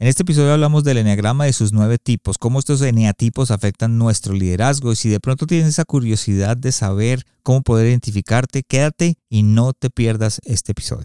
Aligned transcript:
En 0.00 0.08
este 0.08 0.22
episodio 0.22 0.54
hablamos 0.54 0.82
del 0.82 0.96
eneagrama 0.96 1.44
de 1.44 1.52
sus 1.52 1.74
nueve 1.74 1.98
tipos, 1.98 2.38
cómo 2.38 2.58
estos 2.58 2.80
eneatipos 2.80 3.50
afectan 3.50 3.98
nuestro 3.98 4.32
liderazgo 4.32 4.92
y 4.92 4.96
si 4.96 5.10
de 5.10 5.20
pronto 5.20 5.46
tienes 5.46 5.68
esa 5.68 5.84
curiosidad 5.84 6.56
de 6.56 6.72
saber 6.72 7.26
cómo 7.42 7.60
poder 7.60 7.88
identificarte, 7.88 8.62
quédate 8.62 9.18
y 9.28 9.42
no 9.42 9.74
te 9.74 9.90
pierdas 9.90 10.40
este 10.46 10.72
episodio. 10.72 11.04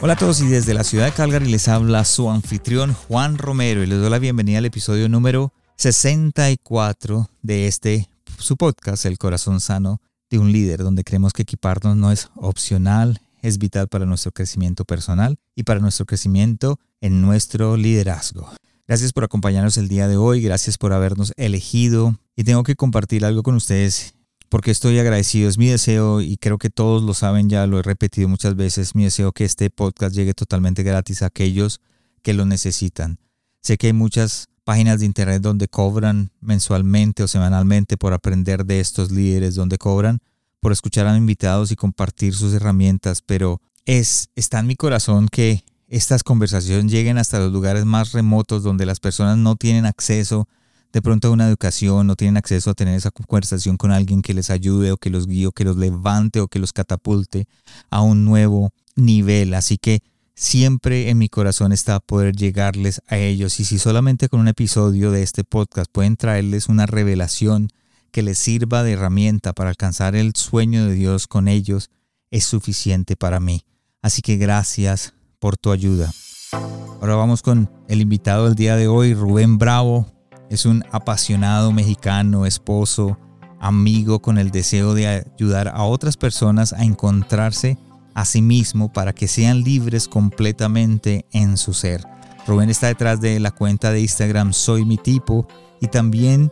Hola 0.00 0.12
a 0.12 0.16
todos 0.16 0.40
y 0.40 0.46
desde 0.46 0.74
la 0.74 0.84
ciudad 0.84 1.06
de 1.06 1.12
Calgary 1.12 1.50
les 1.50 1.66
habla 1.66 2.04
su 2.04 2.30
anfitrión 2.30 2.94
Juan 2.94 3.36
Romero 3.36 3.82
y 3.82 3.86
les 3.88 3.98
doy 3.98 4.08
la 4.08 4.20
bienvenida 4.20 4.58
al 4.58 4.64
episodio 4.64 5.08
número 5.08 5.52
64 5.74 7.28
de 7.42 7.66
este 7.66 8.08
su 8.38 8.56
podcast 8.56 9.06
El 9.06 9.18
corazón 9.18 9.58
sano 9.58 10.00
de 10.30 10.38
un 10.38 10.52
líder 10.52 10.84
donde 10.84 11.02
creemos 11.02 11.32
que 11.32 11.42
equiparnos 11.42 11.96
no 11.96 12.12
es 12.12 12.30
opcional, 12.36 13.20
es 13.42 13.58
vital 13.58 13.88
para 13.88 14.06
nuestro 14.06 14.30
crecimiento 14.30 14.84
personal 14.84 15.36
y 15.56 15.64
para 15.64 15.80
nuestro 15.80 16.06
crecimiento 16.06 16.78
en 17.00 17.20
nuestro 17.20 17.76
liderazgo. 17.76 18.52
Gracias 18.86 19.12
por 19.12 19.24
acompañarnos 19.24 19.78
el 19.78 19.88
día 19.88 20.06
de 20.06 20.16
hoy, 20.16 20.40
gracias 20.40 20.78
por 20.78 20.92
habernos 20.92 21.32
elegido 21.36 22.14
y 22.36 22.44
tengo 22.44 22.62
que 22.62 22.76
compartir 22.76 23.24
algo 23.24 23.42
con 23.42 23.56
ustedes 23.56 24.14
porque 24.48 24.70
estoy 24.70 24.98
agradecido. 24.98 25.48
Es 25.48 25.58
mi 25.58 25.68
deseo 25.68 26.20
y 26.20 26.36
creo 26.36 26.58
que 26.58 26.70
todos 26.70 27.02
lo 27.02 27.14
saben 27.14 27.48
ya, 27.48 27.66
lo 27.66 27.78
he 27.78 27.82
repetido 27.82 28.28
muchas 28.28 28.56
veces, 28.56 28.94
mi 28.94 29.04
deseo 29.04 29.32
que 29.32 29.44
este 29.44 29.70
podcast 29.70 30.14
llegue 30.14 30.34
totalmente 30.34 30.82
gratis 30.82 31.22
a 31.22 31.26
aquellos 31.26 31.80
que 32.22 32.34
lo 32.34 32.44
necesitan. 32.44 33.18
Sé 33.62 33.76
que 33.76 33.88
hay 33.88 33.92
muchas 33.92 34.48
páginas 34.64 35.00
de 35.00 35.06
internet 35.06 35.42
donde 35.42 35.68
cobran 35.68 36.30
mensualmente 36.40 37.22
o 37.22 37.28
semanalmente 37.28 37.96
por 37.96 38.12
aprender 38.12 38.66
de 38.66 38.80
estos 38.80 39.10
líderes, 39.10 39.54
donde 39.54 39.78
cobran 39.78 40.20
por 40.60 40.72
escuchar 40.72 41.06
a 41.06 41.16
invitados 41.16 41.70
y 41.70 41.76
compartir 41.76 42.34
sus 42.34 42.52
herramientas, 42.52 43.22
pero 43.22 43.60
es 43.86 44.28
está 44.34 44.58
en 44.58 44.66
mi 44.66 44.76
corazón 44.76 45.28
que 45.28 45.64
estas 45.86 46.22
conversaciones 46.22 46.92
lleguen 46.92 47.16
hasta 47.16 47.38
los 47.38 47.52
lugares 47.52 47.84
más 47.86 48.12
remotos 48.12 48.62
donde 48.62 48.84
las 48.84 49.00
personas 49.00 49.38
no 49.38 49.56
tienen 49.56 49.86
acceso 49.86 50.48
de 50.92 51.02
pronto 51.02 51.28
a 51.28 51.30
una 51.30 51.46
educación, 51.46 52.06
no 52.06 52.16
tienen 52.16 52.36
acceso 52.36 52.70
a 52.70 52.74
tener 52.74 52.94
esa 52.94 53.10
conversación 53.10 53.76
con 53.76 53.90
alguien 53.90 54.22
que 54.22 54.34
les 54.34 54.50
ayude 54.50 54.92
o 54.92 54.96
que 54.96 55.10
los 55.10 55.26
guíe 55.26 55.46
o 55.46 55.52
que 55.52 55.64
los 55.64 55.76
levante 55.76 56.40
o 56.40 56.48
que 56.48 56.58
los 56.58 56.72
catapulte 56.72 57.46
a 57.90 58.00
un 58.00 58.24
nuevo 58.24 58.70
nivel. 58.96 59.54
Así 59.54 59.76
que 59.76 60.02
siempre 60.34 61.10
en 61.10 61.18
mi 61.18 61.28
corazón 61.28 61.72
está 61.72 62.00
poder 62.00 62.34
llegarles 62.34 63.02
a 63.06 63.18
ellos 63.18 63.60
y 63.60 63.64
si 63.64 63.78
solamente 63.78 64.28
con 64.28 64.40
un 64.40 64.48
episodio 64.48 65.10
de 65.10 65.22
este 65.22 65.44
podcast 65.44 65.90
pueden 65.90 66.16
traerles 66.16 66.68
una 66.68 66.86
revelación 66.86 67.68
que 68.10 68.22
les 68.22 68.38
sirva 68.38 68.82
de 68.82 68.92
herramienta 68.92 69.52
para 69.52 69.70
alcanzar 69.70 70.16
el 70.16 70.34
sueño 70.34 70.86
de 70.86 70.94
Dios 70.94 71.26
con 71.26 71.48
ellos, 71.48 71.90
es 72.30 72.44
suficiente 72.44 73.16
para 73.16 73.40
mí. 73.40 73.64
Así 74.00 74.22
que 74.22 74.36
gracias 74.36 75.12
por 75.38 75.56
tu 75.56 75.70
ayuda. 75.70 76.10
Ahora 76.52 77.14
vamos 77.16 77.42
con 77.42 77.70
el 77.88 78.00
invitado 78.00 78.46
del 78.46 78.54
día 78.54 78.76
de 78.76 78.88
hoy, 78.88 79.12
Rubén 79.12 79.58
Bravo. 79.58 80.17
Es 80.50 80.64
un 80.64 80.82
apasionado 80.92 81.72
mexicano, 81.72 82.46
esposo, 82.46 83.18
amigo 83.60 84.20
con 84.20 84.38
el 84.38 84.50
deseo 84.50 84.94
de 84.94 85.06
ayudar 85.06 85.68
a 85.68 85.82
otras 85.82 86.16
personas 86.16 86.72
a 86.72 86.84
encontrarse 86.84 87.76
a 88.14 88.24
sí 88.24 88.40
mismo 88.40 88.92
para 88.92 89.12
que 89.12 89.28
sean 89.28 89.62
libres 89.62 90.08
completamente 90.08 91.26
en 91.32 91.56
su 91.56 91.74
ser. 91.74 92.02
Rubén 92.46 92.70
está 92.70 92.86
detrás 92.86 93.20
de 93.20 93.38
la 93.40 93.50
cuenta 93.50 93.92
de 93.92 94.00
Instagram 94.00 94.54
Soy 94.54 94.84
mi 94.86 94.96
tipo 94.96 95.46
y 95.80 95.88
también 95.88 96.50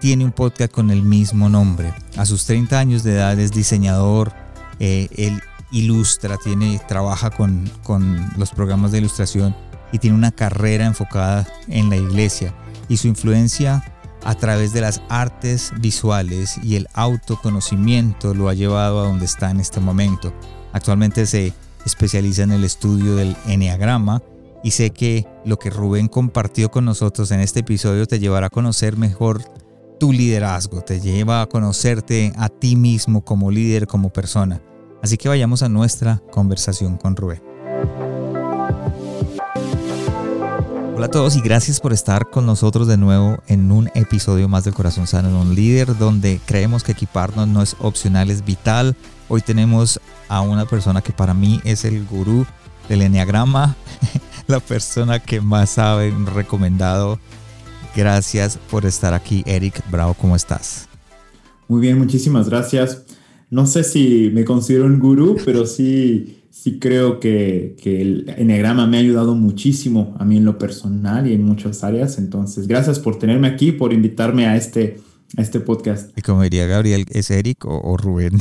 tiene 0.00 0.24
un 0.24 0.32
podcast 0.32 0.70
con 0.70 0.90
el 0.90 1.02
mismo 1.02 1.48
nombre. 1.48 1.92
A 2.16 2.26
sus 2.26 2.46
30 2.46 2.78
años 2.78 3.02
de 3.02 3.14
edad 3.14 3.38
es 3.40 3.50
diseñador, 3.50 4.32
eh, 4.78 5.08
él 5.16 5.42
ilustra, 5.72 6.36
tiene, 6.36 6.80
trabaja 6.86 7.30
con, 7.30 7.68
con 7.82 8.30
los 8.36 8.50
programas 8.50 8.92
de 8.92 8.98
ilustración 8.98 9.56
y 9.90 9.98
tiene 9.98 10.16
una 10.16 10.30
carrera 10.30 10.86
enfocada 10.86 11.48
en 11.66 11.90
la 11.90 11.96
iglesia 11.96 12.54
y 12.88 12.96
su 12.96 13.08
influencia 13.08 13.82
a 14.24 14.34
través 14.34 14.72
de 14.72 14.80
las 14.80 15.02
artes 15.08 15.72
visuales 15.80 16.58
y 16.62 16.76
el 16.76 16.88
autoconocimiento 16.94 18.34
lo 18.34 18.48
ha 18.48 18.54
llevado 18.54 19.00
a 19.00 19.06
donde 19.06 19.26
está 19.26 19.50
en 19.50 19.60
este 19.60 19.80
momento. 19.80 20.32
Actualmente 20.72 21.26
se 21.26 21.52
especializa 21.84 22.42
en 22.42 22.52
el 22.52 22.64
estudio 22.64 23.16
del 23.16 23.36
enneagrama 23.46 24.22
y 24.62 24.70
sé 24.70 24.90
que 24.90 25.26
lo 25.44 25.58
que 25.58 25.70
Rubén 25.70 26.08
compartió 26.08 26.70
con 26.70 26.86
nosotros 26.86 27.30
en 27.30 27.40
este 27.40 27.60
episodio 27.60 28.06
te 28.06 28.18
llevará 28.18 28.46
a 28.46 28.50
conocer 28.50 28.96
mejor 28.96 29.42
tu 30.00 30.12
liderazgo, 30.12 30.80
te 30.80 31.00
lleva 31.00 31.42
a 31.42 31.46
conocerte 31.46 32.32
a 32.36 32.48
ti 32.48 32.74
mismo 32.74 33.24
como 33.24 33.50
líder, 33.50 33.86
como 33.86 34.10
persona. 34.10 34.62
Así 35.02 35.18
que 35.18 35.28
vayamos 35.28 35.62
a 35.62 35.68
nuestra 35.68 36.22
conversación 36.32 36.96
con 36.96 37.14
Rubén. 37.14 37.53
Hola 40.96 41.06
a 41.06 41.10
todos 41.10 41.34
y 41.34 41.40
gracias 41.40 41.80
por 41.80 41.92
estar 41.92 42.30
con 42.30 42.46
nosotros 42.46 42.86
de 42.86 42.96
nuevo 42.96 43.38
en 43.48 43.72
un 43.72 43.90
episodio 43.96 44.48
más 44.48 44.62
del 44.62 44.74
Corazón 44.74 45.08
Sano 45.08 45.28
de 45.28 45.34
un 45.34 45.54
líder 45.56 45.98
donde 45.98 46.40
creemos 46.46 46.84
que 46.84 46.92
equiparnos 46.92 47.48
no 47.48 47.62
es 47.62 47.74
opcional, 47.80 48.30
es 48.30 48.44
vital. 48.44 48.94
Hoy 49.28 49.40
tenemos 49.40 49.98
a 50.28 50.40
una 50.40 50.66
persona 50.66 51.02
que 51.02 51.12
para 51.12 51.34
mí 51.34 51.60
es 51.64 51.84
el 51.84 52.06
gurú 52.06 52.46
del 52.88 53.02
enneagrama, 53.02 53.74
la 54.46 54.60
persona 54.60 55.18
que 55.18 55.40
más 55.40 55.70
sabe, 55.70 56.14
recomendado. 56.32 57.18
Gracias 57.96 58.56
por 58.70 58.86
estar 58.86 59.14
aquí, 59.14 59.42
Eric 59.46 59.82
Bravo, 59.90 60.14
¿cómo 60.14 60.36
estás? 60.36 60.88
Muy 61.66 61.80
bien, 61.80 61.98
muchísimas 61.98 62.48
gracias. 62.48 63.02
No 63.50 63.66
sé 63.66 63.82
si 63.82 64.30
me 64.32 64.44
considero 64.44 64.84
un 64.84 65.00
gurú, 65.00 65.38
pero 65.44 65.66
sí 65.66 66.43
sí 66.54 66.78
creo 66.78 67.18
que, 67.18 67.76
que, 67.82 68.00
el 68.00 68.32
Enneagrama 68.38 68.86
me 68.86 68.96
ha 68.96 69.00
ayudado 69.00 69.34
muchísimo 69.34 70.14
a 70.18 70.24
mí 70.24 70.36
en 70.36 70.44
lo 70.44 70.56
personal 70.56 71.26
y 71.26 71.34
en 71.34 71.44
muchas 71.44 71.82
áreas. 71.82 72.16
Entonces, 72.16 72.68
gracias 72.68 73.00
por 73.00 73.18
tenerme 73.18 73.48
aquí, 73.48 73.72
por 73.72 73.92
invitarme 73.92 74.46
a 74.46 74.56
este, 74.56 74.98
a 75.36 75.42
este 75.42 75.60
podcast. 75.60 76.16
Y 76.16 76.22
como 76.22 76.42
diría 76.42 76.66
Gabriel, 76.66 77.06
¿es 77.10 77.30
Eric 77.30 77.64
o, 77.66 77.96
Rubén? 77.96 78.34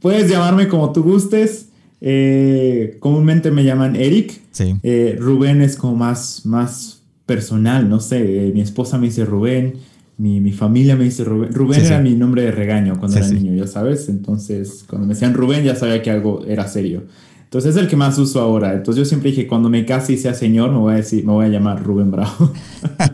Puedes 0.00 0.30
llamarme 0.30 0.68
como 0.68 0.92
tú 0.92 1.02
gustes. 1.02 1.66
Eh, 2.00 2.96
comúnmente 3.00 3.50
me 3.50 3.64
llaman 3.64 3.96
Eric. 3.96 4.40
Sí. 4.52 4.76
Eh, 4.82 5.16
Rubén 5.18 5.60
es 5.60 5.76
como 5.76 5.96
más, 5.96 6.46
más 6.46 7.02
personal, 7.26 7.88
no 7.88 8.00
sé. 8.00 8.46
Eh, 8.46 8.52
mi 8.54 8.60
esposa 8.60 8.96
me 8.96 9.08
dice 9.08 9.24
Rubén 9.24 9.74
mi, 10.20 10.52
familia 10.52 10.96
me 10.96 11.04
dice 11.04 11.24
Rubén. 11.24 11.52
Rubén 11.52 11.84
era 11.84 11.98
mi 12.00 12.14
nombre 12.14 12.42
de 12.42 12.50
regaño 12.50 12.98
cuando 12.98 13.16
era 13.16 13.28
niño, 13.28 13.54
ya 13.54 13.66
sabes. 13.66 14.08
Entonces, 14.08 14.84
cuando 14.88 15.06
me 15.06 15.14
decían 15.14 15.34
Rubén, 15.34 15.64
ya 15.64 15.74
sabía 15.74 16.02
que 16.02 16.10
algo 16.10 16.44
era 16.46 16.68
serio. 16.68 17.04
Entonces 17.44 17.74
es 17.74 17.82
el 17.82 17.88
que 17.88 17.96
más 17.96 18.16
uso 18.18 18.40
ahora. 18.40 18.74
Entonces 18.74 18.98
yo 18.98 19.04
siempre 19.04 19.30
dije, 19.30 19.48
cuando 19.48 19.68
me 19.68 19.84
case 19.84 20.12
y 20.12 20.18
sea 20.18 20.34
señor, 20.34 20.70
me 20.70 20.78
voy 20.78 20.92
a 20.92 20.96
decir, 20.96 21.24
me 21.24 21.32
voy 21.32 21.46
a 21.46 21.48
llamar 21.48 21.82
Rubén 21.82 22.10
Bravo. 22.10 22.52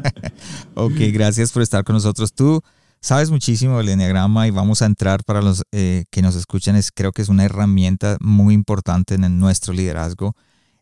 ok, 0.75 0.95
gracias 1.13 1.53
por 1.53 1.63
estar 1.63 1.85
con 1.85 1.95
nosotros. 1.95 2.35
Tú 2.35 2.61
sabes 3.01 3.31
muchísimo 3.31 3.79
del 3.79 3.89
Enneagrama 3.89 4.47
y 4.47 4.51
vamos 4.51 4.83
a 4.83 4.87
entrar 4.87 5.23
para 5.25 5.41
los 5.41 5.63
eh, 5.73 6.05
que 6.11 6.23
nos 6.23 6.35
escuchan. 6.35 6.77
Es, 6.77 6.91
creo 6.93 7.13
que 7.13 7.23
es 7.23 7.29
una 7.29 7.45
herramienta 7.45 8.19
muy 8.21 8.53
importante 8.53 9.15
en 9.15 9.39
nuestro 9.39 9.73
liderazgo. 9.73 10.35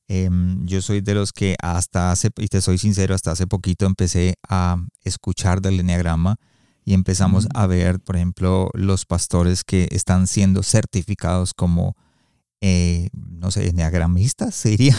Em, 0.07 0.67
yo 0.67 0.83
soy 0.83 1.01
de 1.01 1.15
los 1.15 1.33
que 1.33 1.57
hasta 1.63 2.11
hace, 2.11 2.31
y 2.37 2.49
te 2.49 2.61
soy 2.61 2.79
sincero, 2.79 3.15
hasta 3.15 3.33
hace 3.33 3.47
poquito 3.47 3.87
empecé 3.87 4.35
a 4.49 4.77
escuchar 5.03 5.63
del 5.63 5.81
enneagrama 5.81 6.37
y 6.85 6.93
empezamos 6.93 7.49
a 7.55 7.67
ver, 7.67 8.01
por 8.01 8.17
ejemplo, 8.17 8.71
los 8.75 9.07
pastores 9.07 9.65
que 9.65 9.89
están 9.91 10.27
siendo 10.27 10.63
certificados 10.63 11.55
como, 11.55 11.97
eh, 12.61 13.09
no 13.15 13.51
sé, 13.51 13.69
enneagramistas, 13.69 14.55
sería. 14.55 14.95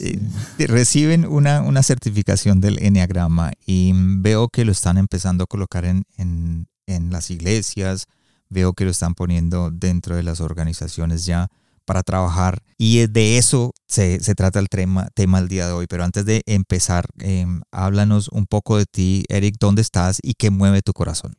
Eh, 0.00 0.18
reciben 0.66 1.26
una, 1.26 1.62
una, 1.62 1.82
certificación 1.82 2.60
del 2.60 2.82
enneagrama 2.82 3.52
y 3.64 3.92
veo 3.94 4.48
que 4.48 4.64
lo 4.64 4.72
están 4.72 4.98
empezando 4.98 5.44
a 5.44 5.46
colocar 5.46 5.84
en, 5.84 6.04
en, 6.16 6.66
en 6.86 7.10
las 7.10 7.30
iglesias, 7.30 8.06
veo 8.48 8.72
que 8.72 8.84
lo 8.84 8.90
están 8.90 9.14
poniendo 9.14 9.70
dentro 9.70 10.16
de 10.16 10.22
las 10.22 10.40
organizaciones 10.40 11.24
ya 11.24 11.48
para 11.86 12.02
trabajar. 12.02 12.58
Y 12.76 13.06
de 13.06 13.38
eso 13.38 13.72
se, 13.86 14.18
trata 14.34 14.58
el 14.58 14.68
tema, 14.68 15.08
tema 15.14 15.38
el 15.38 15.48
día 15.48 15.66
de 15.66 15.72
hoy. 15.72 15.86
Pero 15.88 16.04
antes 16.04 16.26
de 16.26 16.42
empezar, 16.46 17.06
em, 17.18 17.62
háblanos 17.70 18.28
un 18.28 18.46
poco 18.46 18.76
de 18.76 18.84
ti, 18.84 19.24
Eric, 19.28 19.56
¿dónde 19.58 19.80
estás 19.80 20.18
y 20.22 20.34
qué 20.34 20.50
mueve 20.50 20.82
tu 20.82 20.92
corazón? 20.92 21.32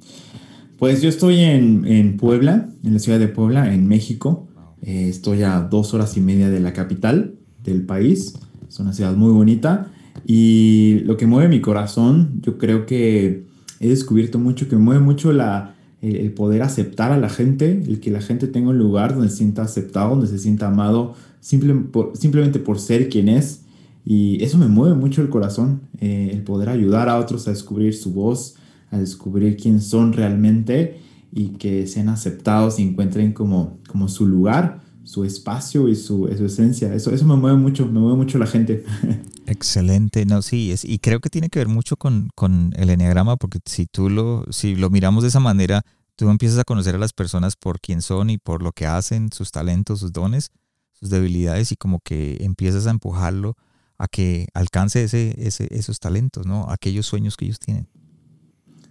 Pues 0.79 1.01
yo 1.01 1.09
estoy 1.09 1.41
en, 1.41 2.17
Puebla, 2.17 2.69
en 2.83 2.93
la 2.93 2.99
ciudad 2.99 3.19
de 3.19 3.27
Puebla, 3.27 3.73
en 3.73 3.87
México. 3.87 4.47
Eh, 4.81 5.07
estoy 5.09 5.43
a 5.43 5.59
dos 5.61 5.93
horas 5.93 6.17
y 6.17 6.21
media 6.21 6.49
de 6.49 6.59
la 6.59 6.73
capital 6.73 7.35
del 7.63 7.85
país. 7.85 8.33
Es 8.67 8.79
una 8.79 8.93
ciudad 8.93 9.15
muy 9.15 9.31
bonita. 9.31 9.91
Y 10.25 10.99
lo 11.05 11.17
que 11.17 11.27
mueve 11.27 11.49
mi 11.49 11.61
corazón, 11.61 12.41
yo 12.41 12.57
creo 12.57 12.85
que 12.85 13.45
he 13.79 13.89
descubierto 13.89 14.39
mucho 14.39 14.67
que 14.67 14.75
mueve 14.75 15.01
mucho 15.01 15.31
la, 15.31 15.76
el, 16.01 16.31
poder 16.33 16.61
aceptar 16.61 17.11
a 17.11 17.17
la 17.17 17.29
gente, 17.29 17.71
el 17.71 17.99
que 17.99 18.11
la 18.11 18.21
gente 18.21 18.47
tenga 18.47 18.69
un 18.69 18.77
lugar 18.77 19.15
donde 19.15 19.29
se 19.29 19.37
sienta 19.37 19.63
aceptado, 19.63 20.11
donde 20.11 20.27
se 20.27 20.37
sienta 20.37 20.67
amado, 20.67 21.15
simplemente 21.39 22.59
por 22.59 22.79
ser 22.79 23.09
quien 23.09 23.29
es. 23.29 23.61
Y 24.05 24.41
eso 24.43 24.57
me 24.57 24.67
mueve 24.67 24.95
mucho 24.95 25.21
el 25.21 25.29
corazón, 25.29 25.81
eh, 25.99 26.29
el 26.31 26.43
poder 26.43 26.69
ayudar 26.69 27.09
a 27.09 27.17
otros 27.17 27.47
a 27.47 27.51
descubrir 27.51 27.93
su 27.93 28.13
voz, 28.13 28.55
a 28.89 28.97
descubrir 28.97 29.57
quién 29.57 29.81
son 29.81 30.13
realmente 30.13 30.99
y 31.33 31.49
que 31.49 31.87
sean 31.87 32.07
aceptados 32.09 32.79
y 32.79 32.83
encuentren 32.83 33.33
como, 33.33 33.79
como 33.87 34.07
su 34.07 34.25
lugar, 34.25 34.79
su 35.07 35.23
espacio 35.23 35.87
y 35.87 35.95
su, 35.95 36.27
esencia. 36.27 36.93
Eso, 36.93 37.11
eso 37.11 37.25
me 37.25 37.37
mueve 37.37 37.57
mucho, 37.57 37.85
me 37.85 37.97
mueve 37.97 38.17
mucho 38.17 38.37
la 38.37 38.45
gente. 38.45 38.83
Excelente, 39.45 40.25
no, 40.25 40.41
sí, 40.41 40.73
es, 40.73 40.83
y 40.83 40.99
creo 40.99 41.21
que 41.21 41.29
tiene 41.29 41.47
que 41.47 41.59
ver 41.59 41.69
mucho 41.69 41.95
con, 41.95 42.27
con 42.35 42.73
el 42.75 42.89
enneagrama, 42.89 43.37
porque 43.37 43.59
si 43.63 43.85
tú 43.85 44.09
lo, 44.09 44.43
si 44.49 44.75
lo 44.75 44.89
miramos 44.89 45.23
de 45.23 45.29
esa 45.29 45.39
manera, 45.39 45.83
tú 46.17 46.29
empiezas 46.29 46.59
a 46.59 46.65
conocer 46.65 46.95
a 46.95 46.97
las 46.97 47.13
personas 47.13 47.55
por 47.55 47.79
quién 47.79 48.01
son 48.01 48.29
y 48.29 48.37
por 48.37 48.61
lo 48.61 48.73
que 48.73 48.85
hacen, 48.85 49.31
sus 49.31 49.51
talentos, 49.51 50.01
sus 50.01 50.11
dones, 50.11 50.51
sus 50.91 51.09
debilidades, 51.09 51.71
y 51.71 51.77
como 51.77 52.01
que 52.01 52.35
empiezas 52.41 52.85
a 52.85 52.89
empujarlo 52.89 53.55
a 53.97 54.09
que 54.09 54.47
alcance 54.53 55.05
ese, 55.05 55.35
ese, 55.37 55.69
esos 55.71 56.01
talentos, 56.01 56.45
¿no? 56.45 56.69
Aquellos 56.69 57.05
sueños 57.05 57.37
que 57.37 57.45
ellos 57.45 57.59
tienen. 57.59 57.87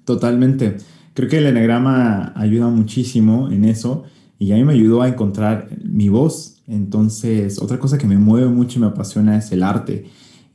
Totalmente. 0.07 0.79
Creo 1.13 1.29
que 1.29 1.39
el 1.39 1.47
enneagrama 1.47 2.33
ayuda 2.37 2.69
muchísimo 2.69 3.51
en 3.51 3.67
eso 3.67 4.07
y 4.39 4.53
a 4.53 4.57
mí 4.57 4.65
me 4.65 4.75
ayudó 4.75 5.03
a 5.03 5.09
encontrar 5.09 5.69
mi 5.85 6.09
voz. 6.09 6.63
Entonces, 6.67 7.61
otra 7.61 7.79
cosa 7.79 7.99
que 7.99 8.07
me 8.07 8.19
mueve 8.19 8.49
mucho 8.49 8.79
y 8.79 8.83
me 8.83 8.89
apasiona 8.89 9.39
es 9.39 9.53
el 9.53 9.63
arte 9.63 10.07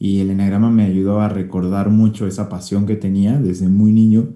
y 0.01 0.19
el 0.22 0.31
enagrama 0.31 0.72
me 0.72 0.83
ayudó 0.83 1.22
a 1.22 1.30
recordar 1.30 1.92
mucho 1.92 2.25
esa 2.25 2.50
pasión 2.50 2.88
que 2.88 2.95
tenía 2.95 3.39
desde 3.39 3.69
muy 3.69 3.92
niño. 3.92 4.30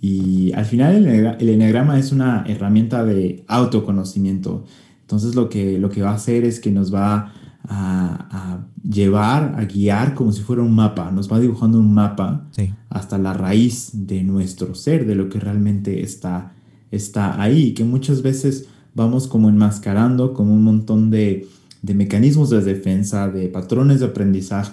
Y 0.00 0.54
al 0.54 0.64
final 0.64 1.06
el, 1.06 1.48
enagrama 1.50 1.98
es 1.98 2.12
una 2.12 2.44
herramienta 2.46 3.04
de 3.04 3.44
autoconocimiento. 3.46 4.64
Entonces 5.02 5.34
lo 5.34 5.50
que, 5.50 5.78
lo 5.78 5.90
que 5.90 6.00
va 6.00 6.12
a 6.12 6.14
hacer 6.14 6.44
es 6.44 6.60
que 6.60 6.70
nos 6.70 6.94
va 6.94 7.30
a, 7.68 8.64
llevar, 8.82 9.54
a 9.58 9.66
guiar 9.66 10.14
como 10.14 10.32
si 10.32 10.40
fuera 10.40 10.62
un 10.62 10.74
mapa. 10.74 11.10
Nos 11.10 11.30
va 11.30 11.38
dibujando 11.38 11.78
un 11.78 11.92
mapa 11.92 12.48
hasta 12.88 13.18
la 13.18 13.34
raíz 13.34 13.90
de 13.92 14.22
nuestro 14.22 14.74
ser, 14.74 15.04
de 15.04 15.14
lo 15.14 15.28
que 15.28 15.38
realmente 15.38 16.00
está, 16.00 16.54
está 16.90 17.38
ahí. 17.38 17.74
Que 17.74 17.84
muchas 17.84 18.22
veces 18.22 18.66
vamos 18.94 19.26
como 19.26 19.48
enmascarando 19.48 20.34
como 20.34 20.52
un 20.54 20.62
montón 20.62 21.10
de, 21.10 21.48
de 21.82 21.94
mecanismos 21.94 22.50
de 22.50 22.62
defensa, 22.62 23.28
de 23.28 23.48
patrones 23.48 24.00
de 24.00 24.06
aprendizaje 24.06 24.72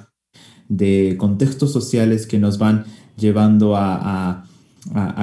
de 0.70 1.16
contextos 1.18 1.74
sociales 1.74 2.28
que 2.28 2.40
nos 2.40 2.58
van 2.58 2.86
llevando 3.18 3.76
a, 3.76 4.46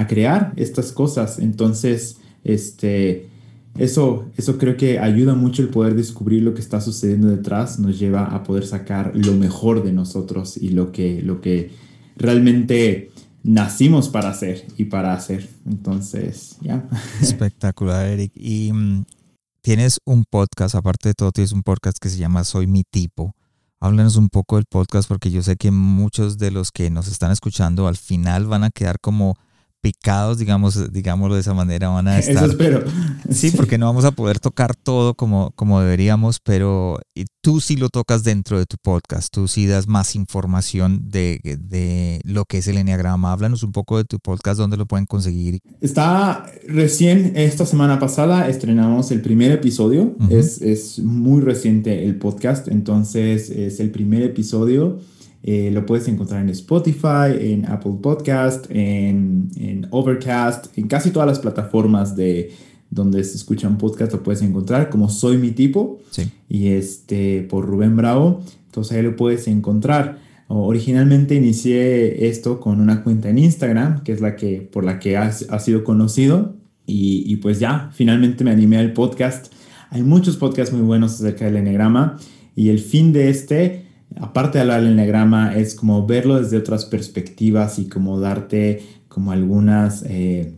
crear 0.08 0.52
estas 0.56 0.92
cosas. 0.92 1.38
Entonces, 1.38 2.18
este, 2.44 3.28
eso, 3.78 4.26
eso 4.36 4.58
creo 4.58 4.76
que 4.76 4.98
ayuda 4.98 5.34
mucho 5.34 5.62
el 5.62 5.68
poder 5.68 5.94
descubrir 5.94 6.42
lo 6.42 6.52
que 6.52 6.60
está 6.60 6.80
sucediendo 6.80 7.28
detrás, 7.28 7.78
nos 7.78 7.98
lleva 7.98 8.26
a 8.26 8.42
poder 8.42 8.66
sacar 8.66 9.12
lo 9.14 9.32
mejor 9.32 9.82
de 9.82 9.92
nosotros 9.92 10.56
y 10.56 10.70
lo 10.70 10.92
que, 10.92 11.22
lo 11.22 11.40
que 11.40 11.70
realmente 12.16 13.10
nacimos 13.46 14.08
para 14.08 14.30
hacer 14.30 14.66
y 14.76 14.86
para 14.86 15.14
hacer. 15.14 15.48
Entonces, 15.64 16.56
ya. 16.60 16.86
Espectacular, 17.22 18.06
Eric. 18.06 18.32
Y 18.34 18.72
mm, 18.72 19.04
tienes 19.62 20.00
un 20.04 20.24
podcast, 20.24 20.74
aparte 20.74 21.10
de 21.10 21.14
todo, 21.14 21.32
tienes 21.32 21.52
un 21.52 21.62
podcast 21.62 21.98
que 21.98 22.08
se 22.08 22.18
llama 22.18 22.44
Soy 22.44 22.66
mi 22.66 22.82
tipo. 22.82 23.34
Háblanos 23.78 24.16
un 24.16 24.28
poco 24.30 24.56
del 24.56 24.64
podcast 24.64 25.08
porque 25.08 25.30
yo 25.30 25.42
sé 25.42 25.56
que 25.56 25.70
muchos 25.70 26.38
de 26.38 26.50
los 26.50 26.72
que 26.72 26.90
nos 26.90 27.08
están 27.08 27.30
escuchando 27.30 27.86
al 27.86 27.96
final 27.96 28.46
van 28.46 28.64
a 28.64 28.70
quedar 28.70 28.98
como 29.00 29.36
picados, 29.80 30.38
digamos, 30.38 30.92
digámoslo 30.92 31.34
de 31.34 31.40
esa 31.40 31.54
manera, 31.54 31.88
van 31.88 32.08
a 32.08 32.18
estar. 32.20 32.36
Eso 32.36 32.46
espero. 32.46 32.84
Sí, 33.30 33.50
porque 33.50 33.78
no 33.78 33.86
vamos 33.86 34.04
a 34.04 34.10
poder 34.10 34.40
tocar 34.40 34.74
todo 34.74 35.14
como, 35.14 35.52
como 35.54 35.80
deberíamos, 35.80 36.40
pero 36.40 36.98
tú 37.40 37.60
sí 37.60 37.76
lo 37.76 37.88
tocas 37.88 38.24
dentro 38.24 38.58
de 38.58 38.66
tu 38.66 38.76
podcast, 38.82 39.32
tú 39.32 39.48
sí 39.48 39.66
das 39.66 39.86
más 39.86 40.14
información 40.14 41.08
de, 41.10 41.40
de 41.60 42.20
lo 42.24 42.44
que 42.44 42.58
es 42.58 42.68
el 42.68 42.78
Enneagrama. 42.78 43.32
Háblanos 43.32 43.62
un 43.62 43.72
poco 43.72 43.98
de 43.98 44.04
tu 44.04 44.18
podcast, 44.18 44.58
dónde 44.58 44.76
lo 44.76 44.86
pueden 44.86 45.06
conseguir. 45.06 45.60
Está 45.80 46.46
recién, 46.66 47.32
esta 47.36 47.66
semana 47.66 47.98
pasada 47.98 48.48
estrenamos 48.48 49.10
el 49.10 49.20
primer 49.20 49.52
episodio, 49.52 50.16
es, 50.30 50.60
es 50.60 50.98
muy 50.98 51.40
reciente 51.40 52.04
el 52.04 52.16
podcast, 52.16 52.68
entonces 52.68 53.50
es 53.50 53.80
el 53.80 53.90
primer 53.90 54.22
episodio. 54.22 54.98
Eh, 55.48 55.70
lo 55.70 55.86
puedes 55.86 56.08
encontrar 56.08 56.42
en 56.42 56.48
Spotify, 56.48 57.30
en 57.38 57.66
Apple 57.66 57.98
Podcast, 58.02 58.66
en, 58.68 59.48
en, 59.54 59.86
Overcast, 59.92 60.76
en 60.76 60.88
casi 60.88 61.12
todas 61.12 61.28
las 61.28 61.38
plataformas 61.38 62.16
de 62.16 62.50
donde 62.90 63.22
se 63.22 63.36
escuchan 63.36 63.78
podcast 63.78 64.12
lo 64.12 64.24
puedes 64.24 64.42
encontrar 64.42 64.90
como 64.90 65.08
Soy 65.08 65.38
mi 65.38 65.52
tipo 65.52 66.00
y 66.48 66.68
este 66.68 67.42
por 67.42 67.64
Rubén 67.64 67.94
Bravo. 67.94 68.42
Entonces 68.66 68.96
ahí 68.96 69.04
lo 69.04 69.14
puedes 69.14 69.46
encontrar. 69.46 70.18
Originalmente 70.48 71.36
inicié 71.36 72.26
esto 72.28 72.58
con 72.58 72.80
una 72.80 73.04
cuenta 73.04 73.28
en 73.30 73.38
Instagram, 73.38 74.02
que 74.02 74.12
es 74.12 74.20
la 74.20 74.34
que 74.34 74.60
por 74.60 74.82
la 74.82 74.98
que 74.98 75.16
ha, 75.16 75.26
ha 75.26 75.58
sido 75.60 75.84
conocido 75.84 76.56
y, 76.86 77.22
y, 77.24 77.36
pues 77.36 77.60
ya, 77.60 77.90
finalmente 77.92 78.42
me 78.42 78.50
animé 78.50 78.78
al 78.78 78.92
podcast. 78.92 79.52
Hay 79.90 80.02
muchos 80.02 80.36
podcasts 80.36 80.74
muy 80.74 80.82
buenos 80.82 81.14
acerca 81.14 81.44
del 81.44 81.56
enegrama 81.56 82.18
y 82.56 82.70
el 82.70 82.80
fin 82.80 83.12
de 83.12 83.28
este 83.28 83.85
aparte 84.20 84.58
de 84.58 84.62
hablar 84.62 84.82
del 84.82 84.92
enneagrama, 84.92 85.56
es 85.56 85.74
como 85.74 86.06
verlo 86.06 86.40
desde 86.40 86.56
otras 86.56 86.84
perspectivas 86.84 87.78
y 87.78 87.88
como 87.88 88.20
darte 88.20 88.82
como 89.08 89.32
algunas, 89.32 90.04
eh, 90.08 90.54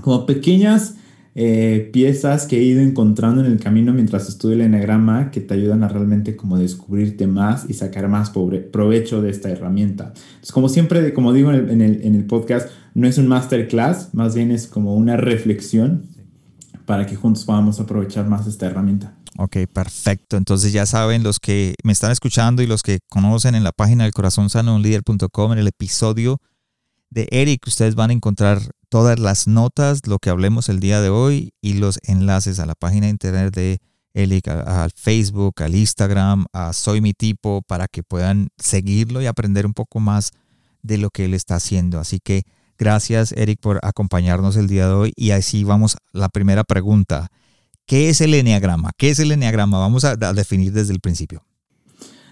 como 0.00 0.26
pequeñas 0.26 0.96
eh, 1.38 1.90
piezas 1.92 2.46
que 2.46 2.58
he 2.58 2.62
ido 2.62 2.80
encontrando 2.80 3.44
en 3.44 3.52
el 3.52 3.60
camino 3.60 3.92
mientras 3.92 4.26
estudio 4.28 4.54
el 4.54 4.62
enneagrama 4.62 5.30
que 5.30 5.42
te 5.42 5.52
ayudan 5.52 5.82
a 5.82 5.88
realmente 5.88 6.34
como 6.34 6.58
descubrirte 6.58 7.26
más 7.26 7.68
y 7.68 7.74
sacar 7.74 8.08
más 8.08 8.30
provecho 8.30 9.20
de 9.20 9.30
esta 9.30 9.50
herramienta. 9.50 10.14
Entonces, 10.14 10.52
como 10.52 10.70
siempre, 10.70 11.12
como 11.12 11.34
digo 11.34 11.52
en 11.52 11.82
el, 11.82 12.02
en 12.02 12.14
el 12.14 12.24
podcast, 12.24 12.70
no 12.94 13.06
es 13.06 13.18
un 13.18 13.28
masterclass, 13.28 14.14
más 14.14 14.34
bien 14.34 14.50
es 14.50 14.66
como 14.66 14.94
una 14.94 15.18
reflexión 15.18 16.04
para 16.86 17.04
que 17.04 17.16
juntos 17.16 17.44
podamos 17.44 17.80
aprovechar 17.80 18.26
más 18.26 18.46
esta 18.46 18.66
herramienta. 18.66 19.15
Ok, 19.38 19.56
perfecto. 19.72 20.36
Entonces 20.36 20.72
ya 20.72 20.86
saben, 20.86 21.22
los 21.22 21.40
que 21.40 21.74
me 21.84 21.92
están 21.92 22.10
escuchando 22.10 22.62
y 22.62 22.66
los 22.66 22.82
que 22.82 23.00
conocen 23.08 23.54
en 23.54 23.64
la 23.64 23.72
página 23.72 24.04
del 24.04 24.12
corazón 24.12 24.48
sano 24.48 24.78
líder.com, 24.78 25.52
en 25.52 25.58
el 25.58 25.66
episodio 25.66 26.40
de 27.10 27.28
Eric, 27.30 27.66
ustedes 27.66 27.94
van 27.94 28.10
a 28.10 28.14
encontrar 28.14 28.62
todas 28.88 29.18
las 29.18 29.46
notas, 29.46 30.06
lo 30.06 30.18
que 30.18 30.30
hablemos 30.30 30.68
el 30.68 30.80
día 30.80 31.00
de 31.00 31.10
hoy 31.10 31.52
y 31.60 31.74
los 31.74 31.98
enlaces 32.04 32.58
a 32.58 32.66
la 32.66 32.74
página 32.74 33.06
de 33.06 33.10
internet 33.10 33.54
de 33.54 33.78
Eric, 34.14 34.48
al 34.48 34.90
Facebook, 34.92 35.62
al 35.62 35.74
Instagram, 35.74 36.46
a 36.52 36.72
Soy 36.72 37.02
mi 37.02 37.12
tipo, 37.12 37.60
para 37.62 37.86
que 37.86 38.02
puedan 38.02 38.48
seguirlo 38.56 39.20
y 39.20 39.26
aprender 39.26 39.66
un 39.66 39.74
poco 39.74 40.00
más 40.00 40.30
de 40.82 40.96
lo 40.96 41.10
que 41.10 41.26
él 41.26 41.34
está 41.34 41.56
haciendo. 41.56 42.00
Así 42.00 42.20
que 42.20 42.44
gracias, 42.78 43.32
Eric, 43.32 43.60
por 43.60 43.80
acompañarnos 43.82 44.56
el 44.56 44.68
día 44.68 44.86
de 44.86 44.94
hoy. 44.94 45.12
Y 45.16 45.32
así 45.32 45.64
vamos 45.64 45.96
a 45.96 45.98
la 46.12 46.30
primera 46.30 46.64
pregunta. 46.64 47.28
¿Qué 47.86 48.08
es 48.08 48.20
el 48.20 48.34
eneagrama? 48.34 48.90
¿Qué 48.98 49.10
es 49.10 49.20
el 49.20 49.30
eneagrama? 49.30 49.78
Vamos 49.78 50.04
a, 50.04 50.16
definir 50.16 50.72
desde 50.72 50.92
el 50.92 50.98
principio. 50.98 51.44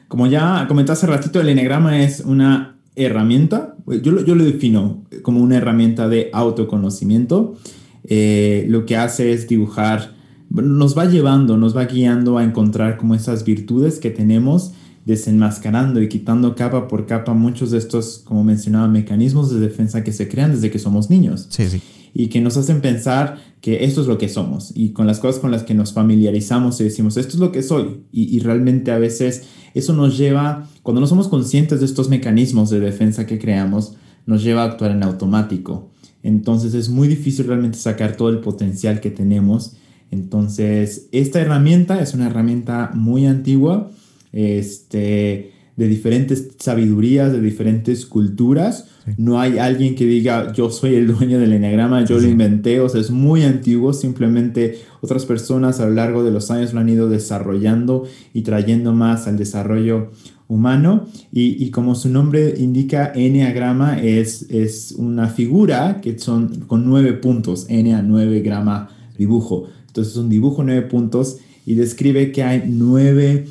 Como 0.09 0.27
ya 0.27 0.67
comenté 0.67 0.91
hace 0.91 1.07
ratito, 1.07 1.41
el 1.41 1.49
eneagrama 1.49 2.03
es 2.03 2.21
una 2.21 2.77
herramienta, 2.97 3.77
yo 4.03 4.13
lo, 4.13 4.25
yo 4.25 4.35
lo 4.35 4.45
defino 4.45 5.05
como 5.23 5.41
una 5.41 5.57
herramienta 5.57 6.09
de 6.09 6.29
autoconocimiento. 6.33 7.57
Eh, 8.03 8.67
lo 8.69 8.85
que 8.85 8.97
hace 8.97 9.33
es 9.33 9.47
dibujar, 9.47 10.15
nos 10.51 10.99
va 10.99 11.05
llevando, 11.05 11.57
nos 11.57 11.77
va 11.77 11.85
guiando 11.85 12.37
a 12.37 12.45
encontrar 12.45 12.97
como 12.97 13.15
esas 13.15 13.45
virtudes 13.45 14.01
que 14.01 14.11
tenemos, 14.11 14.73
desenmascarando 15.05 16.03
y 16.03 16.09
quitando 16.09 16.57
capa 16.57 16.89
por 16.89 17.07
capa 17.07 17.33
muchos 17.33 17.71
de 17.71 17.79
estos, 17.79 18.19
como 18.25 18.43
mencionaba, 18.43 18.89
mecanismos 18.89 19.53
de 19.53 19.61
defensa 19.61 20.03
que 20.03 20.13
se 20.13 20.29
crean 20.29 20.51
desde 20.51 20.73
que 20.73 20.81
somos 20.81 21.11
niños. 21.11 21.47
Sí, 21.51 21.69
sí 21.69 21.81
y 22.15 22.29
que 22.29 22.41
nos 22.41 22.57
hacen 22.57 22.81
pensar 22.81 23.39
que 23.61 23.85
esto 23.85 24.01
es 24.01 24.07
lo 24.07 24.19
que 24.19 24.29
somos 24.29 24.73
y 24.75 24.91
con 24.91 25.09
las 25.09 25.19
cosas 25.19 25.41
con 25.41 25.51
las 25.51 25.65
que 25.65 25.75
nos 25.75 25.93
familiarizamos 25.93 26.81
y 26.81 26.85
decimos, 26.85 27.17
esto 27.17 27.35
es 27.35 27.41
lo 27.41 27.51
que 27.51 27.63
soy. 27.63 28.03
Y, 28.13 28.39
realmente 28.39 28.93
a 28.93 28.99
veces 28.99 29.43
eso 29.75 29.93
nos 29.93 30.17
lleva, 30.17 30.69
cuando 30.83 31.01
no 31.01 31.09
somos 31.09 31.27
conscientes 31.27 31.81
de 31.81 31.87
estos 31.87 32.09
mecanismos 32.09 32.71
de 32.71 32.79
defensa 32.79 33.27
que 33.27 33.41
creamos, 33.41 33.97
nos 34.27 34.45
lleva 34.45 34.63
a 34.63 34.67
actuar 34.67 34.93
en 34.93 35.03
automático. 35.03 35.91
Entonces 36.23 36.73
es 36.75 36.89
muy 36.89 37.09
difícil 37.09 37.49
realmente 37.49 37.79
sacar 37.79 38.17
todo 38.17 38.29
el 38.29 38.39
potencial 38.39 39.01
que 39.01 39.11
tenemos. 39.11 39.77
Entonces, 40.11 41.09
esta 41.11 41.41
herramienta 41.41 42.01
es 42.01 42.15
una 42.15 42.27
herramienta 42.27 42.93
muy 42.95 43.27
antigua. 43.27 43.91
Este, 44.33 45.54
de 45.77 45.89
diferentes 45.89 46.49
sabidurías, 46.59 47.33
de 47.33 47.41
diferentes 47.41 48.07
culturas. 48.07 48.87
No 49.19 49.41
hay 49.41 49.59
alguien 49.59 49.95
que 49.97 50.07
diga, 50.07 50.53
yo 50.53 50.71
soy 50.71 50.95
el 50.95 51.09
dueño 51.09 51.39
del 51.39 51.53
enneagrama, 51.53 52.05
yo 52.05 52.19
lo 52.19 52.27
inventé, 52.27 52.81
o 52.81 52.89
sea, 52.89 53.01
es 53.01 53.11
muy 53.11 53.43
antiguo, 53.43 53.93
simplemente 53.93 54.79
otras 55.01 55.27
personas 55.27 55.81
a 55.81 55.87
lo 55.87 55.95
largo 55.95 56.25
de 56.25 56.31
los 56.31 56.51
años 56.51 56.73
lo 56.73 56.81
han 56.81 56.89
ido 56.89 57.09
desarrollando 57.09 58.05
y 58.33 58.43
trayendo 58.43 58.93
más 58.93 59.27
al 59.27 59.37
desarrollo 59.37 60.11
humano. 60.49 61.07
Y, 61.33 61.71
como 61.71 61.95
su 61.97 62.09
nombre 62.09 62.55
indica, 62.57 63.13
enneagrama 63.15 64.01
es, 64.01 64.47
es 64.51 64.93
una 64.97 65.29
figura 65.29 66.01
que 66.01 66.19
son 66.19 66.61
con 66.61 66.87
nueve 66.87 67.13
puntos, 67.15 67.67
a 67.69 68.03
nueve 68.03 68.41
grama 68.41 68.89
dibujo. 69.19 69.69
Entonces 69.89 70.15
es 70.15 70.19
un 70.19 70.31
dibujo 70.31 70.63
nueve 70.63 70.83
puntos 70.83 71.39
y 71.67 71.75
describe 71.75 72.33
que 72.33 72.43
hay 72.43 72.65
nueve 72.67 73.47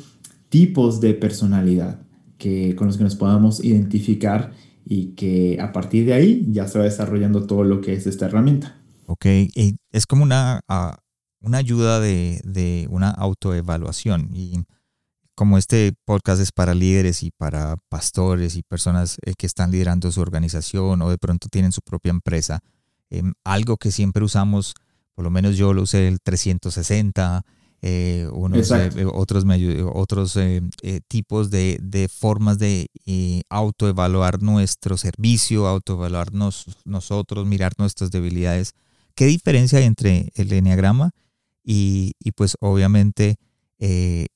tipos 0.48 1.00
de 1.00 1.14
personalidad 1.14 2.03
que, 2.38 2.74
con 2.76 2.86
los 2.86 2.96
que 2.96 3.04
nos 3.04 3.16
podamos 3.16 3.64
identificar 3.64 4.52
y 4.84 5.12
que 5.14 5.58
a 5.60 5.72
partir 5.72 6.06
de 6.06 6.14
ahí 6.14 6.46
ya 6.50 6.68
se 6.68 6.78
va 6.78 6.84
desarrollando 6.84 7.46
todo 7.46 7.64
lo 7.64 7.80
que 7.80 7.94
es 7.94 8.06
esta 8.06 8.26
herramienta. 8.26 8.80
Ok, 9.06 9.26
es 9.90 10.06
como 10.06 10.22
una, 10.22 10.60
ah, 10.68 10.96
una 11.40 11.58
ayuda 11.58 12.00
de, 12.00 12.40
de, 12.44 12.86
una 12.90 13.10
autoevaluación 13.10 14.30
y 14.32 14.64
como 15.34 15.58
este 15.58 15.92
podcast 16.04 16.40
es 16.40 16.52
para 16.52 16.74
líderes 16.74 17.22
y 17.22 17.30
para 17.30 17.76
pastores 17.88 18.56
y 18.56 18.62
personas 18.62 19.18
eh, 19.24 19.34
que 19.36 19.46
están 19.46 19.70
liderando 19.72 20.10
su 20.12 20.20
organización 20.20 21.02
o 21.02 21.10
de 21.10 21.18
pronto 21.18 21.48
tienen 21.50 21.72
su 21.72 21.80
propia 21.80 22.10
empresa, 22.10 22.60
em, 23.10 23.34
algo 23.44 23.76
que 23.76 23.90
siempre 23.90 24.24
usamos, 24.24 24.74
por 25.14 25.24
lo 25.24 25.30
menos 25.30 25.56
yo 25.56 25.74
lo 25.74 25.82
usé 25.82 26.08
el 26.08 26.20
360, 26.20 27.42
eh, 27.86 28.26
unos, 28.32 28.70
eh, 28.70 29.04
otros, 29.12 29.44
otros 29.92 30.36
eh, 30.38 30.62
tipos 31.06 31.50
de, 31.50 31.78
de, 31.82 32.08
formas 32.08 32.58
de 32.58 32.88
autoevaluar 33.50 34.42
nuestro 34.42 34.96
servicio, 34.96 35.66
autoevaluarnos 35.66 36.64
nosotros, 36.86 37.46
mirar 37.46 37.72
nuestras 37.76 38.10
debilidades. 38.10 38.72
¿Qué 39.14 39.26
diferencia 39.26 39.80
hay 39.80 39.84
entre 39.84 40.32
el 40.34 40.50
enneagrama 40.50 41.10
y, 41.62 42.12
y 42.18 42.32
pues 42.32 42.56
obviamente 42.60 43.36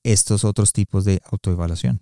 estos 0.03 0.43
otros 0.43 0.71
tipos 0.71 1.03
de 1.03 1.19
autoevaluación? 1.31 2.01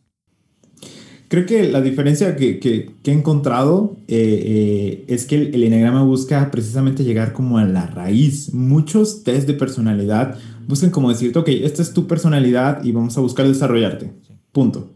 Creo 1.29 1.45
que 1.45 1.69
la 1.69 1.81
diferencia 1.81 2.37
que, 2.37 2.59
que, 2.59 2.89
he 3.03 3.11
encontrado 3.11 3.97
eh, 4.07 4.43
eh, 4.45 5.05
es 5.07 5.25
que 5.25 5.35
el, 5.35 5.55
el, 5.55 5.63
Enneagrama 5.63 6.03
busca 6.03 6.49
precisamente 6.51 7.03
llegar 7.03 7.33
como 7.33 7.57
a 7.57 7.65
la 7.65 7.85
raíz. 7.85 8.53
Muchos 8.53 9.23
test 9.23 9.45
de 9.45 9.53
personalidad 9.53 10.37
buscan 10.67 10.89
como 10.89 11.09
decirte, 11.09 11.39
ok, 11.39 11.47
esta 11.49 11.81
es 11.81 11.93
tu 11.93 12.07
personalidad 12.07 12.83
y 12.83 12.91
vamos 12.91 13.17
a 13.17 13.21
buscar 13.21 13.47
desarrollarte. 13.47 14.11
Punto. 14.51 14.89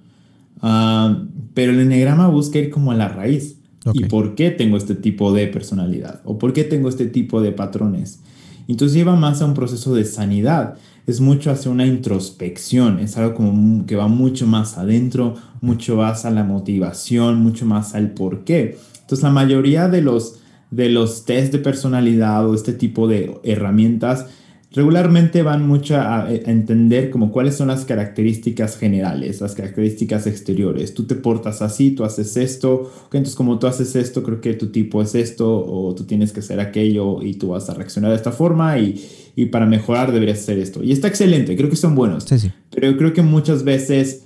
Uh, 0.61 1.27
pero 1.53 1.71
el 1.71 1.79
Enneagrama 1.79 2.27
busca 2.27 2.59
ir 2.59 2.69
como 2.69 2.91
a 2.91 2.95
la 2.95 3.07
raíz. 3.07 3.57
¿Y 3.93 4.05
por 4.05 4.35
qué 4.35 4.51
tengo 4.51 4.77
este 4.77 4.93
tipo 4.93 5.33
de 5.33 5.47
personalidad? 5.47 6.21
¿O 6.23 6.37
por 6.37 6.53
qué 6.53 6.63
tengo 6.63 6.87
este 6.87 7.07
tipo 7.07 7.41
de 7.41 7.51
patrones? 7.51 8.19
Entonces 8.67 8.95
lleva 8.95 9.15
más 9.15 9.41
a 9.41 9.45
un 9.45 9.55
proceso 9.55 9.95
de 9.95 10.05
sanidad 10.05 10.75
es 11.07 11.19
mucho 11.19 11.51
hacia 11.51 11.71
una 11.71 11.85
introspección, 11.85 12.99
es 12.99 13.17
algo 13.17 13.35
como 13.35 13.85
que 13.85 13.95
va 13.95 14.07
mucho 14.07 14.45
más 14.47 14.77
adentro, 14.77 15.35
mucho 15.61 15.97
más 15.97 16.25
a 16.25 16.31
la 16.31 16.43
motivación, 16.43 17.41
mucho 17.41 17.65
más 17.65 17.95
al 17.95 18.11
por 18.11 18.43
qué. 18.43 18.77
Entonces 19.01 19.23
la 19.23 19.31
mayoría 19.31 19.87
de 19.87 20.01
los, 20.01 20.39
de 20.69 20.89
los 20.89 21.25
test 21.25 21.51
de 21.51 21.59
personalidad 21.59 22.47
o 22.47 22.53
este 22.53 22.73
tipo 22.73 23.07
de 23.07 23.39
herramientas 23.43 24.27
regularmente 24.73 25.43
van 25.43 25.67
mucho 25.67 25.97
a, 25.97 26.27
entender 26.31 27.09
como 27.09 27.31
cuáles 27.31 27.55
son 27.55 27.67
las 27.67 27.83
características 27.83 28.77
generales, 28.77 29.41
las 29.41 29.53
características 29.53 30.27
exteriores. 30.27 30.93
Tú 30.93 31.03
te 31.03 31.15
portas 31.15 31.61
así, 31.61 31.91
tú 31.91 32.03
haces 32.03 32.37
esto, 32.37 32.91
entonces 33.05 33.35
como 33.35 33.59
tú 33.59 33.67
haces 33.67 33.95
esto, 33.95 34.23
creo 34.23 34.39
que 34.39 34.53
tu 34.53 34.67
tipo 34.67 35.01
es 35.01 35.13
esto, 35.15 35.65
o 35.65 35.93
tú 35.93 36.05
tienes 36.05 36.31
que 36.31 36.39
hacer 36.39 36.59
aquello 36.59 37.21
y 37.21 37.33
tú 37.33 37.49
vas 37.49 37.69
a 37.69 37.73
reaccionar 37.73 38.11
de 38.11 38.17
esta 38.17 38.31
forma 38.31 38.79
y, 38.79 39.03
y 39.35 39.47
para 39.47 39.65
mejorar 39.65 40.13
deberías 40.13 40.39
hacer 40.39 40.57
esto. 40.57 40.81
Y 40.83 40.93
está 40.93 41.09
excelente, 41.09 41.55
creo 41.57 41.69
que 41.69 41.75
son 41.75 41.93
buenos. 41.93 42.23
Sí, 42.23 42.39
sí. 42.39 42.51
Pero 42.73 42.95
creo 42.97 43.13
que 43.13 43.23
muchas 43.23 43.63
veces 43.65 44.23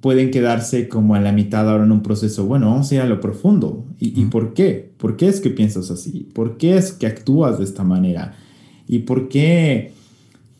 pueden 0.00 0.30
quedarse 0.30 0.86
como 0.86 1.16
a 1.16 1.20
la 1.20 1.32
mitad 1.32 1.68
ahora 1.68 1.82
en 1.82 1.90
un 1.90 2.04
proceso, 2.04 2.44
bueno, 2.44 2.70
vamos 2.70 2.92
a 2.92 2.94
ir 2.94 3.00
a 3.00 3.06
lo 3.06 3.20
profundo. 3.20 3.84
¿Y, 3.98 4.20
¿Y 4.20 4.26
por 4.26 4.54
qué? 4.54 4.92
¿Por 4.96 5.16
qué 5.16 5.26
es 5.26 5.40
que 5.40 5.50
piensas 5.50 5.90
así? 5.90 6.28
¿Por 6.32 6.56
qué 6.56 6.76
es 6.76 6.92
que 6.92 7.08
actúas 7.08 7.58
de 7.58 7.64
esta 7.64 7.82
manera? 7.82 8.36
Y 8.88 9.00
por 9.00 9.28
qué, 9.28 9.92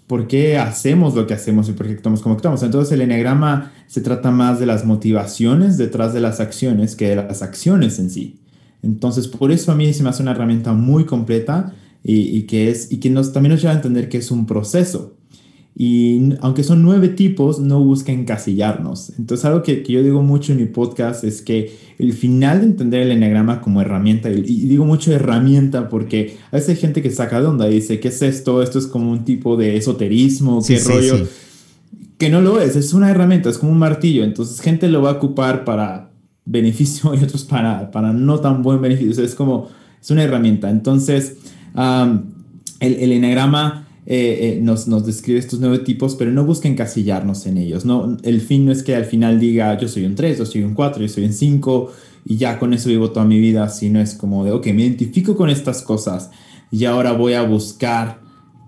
por 0.06 0.28
qué 0.28 0.58
hacemos 0.58 1.14
lo 1.14 1.26
que 1.26 1.35
hacemos 1.35 1.68
y 1.68 1.73
por 1.73 1.87
qué 1.87 1.94
actuamos 1.94 2.20
como 2.20 2.35
actuamos. 2.35 2.62
Entonces 2.62 2.92
el 2.92 3.00
enneagrama 3.00 3.73
se 3.87 4.02
trata 4.02 4.30
más 4.30 4.61
de 4.61 4.66
las 4.66 4.85
motivaciones 4.85 5.78
detrás 5.78 6.12
de 6.12 6.20
las 6.20 6.38
acciones 6.38 6.94
que 6.94 7.08
de 7.08 7.16
las 7.16 7.42
acciones 7.42 7.99
en 7.99 8.11
sí. 8.11 8.38
Entonces 8.82 9.26
por 9.26 9.50
eso 9.50 9.73
a 9.73 9.75
mí 9.75 9.92
se 9.92 10.02
me 10.02 10.11
hace 10.11 10.23
una 10.23 10.32
herramienta 10.32 10.73
muy 10.73 11.04
completa 11.04 11.75
y, 12.04 12.42
que, 12.42 12.70
es, 12.70 12.92
y 12.92 12.99
que 13.00 13.11
nos, 13.11 13.32
también 13.32 13.52
nos 13.52 13.61
lleva 13.61 13.75
a 13.75 13.76
entender 13.76 14.08
que 14.08 14.18
es 14.18 14.30
un 14.30 14.47
proceso. 14.47 15.17
Y 15.80 16.35
aunque 16.40 16.64
son 16.64 16.82
nueve 16.82 17.08
tipos, 17.08 17.61
no 17.61 17.78
busca 17.78 18.11
encasillarnos. 18.11 19.12
Entonces, 19.16 19.44
algo 19.44 19.62
que, 19.62 19.85
que, 19.85 19.92
yo 19.92 20.02
digo 20.02 20.23
mucho 20.23 20.50
en 20.50 20.58
mi 20.58 20.64
podcast 20.64 21.23
es 21.23 21.40
que 21.40 21.73
el 22.00 22.14
final 22.14 22.58
de 22.58 22.66
entender 22.66 23.02
el 23.02 23.12
enneagrama 23.12 23.61
como 23.61 23.80
herramienta, 23.80 24.28
y, 24.28 24.42
digo 24.42 24.85
mucho 24.85 25.12
herramienta 25.12 25.88
porque 25.88 26.37
a 26.50 26.56
veces 26.56 26.70
hay 26.70 26.76
gente 26.78 27.00
que 27.00 27.12
saca 27.12 27.40
de 27.40 27.47
onda 27.47 27.70
y 27.70 27.75
dice, 27.75 28.00
¿qué 28.00 28.08
es 28.08 28.20
esto? 28.23 28.61
Esto 28.61 28.80
es 28.80 28.88
como 28.88 29.12
un 29.12 29.25
tipo 29.25 29.56
de 29.56 29.76
esoterismo, 29.76 30.61
qué 30.66 30.80
rollo. 30.80 31.28
Que 32.18 32.28
no 32.28 32.40
lo 32.40 32.61
es, 32.61 32.75
es 32.75 32.92
una 32.92 33.08
herramienta, 33.08 33.49
es 33.49 33.58
como 33.58 33.70
un 33.70 33.78
martillo. 33.78 34.25
Entonces, 34.25 34.61
gente 34.61 34.88
lo 34.88 35.00
va 35.00 35.11
a 35.11 35.12
ocupar 35.14 35.64
para 35.64 36.11
beneficio 36.44 37.14
y 37.20 37.23
otros 37.23 37.44
para, 37.44 37.92
para 37.92 38.12
no 38.12 38.40
tan 38.40 38.64
buen 38.64 38.82
beneficio. 38.82 39.23
es 39.23 39.37
como, 39.37 39.68
es 40.02 40.11
una 40.11 40.25
herramienta. 40.25 40.70
Entonces, 40.70 41.37
el, 41.76 42.94
el 42.94 43.12
enneagrama 43.12 43.88
eh, 44.10 44.56
eh, 44.56 44.60
nos, 44.62 44.88
nos, 44.88 45.04
describe 45.04 45.38
estos 45.38 45.60
nueve 45.60 45.80
tipos, 45.80 46.14
pero 46.14 46.30
no 46.30 46.42
busca 46.42 46.66
encasillarnos 46.66 47.44
en 47.44 47.58
ellos. 47.58 47.84
No, 47.84 48.16
el 48.22 48.40
fin 48.40 48.64
no 48.64 48.72
es 48.72 48.82
que 48.82 48.96
al 48.96 49.04
final 49.04 49.38
diga 49.38 49.78
yo 49.78 49.86
soy 49.86 50.06
un 50.06 50.14
3, 50.14 50.38
yo 50.38 50.46
soy 50.46 50.62
un 50.62 50.72
4, 50.72 51.02
yo 51.02 51.08
soy 51.10 51.26
un 51.26 51.34
5 51.34 51.92
y 52.24 52.38
ya 52.38 52.58
con 52.58 52.72
eso 52.72 52.88
vivo 52.88 53.10
toda 53.10 53.26
mi 53.26 53.38
vida, 53.38 53.68
sino 53.68 54.00
es 54.00 54.14
como 54.14 54.46
de, 54.46 54.52
ok, 54.52 54.68
me 54.68 54.80
identifico 54.80 55.36
con 55.36 55.50
estas 55.50 55.82
cosas 55.82 56.30
y 56.70 56.86
ahora 56.86 57.12
voy 57.12 57.34
a 57.34 57.42
buscar 57.42 58.20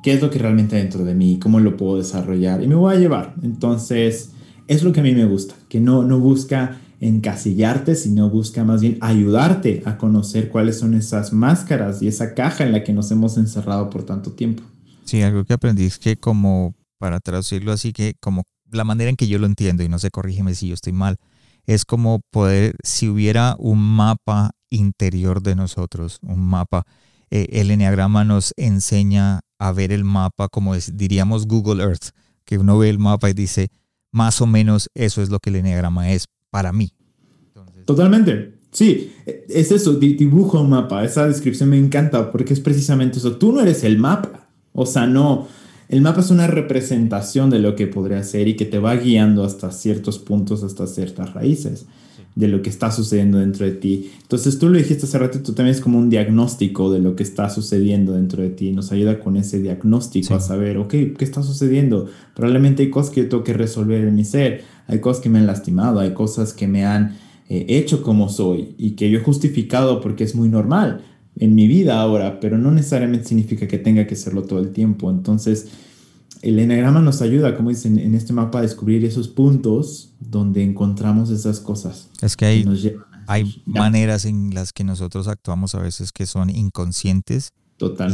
qué 0.03 0.13
es 0.13 0.21
lo 0.21 0.29
que 0.29 0.39
realmente 0.39 0.77
hay 0.77 0.83
dentro 0.83 1.07
de 1.07 1.15
mí, 1.15 1.39
cómo 1.39 1.59
lo 1.59 1.75
puedo 1.75 1.97
desarrollar 1.97 2.63
y 2.63 2.69
me 2.69 2.75
voy 2.75 2.95
a 2.95 2.99
llevar. 2.99 3.35
Entonces, 3.43 4.33
es 4.69 4.83
lo 4.83 4.93
que 4.93 5.01
a 5.01 5.03
mí 5.03 5.15
me 5.15 5.25
gusta, 5.25 5.55
que 5.71 5.81
no, 5.81 6.03
no 6.03 6.19
busca 6.19 6.83
encasillarte, 7.01 7.95
sino 7.95 8.29
busca 8.29 8.63
más 8.63 8.83
bien 8.83 8.99
ayudarte 9.01 9.83
a 9.87 9.97
conocer 9.97 10.51
cuáles 10.51 10.79
son 10.79 10.93
esas 10.93 11.33
máscaras 11.33 12.03
y 12.03 12.09
esa 12.09 12.35
caja 12.35 12.65
en 12.65 12.73
la 12.73 12.85
que 12.85 12.93
nos 12.93 13.11
hemos 13.11 13.39
encerrado 13.39 13.89
por 13.89 14.03
tanto 14.03 14.33
tiempo. 14.33 14.65
Sí, 15.11 15.23
algo 15.23 15.45
que 15.45 15.55
aprendí 15.55 15.87
es 15.87 15.99
que 15.99 16.17
como, 16.17 16.77
para 16.97 17.19
traducirlo 17.19 17.73
así, 17.73 17.93
que 17.93 18.15
como 18.21 18.45
la 18.71 18.85
manera 18.85 19.11
en 19.11 19.17
que 19.17 19.27
yo 19.27 19.41
lo 19.41 19.47
entiendo, 19.47 19.83
y 19.83 19.89
no 19.89 19.99
sé, 19.99 20.13
corrígeme 20.13 20.55
si 20.55 20.69
yo 20.69 20.75
estoy 20.75 20.93
mal, 20.93 21.17
es 21.67 21.85
como 21.85 22.21
poder, 22.31 22.77
si 22.85 23.09
hubiera 23.09 23.57
un 23.59 23.81
mapa 23.81 24.53
interior 24.69 25.43
de 25.43 25.57
nosotros, 25.57 26.21
un 26.23 26.47
mapa, 26.47 26.85
eh, 27.29 27.49
el 27.51 27.73
enneagrama 27.73 28.23
nos 28.23 28.55
enseña 28.57 29.41
a 29.59 29.73
ver 29.73 29.91
el 29.91 30.05
mapa 30.05 30.49
como 30.49 30.77
diríamos 30.77 31.49
Google 31.49 31.83
Earth, 31.83 32.11
que 32.45 32.59
uno 32.59 32.79
ve 32.79 32.89
el 32.89 33.01
mapa 33.01 33.29
y 33.29 33.33
dice, 33.33 33.73
más 34.13 34.41
o 34.41 34.47
menos 34.47 34.91
eso 34.95 35.23
es 35.23 35.29
lo 35.29 35.41
que 35.41 35.51
el 35.51 35.57
enneagrama 35.57 36.13
es 36.13 36.29
para 36.51 36.73
mí. 36.73 36.93
Totalmente. 37.85 38.61
Sí, 38.71 39.13
es 39.27 39.73
eso, 39.73 39.95
dibujo 39.95 40.61
un 40.61 40.71
mapa. 40.71 41.03
Esa 41.03 41.27
descripción 41.27 41.71
me 41.71 41.79
encanta 41.79 42.31
porque 42.31 42.53
es 42.53 42.61
precisamente 42.61 43.19
eso. 43.19 43.39
Tú 43.39 43.51
no 43.51 43.61
eres 43.61 43.83
el 43.83 43.99
mapa. 43.99 44.40
O 44.73 44.87
sea, 44.87 45.07
no, 45.07 45.49
el 45.89 46.03
mapa 46.03 46.21
es 46.21 46.31
una 46.31 46.47
representación 46.47 47.51
de 47.51 47.59
lo 47.59 47.75
que 47.75 47.87
podría 47.87 48.23
ser 48.23 48.49
y 48.49 48.55
que 48.55 48.65
te 48.65 48.79
va 48.79 48.95
guiando 48.97 49.45
hasta 49.45 49.73
ciertos 49.73 50.19
puntos, 50.19 50.63
hasta 50.63 50.87
ciertas 50.87 51.35
raíces 51.35 51.87
de 52.35 52.49
lo 52.49 52.63
que 52.63 52.71
está 52.71 52.91
sucediendo 52.91 53.39
dentro 53.39 53.67
de 53.67 53.73
ti. 53.73 54.13
Entonces 54.23 54.59
tú 54.59 54.69
lo 54.69 54.79
dijiste 54.79 55.07
hace 55.07 55.19
rato, 55.19 55.41
tú 55.41 55.53
también 55.53 55.75
es 55.75 55.81
como 55.81 55.99
un 55.99 56.09
diagnóstico 56.09 56.93
de 56.93 57.01
lo 57.01 57.17
que 57.17 57.23
está 57.23 57.51
sucediendo 57.51 58.13
dentro 58.13 58.43
de 58.43 58.51
ti. 58.51 58.73
Nos 58.73 58.93
ayuda 58.93 59.19
con 59.19 59.37
ese 59.37 59.61
diagnóstico 59.61 60.35
a 60.35 60.41
saber, 60.41 60.79
ok, 60.79 60.91
¿qué 60.91 61.17
está 61.25 61.43
sucediendo? 61.43 62.07
Probablemente 62.35 62.85
hay 62.85 62.91
cosas 62.91 63.13
que 63.13 63.23
yo 63.23 63.29
tengo 63.29 63.45
que 63.45 63.53
resolver 63.53 64.05
en 64.05 64.15
mi 64.15 64.25
ser, 64.25 64.63
hay 64.87 65.01
cosas 65.01 65.23
que 65.23 65.29
me 65.29 65.39
han 65.39 65.47
lastimado, 65.47 66.01
hay 66.01 66.15
cosas 66.15 66.53
que 66.53 66.69
me 66.69 66.85
han 66.85 67.17
eh, 67.49 67.67
hecho 67.69 68.03
como 68.03 68.29
soy 68.29 68.75
y 68.79 68.93
que 68.93 69.11
yo 69.11 69.19
he 69.19 69.23
justificado 69.23 70.01
porque 70.01 70.25
es 70.25 70.35
muy 70.35 70.49
normal 70.49 71.03
en 71.41 71.55
mi 71.55 71.67
vida 71.67 72.01
ahora, 72.01 72.39
pero 72.39 72.59
no 72.59 72.71
necesariamente 72.71 73.27
significa 73.27 73.67
que 73.67 73.79
tenga 73.79 74.07
que 74.07 74.15
serlo 74.15 74.45
todo 74.45 74.61
el 74.61 74.73
tiempo. 74.73 75.11
Entonces, 75.11 75.69
el 76.43 76.59
enagrama 76.59 77.01
nos 77.01 77.23
ayuda, 77.23 77.57
como 77.57 77.71
dicen, 77.71 77.99
en 77.99 78.15
este 78.15 78.33
mapa 78.33 78.59
a 78.59 78.63
descubrir 78.63 79.05
esos 79.05 79.29
puntos 79.29 80.13
donde 80.21 80.63
encontramos 80.63 81.31
esas 81.31 81.61
cosas. 81.61 82.11
Es 82.21 82.37
que 82.37 82.45
hay, 82.45 82.65
hay 83.27 83.63
maneras 83.65 84.27
en 84.27 84.55
las 84.55 84.73
que 84.73 84.85
nosotros 84.85 85.29
actuamos 85.29 85.75
a 85.75 85.81
veces 85.81 86.13
que 86.13 86.27
son 86.27 86.51
inconscientes 86.51 87.53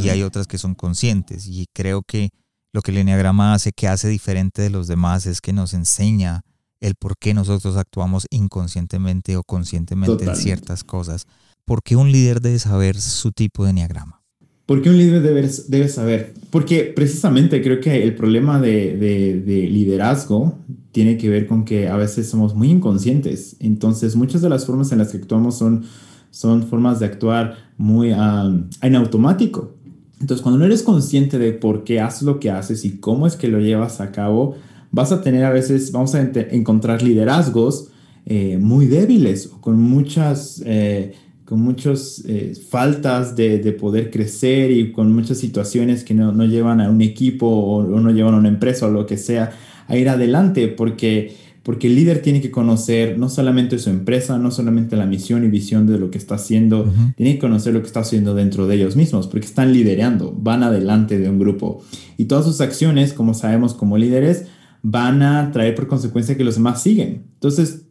y 0.01 0.09
hay 0.09 0.23
otras 0.23 0.47
que 0.47 0.57
son 0.57 0.73
conscientes. 0.73 1.47
Y 1.47 1.67
creo 1.73 2.03
que 2.03 2.29
lo 2.73 2.81
que 2.81 2.91
el 2.91 2.97
enagrama 2.97 3.53
hace, 3.53 3.71
que 3.73 3.89
hace 3.89 4.07
diferente 4.07 4.61
de 4.61 4.69
los 4.69 4.87
demás, 4.87 5.25
es 5.25 5.41
que 5.41 5.51
nos 5.51 5.73
enseña 5.73 6.41
el 6.79 6.95
por 6.95 7.17
qué 7.17 7.33
nosotros 7.33 7.75
actuamos 7.75 8.25
inconscientemente 8.29 9.35
o 9.35 9.43
conscientemente 9.43 10.23
en 10.23 10.35
ciertas 10.35 10.83
cosas. 10.83 11.25
¿Por 11.67 11.83
qué 11.83 11.97
un 11.97 12.13
líder 12.13 12.39
debe 12.39 12.59
saber 12.59 12.95
su 12.95 13.33
tipo 13.33 13.65
de 13.65 13.71
enneagrama? 13.71 14.21
¿Por 14.65 14.81
qué 14.81 14.89
un 14.89 14.97
líder 14.97 15.21
debe, 15.21 15.49
debe 15.67 15.89
saber? 15.89 16.33
Porque 16.49 16.93
precisamente 16.95 17.61
creo 17.61 17.81
que 17.81 18.03
el 18.03 18.15
problema 18.15 18.61
de, 18.61 18.95
de, 18.95 19.67
liderazgo 19.67 20.59
tiene 20.93 21.17
que 21.17 21.27
ver 21.27 21.45
con 21.45 21.65
que 21.65 21.89
a 21.89 21.97
veces 21.97 22.29
somos 22.29 22.55
muy 22.55 22.69
inconscientes. 22.69 23.57
Entonces, 23.59 24.15
muchas 24.15 24.41
de 24.41 24.47
las 24.47 24.65
formas 24.65 24.93
en 24.93 24.99
las 24.99 25.09
que 25.09 25.17
actuamos 25.17 25.57
son, 25.57 25.83
son 26.31 26.63
formas 26.63 27.01
de 27.01 27.07
actuar 27.07 27.57
muy 27.75 28.11
en 28.11 28.95
automático. 28.95 29.75
Entonces, 30.21 30.41
cuando 30.41 30.59
no 30.59 30.65
eres 30.65 30.83
consciente 30.83 31.37
de 31.37 31.51
por 31.51 31.83
qué 31.83 31.99
haces 31.99 32.21
lo 32.21 32.39
que 32.39 32.49
haces 32.49 32.85
y 32.85 32.97
cómo 32.99 33.27
es 33.27 33.35
que 33.35 33.49
lo 33.49 33.59
llevas 33.59 33.99
a 33.99 34.13
cabo, 34.13 34.55
vas 34.91 35.11
a 35.11 35.21
tener 35.21 35.43
a 35.43 35.49
veces, 35.49 35.91
vamos 35.91 36.15
a 36.15 36.21
encontrar 36.21 37.01
liderazgos 37.01 37.89
eh, 38.25 38.57
muy 38.57 38.87
débiles 38.87 39.47
o 39.53 39.61
con 39.61 39.81
muchas, 39.81 40.61
eh, 40.65 41.13
con 41.47 41.61
muchas 41.61 42.23
eh, 42.27 42.53
faltas 42.69 43.37
de, 43.37 43.59
de, 43.59 43.71
poder 43.71 44.11
crecer 44.11 44.69
y 44.69 44.91
con 44.91 45.13
muchas 45.13 45.37
situaciones 45.37 46.03
que 46.03 46.13
no, 46.13 46.33
no 46.33 46.43
llevan 46.43 46.81
a 46.81 46.89
un 46.89 47.01
equipo 47.01 47.47
o, 47.47 47.77
o, 47.77 47.99
no 48.01 48.11
llevan 48.11 48.33
a 48.33 48.37
una 48.37 48.49
empresa 48.49 48.87
o 48.87 48.91
lo 48.91 49.05
que 49.05 49.15
sea 49.15 49.51
a 49.87 49.95
ir 49.95 50.09
adelante 50.09 50.67
porque 50.67 51.33
porque 51.63 51.87
el 51.87 51.95
líder 51.95 52.21
tiene 52.21 52.39
que 52.39 52.49
conocer 52.49 53.17
no 53.17 53.27
solamente 53.27 53.77
su 53.77 53.89
empresa, 53.89 54.37
no 54.37 54.51
solamente 54.51 54.95
la 54.95 55.05
misión 55.05 55.43
y 55.43 55.49
visión 55.49 55.85
de 55.85 55.99
lo 55.99 56.09
que 56.11 56.17
está 56.17 56.35
haciendo, 56.35 56.89
tiene 57.17 57.33
que 57.33 57.39
conocer 57.39 57.73
lo 57.73 57.81
que 57.81 57.87
está 57.87 57.99
haciendo 57.99 58.33
dentro 58.33 58.67
de 58.67 58.75
ellos 58.75 58.95
mismos, 58.95 59.27
porque 59.27 59.45
están 59.45 59.73
liderando, 59.73 60.31
van 60.31 60.63
adelante 60.63 61.19
de 61.19 61.29
un 61.29 61.39
grupo. 61.39 61.83
Y 62.15 62.23
todas 62.23 62.45
sus 62.45 62.61
acciones, 62.61 63.11
como 63.11 63.33
sabemos 63.33 63.73
como 63.73 63.97
líderes, 63.97 64.45
van 64.81 65.21
a 65.21 65.51
traer 65.51 65.75
por 65.75 65.87
consecuencia 65.87 66.37
que 66.37 66.45
los 66.45 66.55
demás 66.55 66.81
siguen. 66.81 67.23
Entonces, 67.33 67.81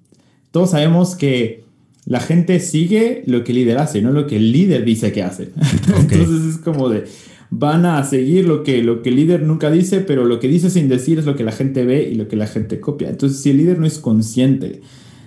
todos 0.52 0.70
sabemos 0.70 1.14
que 1.14 1.65
la 2.06 2.20
gente 2.20 2.60
sigue 2.60 3.22
lo 3.26 3.44
que 3.44 3.52
el 3.52 3.58
líder 3.58 3.78
hace, 3.78 4.00
no 4.00 4.12
lo 4.12 4.26
que 4.26 4.36
el 4.36 4.52
líder 4.52 4.84
dice 4.84 5.12
que 5.12 5.22
hace. 5.22 5.50
Entonces 6.00 6.54
es 6.54 6.58
como 6.58 6.88
de, 6.88 7.04
van 7.50 7.84
a 7.84 8.02
seguir 8.04 8.46
lo 8.46 8.62
que, 8.62 8.82
lo 8.82 9.02
que 9.02 9.10
el 9.10 9.16
líder 9.16 9.42
nunca 9.42 9.70
dice, 9.70 10.00
pero 10.00 10.24
lo 10.24 10.40
que 10.40 10.48
dice 10.48 10.70
sin 10.70 10.88
decir 10.88 11.18
es 11.18 11.26
lo 11.26 11.36
que 11.36 11.44
la 11.44 11.52
gente 11.52 11.84
ve 11.84 12.08
y 12.10 12.14
lo 12.14 12.28
que 12.28 12.36
la 12.36 12.46
gente 12.46 12.80
copia. 12.80 13.10
Entonces, 13.10 13.40
si 13.40 13.50
el 13.50 13.58
líder 13.58 13.78
no 13.78 13.86
es 13.86 13.98
consciente 13.98 14.80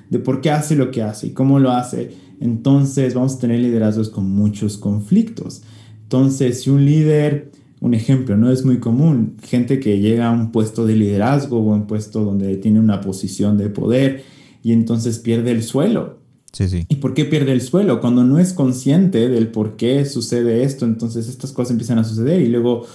de 0.09 0.19
por 0.19 0.41
qué 0.41 0.51
hace 0.51 0.75
lo 0.75 0.89
que 0.89 1.03
hace 1.03 1.27
y 1.27 1.31
cómo 1.31 1.59
lo 1.59 1.71
hace, 1.71 2.11
entonces 2.39 3.13
vamos 3.13 3.35
a 3.35 3.39
tener 3.39 3.59
liderazgos 3.59 4.09
con 4.09 4.29
muchos 4.29 4.77
conflictos. 4.77 5.61
Entonces, 6.03 6.63
si 6.63 6.69
un 6.69 6.85
líder 6.85 7.51
un 7.81 7.93
ejemplo, 7.93 8.35
no 8.35 8.51
es 8.51 8.65
muy 8.65 8.79
común. 8.79 9.37
Gente 9.41 9.79
que 9.79 9.99
llega 9.99 10.27
a 10.27 10.31
un 10.31 10.51
puesto 10.51 10.85
de 10.85 10.95
liderazgo 10.95 11.59
o 11.59 11.73
un 11.73 11.87
puesto 11.87 12.25
donde 12.25 12.57
tiene 12.57 12.79
una 12.79 13.01
posición 13.01 13.57
de 13.57 13.69
poder 13.69 14.23
y 14.63 14.73
entonces 14.73 15.19
pierde 15.19 15.51
el 15.51 15.63
suelo. 15.63 16.19
Sí, 16.51 16.67
sí. 16.67 16.85
¿Y 16.89 16.95
por 16.95 17.13
qué 17.13 17.25
pierde 17.25 17.51
el 17.51 17.61
suelo? 17.61 18.01
Cuando 18.01 18.23
no 18.23 18.39
es 18.39 18.53
consciente 18.53 19.29
del 19.29 19.49
por 19.49 19.75
qué 19.75 20.05
sucede 20.05 20.63
esto, 20.63 20.85
entonces 20.85 21.27
estas 21.27 21.51
cosas 21.51 21.71
empiezan 21.71 21.99
a 21.99 22.03
suceder 22.03 22.41
y 22.41 22.47
luego 22.47 22.85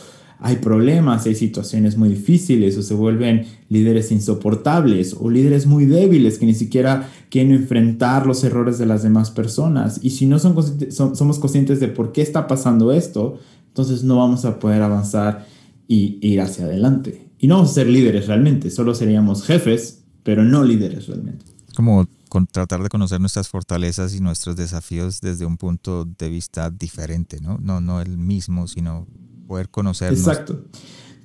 hay 0.41 0.57
problemas, 0.57 1.27
hay 1.27 1.35
situaciones 1.35 1.97
muy 1.97 2.09
difíciles 2.09 2.77
o 2.77 2.83
se 2.83 2.95
vuelven 2.95 3.47
líderes 3.69 4.11
insoportables 4.13 5.17
o 5.19 5.31
líderes 5.31 5.67
muy 5.67 5.87
débiles 5.87 6.39
que 6.39 6.47
ni 6.47 6.55
siquiera 6.55 7.09
quieren 7.31 7.53
enfrentar 7.53 8.27
los 8.27 8.45
errores 8.45 8.79
de 8.79 8.87
las 8.87 9.03
demás 9.03 9.31
personas. 9.31 10.01
Y 10.03 10.11
si 10.11 10.27
no 10.27 10.39
son, 10.39 10.55
somos 10.91 11.39
conscientes 11.39 11.81
de 11.81 11.89
por 11.89 12.13
qué 12.13 12.23
está 12.23 12.47
pasando 12.47 12.93
esto, 12.93 13.39
entonces 13.69 14.05
no 14.05 14.19
vamos 14.19 14.45
a 14.45 14.59
poder 14.59 14.83
avanzar 14.83 15.47
y 15.89 16.19
ir 16.21 16.41
hacia 16.41 16.67
adelante. 16.67 17.29
Y 17.39 17.47
no 17.47 17.57
vamos 17.57 17.71
a 17.71 17.75
ser 17.75 17.87
líderes 17.87 18.27
realmente, 18.27 18.71
solo 18.71 18.95
seríamos 18.95 19.45
jefes, 19.45 20.05
pero 20.23 20.45
no 20.45 20.65
líderes 20.65 21.07
realmente. 21.07 21.45
Como 21.75 22.07
tratar 22.50 22.83
de 22.83 22.88
conocer 22.88 23.21
nuestras 23.21 23.49
fortalezas 23.49 24.14
y 24.14 24.21
nuestros 24.21 24.57
desafíos 24.57 25.21
desde 25.21 25.47
un 25.47 25.57
punto 25.57 26.05
de 26.05 26.29
vista 26.29 26.71
diferente, 26.71 27.41
¿no? 27.41 27.59
No, 27.59 27.81
no 27.81 28.00
el 28.00 28.19
mismo, 28.19 28.69
sino 28.69 29.07
poder 29.47 29.69
conocernos. 29.69 30.19
Exacto. 30.19 30.64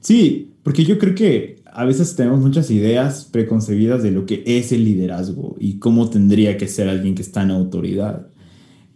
Sí, 0.01 0.53
porque 0.63 0.85
yo 0.85 0.97
creo 0.97 1.15
que 1.15 1.61
a 1.65 1.85
veces 1.85 2.15
tenemos 2.15 2.39
muchas 2.39 2.71
ideas 2.71 3.27
preconcebidas 3.31 4.03
de 4.03 4.11
lo 4.11 4.25
que 4.25 4.43
es 4.45 4.71
el 4.71 4.83
liderazgo 4.83 5.55
y 5.59 5.79
cómo 5.79 6.09
tendría 6.09 6.57
que 6.57 6.67
ser 6.67 6.89
alguien 6.89 7.15
que 7.15 7.21
está 7.21 7.43
en 7.43 7.51
autoridad. 7.51 8.27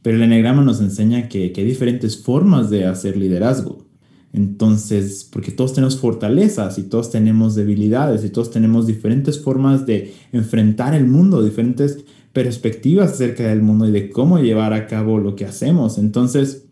Pero 0.02 0.18
el 0.18 0.24
enegrama 0.24 0.64
nos 0.64 0.82
enseña 0.82 1.30
que, 1.30 1.54
hay 1.56 1.64
diferentes 1.64 2.22
formas 2.22 2.70
de 2.70 2.86
hacer 2.86 3.16
liderazgo. 3.18 3.86
Entonces, 4.34 5.30
porque 5.32 5.52
todos 5.52 5.74
tenemos 5.74 6.00
fortalezas 6.00 6.80
y 6.80 6.84
todos 6.84 7.12
tenemos 7.12 7.54
debilidades 7.54 8.26
y 8.26 8.30
todos 8.30 8.50
tenemos 8.50 8.88
diferentes 8.88 9.40
formas 9.40 9.86
de 9.86 10.12
enfrentar 10.32 10.96
el 10.96 11.06
mundo, 11.06 11.44
diferentes 11.44 12.04
perspectivas 12.34 13.12
acerca 13.12 13.48
del 13.48 13.62
mundo 13.62 13.88
y 13.88 13.92
de 13.92 14.10
cómo 14.10 14.40
llevar 14.40 14.74
a 14.74 14.88
cabo 14.88 15.20
lo 15.20 15.36
que 15.36 15.46
hacemos. 15.46 16.00
Entonces, 16.00 16.66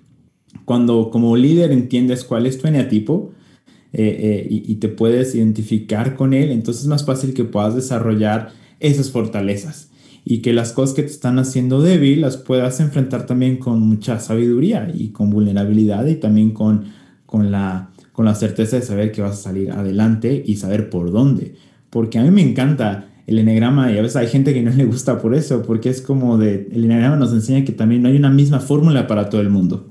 cuando 0.66 1.12
como 1.12 1.38
líder 1.38 1.72
entiendes 1.72 2.24
cuál 2.24 2.48
es 2.48 2.58
tu 2.58 2.68
eneatipo 2.68 3.32
eh, 3.94 4.18
eh, 4.20 4.48
y, 4.50 4.72
y, 4.72 4.76
te 4.76 4.88
puedes 4.88 5.36
identificar 5.36 6.16
con 6.16 6.34
él, 6.34 6.50
entonces 6.50 6.84
es 6.84 6.90
más 6.90 7.06
fácil 7.06 7.36
que 7.36 7.44
puedas 7.44 7.76
desarrollar 7.76 8.54
esas 8.80 9.12
fortalezas 9.12 9.92
y 10.26 10.40
que 10.40 10.54
las 10.54 10.72
cosas 10.72 10.96
que 10.96 11.04
te 11.04 11.12
están 11.12 11.38
haciendo 11.38 11.82
débil 11.82 12.22
las 12.22 12.38
puedas 12.38 12.80
enfrentar 12.80 13.26
también 13.26 13.58
con 13.58 13.82
mucha 13.82 14.20
sabiduría 14.20 14.92
y 14.94 15.10
con 15.10 15.30
vulnerabilidad 15.30 16.08
y 16.08 16.16
también 16.16 16.52
con, 16.52 16.86
con, 17.32 17.50
la, 17.50 17.92
con 18.12 18.26
la 18.26 18.36
certeza 18.36 18.76
de 18.76 18.82
saber 18.82 19.14
que 19.14 19.22
vas 19.22 19.40
a 19.40 19.42
salir 19.42 19.72
adelante 19.72 20.44
y 20.46 20.58
saber 20.58 20.90
por 20.90 21.14
dónde. 21.14 21.56
Porque 21.90 22.20
a 22.20 22.24
mí 22.24 22.30
me 22.30 22.42
encanta 22.42 23.08
el 23.26 23.40
enegrama 23.40 23.90
y 23.90 23.98
a 23.98 24.02
veces 24.02 24.18
hay 24.18 24.28
gente 24.28 24.54
que 24.54 24.62
no 24.62 24.70
le 24.70 24.84
gusta 24.84 25.22
por 25.22 25.34
eso, 25.34 25.62
porque 25.62 25.90
es 25.90 26.02
como 26.02 26.38
de, 26.38 26.68
el 26.74 26.84
enegrama 26.84 27.16
nos 27.16 27.32
enseña 27.32 27.64
que 27.64 27.72
también 27.72 28.02
no 28.02 28.10
hay 28.10 28.18
una 28.18 28.30
misma 28.30 28.60
fórmula 28.60 29.08
para 29.08 29.30
todo 29.30 29.40
el 29.40 29.50
mundo. 29.50 29.88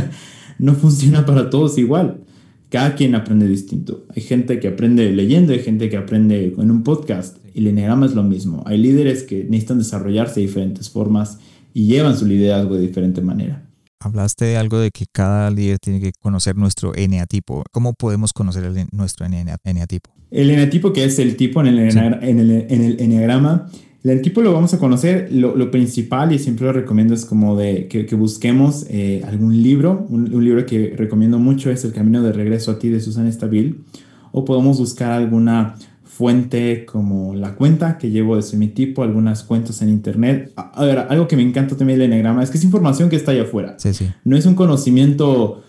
no 0.58 0.72
funciona 0.72 1.26
para 1.26 1.50
todos 1.50 1.76
igual. 1.76 2.22
Cada 2.70 2.94
quien 2.94 3.14
aprende 3.14 3.46
distinto. 3.46 4.06
Hay 4.16 4.22
gente 4.22 4.58
que 4.58 4.68
aprende 4.68 5.12
leyendo, 5.12 5.52
hay 5.52 5.58
gente 5.58 5.90
que 5.90 5.98
aprende 5.98 6.54
en 6.56 6.70
un 6.70 6.82
podcast. 6.84 7.36
El 7.54 7.66
Enneagrama 7.66 8.06
es 8.06 8.14
lo 8.14 8.22
mismo. 8.22 8.62
Hay 8.64 8.78
líderes 8.78 9.24
que 9.24 9.44
necesitan 9.44 9.78
desarrollarse 9.78 10.40
de 10.40 10.46
diferentes 10.46 10.88
formas 10.88 11.38
y 11.74 11.86
llevan 11.86 12.16
su 12.16 12.24
liderazgo 12.24 12.76
de 12.76 12.80
diferente 12.80 13.20
manera. 13.20 13.67
Hablaste 14.00 14.44
de 14.44 14.56
algo 14.56 14.78
de 14.78 14.90
que 14.90 15.06
cada 15.10 15.50
líder 15.50 15.78
tiene 15.78 16.00
que 16.00 16.12
conocer 16.20 16.56
nuestro 16.56 16.94
eneatipo. 16.94 17.64
¿Cómo 17.72 17.94
podemos 17.94 18.32
conocer 18.32 18.64
el, 18.64 18.86
nuestro 18.92 19.26
eneatipo? 19.26 20.10
El 20.30 20.50
eneatipo, 20.50 20.92
que 20.92 21.04
es 21.04 21.18
el 21.18 21.36
tipo 21.36 21.60
en 21.60 21.66
el, 21.66 21.78
en 21.78 21.98
el, 21.98 22.66
en 22.68 22.82
el 22.82 23.00
eneagrama, 23.00 23.68
el 24.04 24.22
tipo 24.22 24.42
lo 24.42 24.52
vamos 24.52 24.72
a 24.74 24.78
conocer, 24.78 25.28
lo, 25.32 25.70
principal 25.70 26.32
y 26.32 26.38
siempre 26.38 26.66
lo 26.66 26.72
recomiendo 26.72 27.14
es 27.14 27.24
como 27.24 27.56
de 27.56 27.88
que, 27.88 28.14
busquemos 28.14 28.86
eh, 28.88 29.22
algún 29.26 29.62
libro, 29.62 30.06
un, 30.08 30.44
libro 30.44 30.64
que 30.66 30.94
recomiendo 30.96 31.38
mucho 31.38 31.70
es 31.70 31.84
El 31.84 31.92
Camino 31.92 32.22
de 32.22 32.32
Regreso 32.32 32.70
a 32.70 32.78
ti 32.78 32.88
de 32.88 33.00
Susan 33.00 33.26
Estabil, 33.26 33.84
o 34.32 34.44
podemos 34.44 34.78
buscar 34.78 35.12
alguna 35.12 35.74
fuente 36.18 36.84
como 36.84 37.36
la 37.36 37.54
cuenta 37.54 37.96
que 37.96 38.10
llevo 38.10 38.36
de 38.36 38.56
mi 38.56 38.66
tipo, 38.66 39.04
algunas 39.04 39.44
cuentas 39.44 39.82
en 39.82 39.88
internet. 39.88 40.52
A 40.56 40.84
ver, 40.84 40.98
algo 40.98 41.28
que 41.28 41.36
me 41.36 41.42
encanta 41.42 41.76
también 41.76 42.00
del 42.00 42.06
Enneagrama 42.06 42.42
es 42.42 42.50
que 42.50 42.58
es 42.58 42.64
información 42.64 43.08
que 43.08 43.14
está 43.14 43.30
allá 43.30 43.42
afuera. 43.42 43.76
Sí, 43.78 43.94
sí. 43.94 44.08
No 44.24 44.36
es 44.36 44.44
un 44.44 44.56
conocimiento 44.56 45.62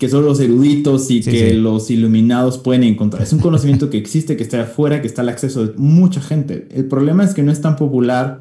que 0.00 0.08
solo 0.08 0.26
los 0.26 0.40
eruditos 0.40 1.08
y 1.08 1.20
que 1.20 1.54
los 1.54 1.88
iluminados 1.92 2.58
pueden 2.58 2.82
encontrar. 2.82 3.22
Es 3.22 3.32
un 3.32 3.38
conocimiento 3.38 3.90
que 3.90 3.96
existe, 3.96 4.36
que 4.36 4.42
está 4.42 4.62
afuera, 4.62 5.00
que 5.00 5.06
está 5.06 5.22
al 5.22 5.28
acceso 5.28 5.64
de 5.64 5.74
mucha 5.76 6.20
gente. 6.20 6.66
El 6.72 6.86
problema 6.86 7.22
es 7.22 7.32
que 7.32 7.44
no 7.44 7.52
es 7.52 7.60
tan 7.60 7.76
popular 7.76 8.40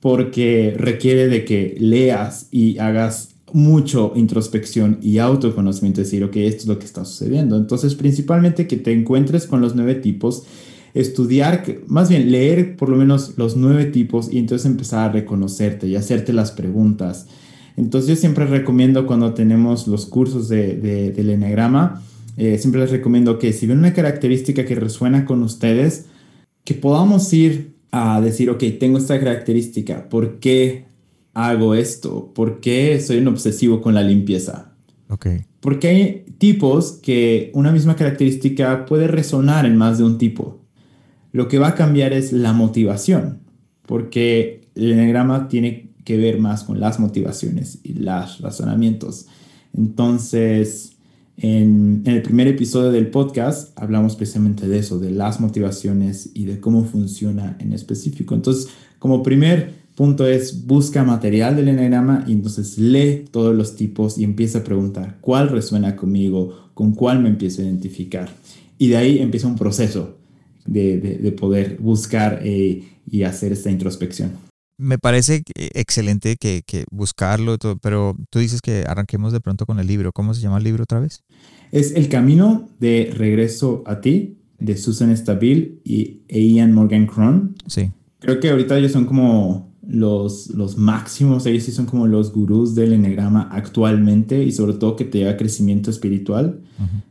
porque 0.00 0.74
requiere 0.74 1.28
de 1.28 1.44
que 1.44 1.76
leas 1.78 2.48
y 2.50 2.78
hagas 2.78 3.29
mucho 3.52 4.12
introspección 4.14 4.98
y 5.02 5.18
autoconocimiento, 5.18 6.00
decir, 6.00 6.24
ok, 6.24 6.36
esto 6.36 6.62
es 6.62 6.66
lo 6.66 6.78
que 6.78 6.86
está 6.86 7.04
sucediendo. 7.04 7.56
Entonces, 7.56 7.94
principalmente 7.94 8.66
que 8.66 8.76
te 8.76 8.92
encuentres 8.92 9.46
con 9.46 9.60
los 9.60 9.74
nueve 9.74 9.94
tipos, 9.94 10.44
estudiar, 10.94 11.64
más 11.86 12.08
bien 12.08 12.30
leer 12.30 12.76
por 12.76 12.88
lo 12.88 12.96
menos 12.96 13.34
los 13.36 13.56
nueve 13.56 13.84
tipos 13.86 14.32
y 14.32 14.38
entonces 14.38 14.66
empezar 14.66 15.10
a 15.10 15.12
reconocerte 15.12 15.86
y 15.86 15.96
hacerte 15.96 16.32
las 16.32 16.50
preguntas 16.50 17.26
entonces 17.80 18.10
yo 18.10 18.16
siempre 18.16 18.44
recomiendo 18.44 19.06
cuando 19.06 19.32
tenemos 19.32 19.86
los 19.86 20.04
cursos 20.04 20.48
de, 20.48 20.76
del 20.76 21.30
Enneagrama, 21.30 22.02
eh, 22.36 22.58
siempre 22.58 22.80
les 22.80 22.90
recomiendo 22.90 23.38
que 23.38 23.54
si 23.54 23.66
ven 23.66 23.78
una 23.78 23.94
característica 23.94 24.66
que 24.66 24.74
resuena 24.74 25.24
con 25.24 25.42
ustedes, 25.42 26.04
que 26.64 26.74
podamos 26.74 27.32
ir 27.32 27.72
a 27.90 28.20
decir, 28.20 28.50
ok, 28.50 28.62
tengo 28.78 28.98
esta 28.98 29.18
característica, 29.18 30.10
¿por 30.10 30.40
qué 30.40 30.84
hago 31.34 31.74
esto? 31.74 32.32
¿Por 32.34 32.60
qué 32.60 33.00
soy 33.00 33.18
un 33.18 33.28
obsesivo 33.28 33.80
con 33.80 33.94
la 33.94 34.02
limpieza? 34.02 34.72
Ok. 35.08 35.26
Porque 35.60 35.88
hay 35.88 36.24
tipos 36.38 36.92
que 36.92 37.50
una 37.54 37.72
misma 37.72 37.96
característica 37.96 38.86
puede 38.86 39.08
resonar 39.08 39.66
en 39.66 39.76
más 39.76 39.98
de 39.98 40.04
un 40.04 40.18
tipo. 40.18 40.60
Lo 41.32 41.48
que 41.48 41.58
va 41.58 41.68
a 41.68 41.74
cambiar 41.74 42.12
es 42.12 42.32
la 42.32 42.52
motivación, 42.52 43.40
porque 43.86 44.68
el 44.74 44.92
enegrama 44.92 45.48
tiene 45.48 45.90
que 46.04 46.16
ver 46.16 46.38
más 46.38 46.64
con 46.64 46.80
las 46.80 46.98
motivaciones 46.98 47.80
y 47.82 47.94
los 47.94 48.40
razonamientos. 48.40 49.26
Entonces, 49.72 50.96
En, 51.42 52.02
el 52.04 52.20
primer 52.20 52.48
episodio 52.48 52.90
del 52.90 53.08
podcast 53.10 53.72
hablamos 53.80 54.14
precisamente 54.14 54.68
de 54.68 54.78
eso, 54.78 54.98
de 54.98 55.10
las 55.10 55.40
motivaciones 55.40 56.30
y 56.34 56.44
de 56.44 56.60
cómo 56.60 56.84
funciona 56.84 57.56
en 57.60 57.72
específico. 57.72 58.34
Entonces, 58.34 58.68
como 58.98 59.22
primer 59.22 59.79
punto 59.94 60.26
es 60.26 60.66
busca 60.66 61.04
material 61.04 61.56
del 61.56 61.68
enagrama 61.68 62.24
y 62.26 62.32
entonces 62.32 62.78
lee 62.78 63.24
todos 63.30 63.54
los 63.54 63.76
tipos 63.76 64.18
y 64.18 64.24
empieza 64.24 64.58
a 64.58 64.64
preguntar 64.64 65.18
cuál 65.20 65.48
resuena 65.48 65.96
conmigo, 65.96 66.70
con 66.74 66.92
cuál 66.92 67.20
me 67.20 67.28
empiezo 67.28 67.62
a 67.62 67.66
identificar. 67.66 68.30
Y 68.78 68.88
de 68.88 68.96
ahí 68.96 69.18
empieza 69.18 69.46
un 69.46 69.56
proceso 69.56 70.16
de, 70.66 71.34
poder 71.38 71.76
buscar 71.78 72.40
eh, 72.42 72.82
y 73.10 73.22
hacer 73.24 73.52
esta 73.52 73.70
introspección. 73.70 74.32
Me 74.78 74.98
parece 74.98 75.42
excelente 75.54 76.36
que, 76.40 76.62
buscarlo, 76.90 77.58
todo, 77.58 77.76
pero 77.76 78.16
tú 78.30 78.38
dices 78.38 78.62
que 78.62 78.84
arranquemos 78.86 79.32
de 79.32 79.40
pronto 79.40 79.66
con 79.66 79.78
el 79.78 79.86
libro. 79.86 80.10
¿Cómo 80.12 80.32
se 80.32 80.40
llama 80.40 80.56
el 80.56 80.64
libro 80.64 80.84
otra 80.84 81.00
vez? 81.00 81.22
Es 81.70 81.92
El 81.92 82.08
Camino 82.08 82.70
de 82.78 83.12
Regreso 83.14 83.82
a 83.84 84.00
ti, 84.00 84.38
de 84.58 84.78
Susan 84.78 85.14
Stabil 85.14 85.82
y 85.84 86.22
Ian 86.28 86.72
Morgan 86.72 87.06
Cron. 87.06 87.56
Sí. 87.66 87.90
Creo 88.20 88.40
que 88.40 88.48
ahorita 88.48 88.78
ellos 88.78 88.92
son 88.92 89.04
como 89.04 89.69
los, 89.90 90.50
los 90.50 90.76
máximos, 90.76 91.46
ellos 91.46 91.64
sí 91.64 91.72
son 91.72 91.86
como 91.86 92.06
los 92.06 92.32
gurús 92.32 92.74
del 92.74 92.92
enegrama 92.92 93.48
actualmente 93.50 94.44
y 94.44 94.52
sobre 94.52 94.74
todo 94.74 94.96
que 94.96 95.04
te 95.04 95.18
lleva 95.18 95.36
crecimiento 95.36 95.90
espiritual. 95.90 96.60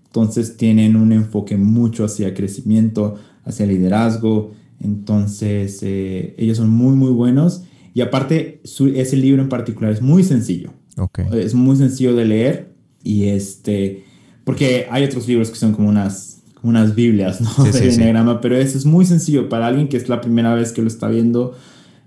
Entonces 0.05 0.57
tienen 0.57 0.95
un 0.95 1.11
enfoque 1.11 1.57
mucho 1.57 2.05
hacia 2.05 2.33
crecimiento, 2.33 3.15
hacia 3.45 3.65
liderazgo, 3.65 4.51
entonces, 4.81 5.79
eh, 5.81 6.35
ellos 6.37 6.57
son 6.57 6.69
muy, 6.69 6.95
muy 6.95 7.11
buenos. 7.11 7.63
Y 7.93 8.01
aparte, 8.01 8.61
ese 8.63 9.17
libro 9.17 9.41
en 9.41 9.49
particular 9.49 9.91
es 9.91 10.01
muy 10.01 10.23
sencillo. 10.23 10.71
Es 11.33 11.53
muy 11.53 11.75
sencillo 11.75 12.15
de 12.15 12.25
leer. 12.25 12.73
Y 13.03 13.25
este, 13.25 14.03
porque 14.43 14.87
hay 14.89 15.03
otros 15.03 15.27
libros 15.27 15.49
que 15.49 15.55
son 15.55 15.73
como 15.73 15.89
unas, 15.89 16.41
como 16.55 16.71
unas 16.71 16.95
Biblias, 16.95 17.41
¿no? 17.41 17.63
de 17.63 17.73
sí, 17.73 18.01
pero 18.41 18.57
ese 18.57 18.77
es 18.77 18.85
muy 18.85 19.05
sencillo. 19.05 19.49
Para 19.49 19.67
alguien 19.67 19.87
que 19.87 19.97
es 19.97 20.07
la 20.09 20.21
primera 20.21 20.53
vez 20.55 20.71
que 20.71 20.81
lo 20.81 20.87
está 20.87 21.07
viendo, 21.07 21.55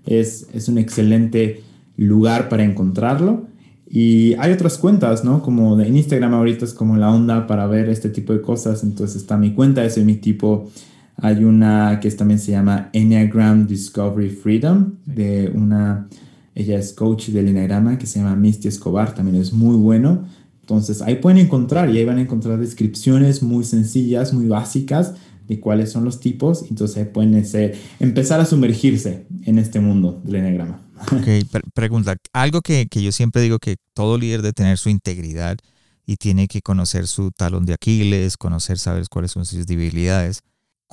es, 0.05 0.47
es 0.53 0.67
un 0.67 0.77
excelente 0.77 1.63
lugar 1.97 2.49
para 2.49 2.63
encontrarlo. 2.63 3.47
Y 3.89 4.33
hay 4.39 4.51
otras 4.51 4.77
cuentas, 4.77 5.23
¿no? 5.23 5.43
Como 5.43 5.75
de 5.75 5.87
Instagram 5.87 6.33
ahorita 6.33 6.65
es 6.65 6.73
como 6.73 6.97
la 6.97 7.11
onda 7.11 7.45
para 7.45 7.67
ver 7.67 7.89
este 7.89 8.09
tipo 8.09 8.33
de 8.33 8.41
cosas. 8.41 8.83
Entonces 8.83 9.21
está 9.21 9.37
mi 9.37 9.53
cuenta, 9.53 9.85
ese 9.85 9.99
es 9.99 10.05
mi 10.05 10.15
tipo 10.15 10.69
hay 11.17 11.43
una 11.43 11.99
que 12.01 12.09
también 12.11 12.39
se 12.39 12.51
llama 12.51 12.89
Enneagram 12.93 13.67
Discovery 13.67 14.29
Freedom, 14.29 14.93
de 15.05 15.51
una, 15.53 16.07
ella 16.55 16.77
es 16.77 16.93
coach 16.93 17.29
del 17.29 17.49
Enneagrama 17.49 17.97
que 17.97 18.07
se 18.07 18.19
llama 18.19 18.35
Misty 18.35 18.67
Escobar, 18.67 19.13
también 19.13 19.41
es 19.41 19.53
muy 19.53 19.75
bueno. 19.75 20.25
Entonces 20.61 21.01
ahí 21.01 21.15
pueden 21.15 21.37
encontrar 21.37 21.89
y 21.89 21.97
ahí 21.97 22.05
van 22.05 22.17
a 22.17 22.21
encontrar 22.21 22.57
descripciones 22.57 23.43
muy 23.43 23.63
sencillas, 23.63 24.33
muy 24.33 24.47
básicas 24.47 25.13
de 25.55 25.59
cuáles 25.59 25.91
son 25.91 26.05
los 26.05 26.19
tipos. 26.19 26.65
Entonces 26.69 27.07
pueden 27.07 27.45
ser, 27.45 27.77
empezar 27.99 28.39
a 28.39 28.45
sumergirse 28.45 29.27
en 29.45 29.59
este 29.59 29.79
mundo 29.79 30.21
del 30.23 30.35
Enneagrama. 30.35 30.79
Ok, 31.11 31.27
pregunta, 31.73 32.15
algo 32.31 32.61
que, 32.61 32.87
que 32.87 33.03
yo 33.03 33.11
siempre 33.11 33.41
digo 33.41 33.59
que 33.59 33.75
todo 33.93 34.17
líder 34.17 34.41
debe 34.41 34.53
tener 34.53 34.77
su 34.77 34.89
integridad 34.89 35.57
y 36.05 36.15
tiene 36.15 36.47
que 36.47 36.61
conocer 36.61 37.07
su 37.07 37.31
talón 37.31 37.65
de 37.65 37.73
Aquiles, 37.73 38.37
conocer, 38.37 38.77
saber 38.77 39.03
cuáles 39.09 39.31
son 39.31 39.45
sus 39.45 39.65
debilidades 39.65 40.43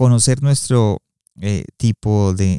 conocer 0.00 0.42
nuestro 0.42 1.02
eh, 1.42 1.66
tipo 1.76 2.32
de, 2.32 2.56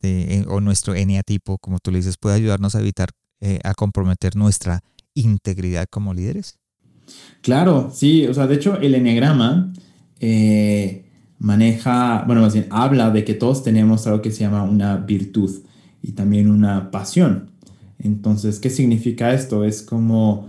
de, 0.00 0.44
o 0.46 0.60
nuestro 0.60 0.94
eneatipo, 0.94 1.58
como 1.58 1.80
tú 1.80 1.90
le 1.90 1.98
dices, 1.98 2.16
puede 2.16 2.36
ayudarnos 2.36 2.76
a 2.76 2.80
evitar, 2.80 3.08
eh, 3.40 3.58
a 3.64 3.74
comprometer 3.74 4.36
nuestra 4.36 4.84
integridad 5.12 5.88
como 5.90 6.14
líderes. 6.14 6.60
Claro, 7.42 7.90
sí, 7.92 8.24
o 8.28 8.34
sea, 8.34 8.46
de 8.46 8.54
hecho 8.54 8.78
el 8.80 8.94
enegrama 8.94 9.72
eh, 10.20 11.05
maneja, 11.38 12.24
bueno, 12.26 12.42
más 12.42 12.54
bien 12.54 12.66
habla 12.70 13.10
de 13.10 13.24
que 13.24 13.34
todos 13.34 13.62
tenemos 13.62 14.06
algo 14.06 14.22
que 14.22 14.30
se 14.30 14.40
llama 14.40 14.62
una 14.62 14.96
virtud 14.96 15.50
y 16.02 16.12
también 16.12 16.50
una 16.50 16.90
pasión. 16.90 17.50
Entonces, 17.98 18.58
¿qué 18.58 18.70
significa 18.70 19.32
esto? 19.32 19.64
Es 19.64 19.82
como, 19.82 20.46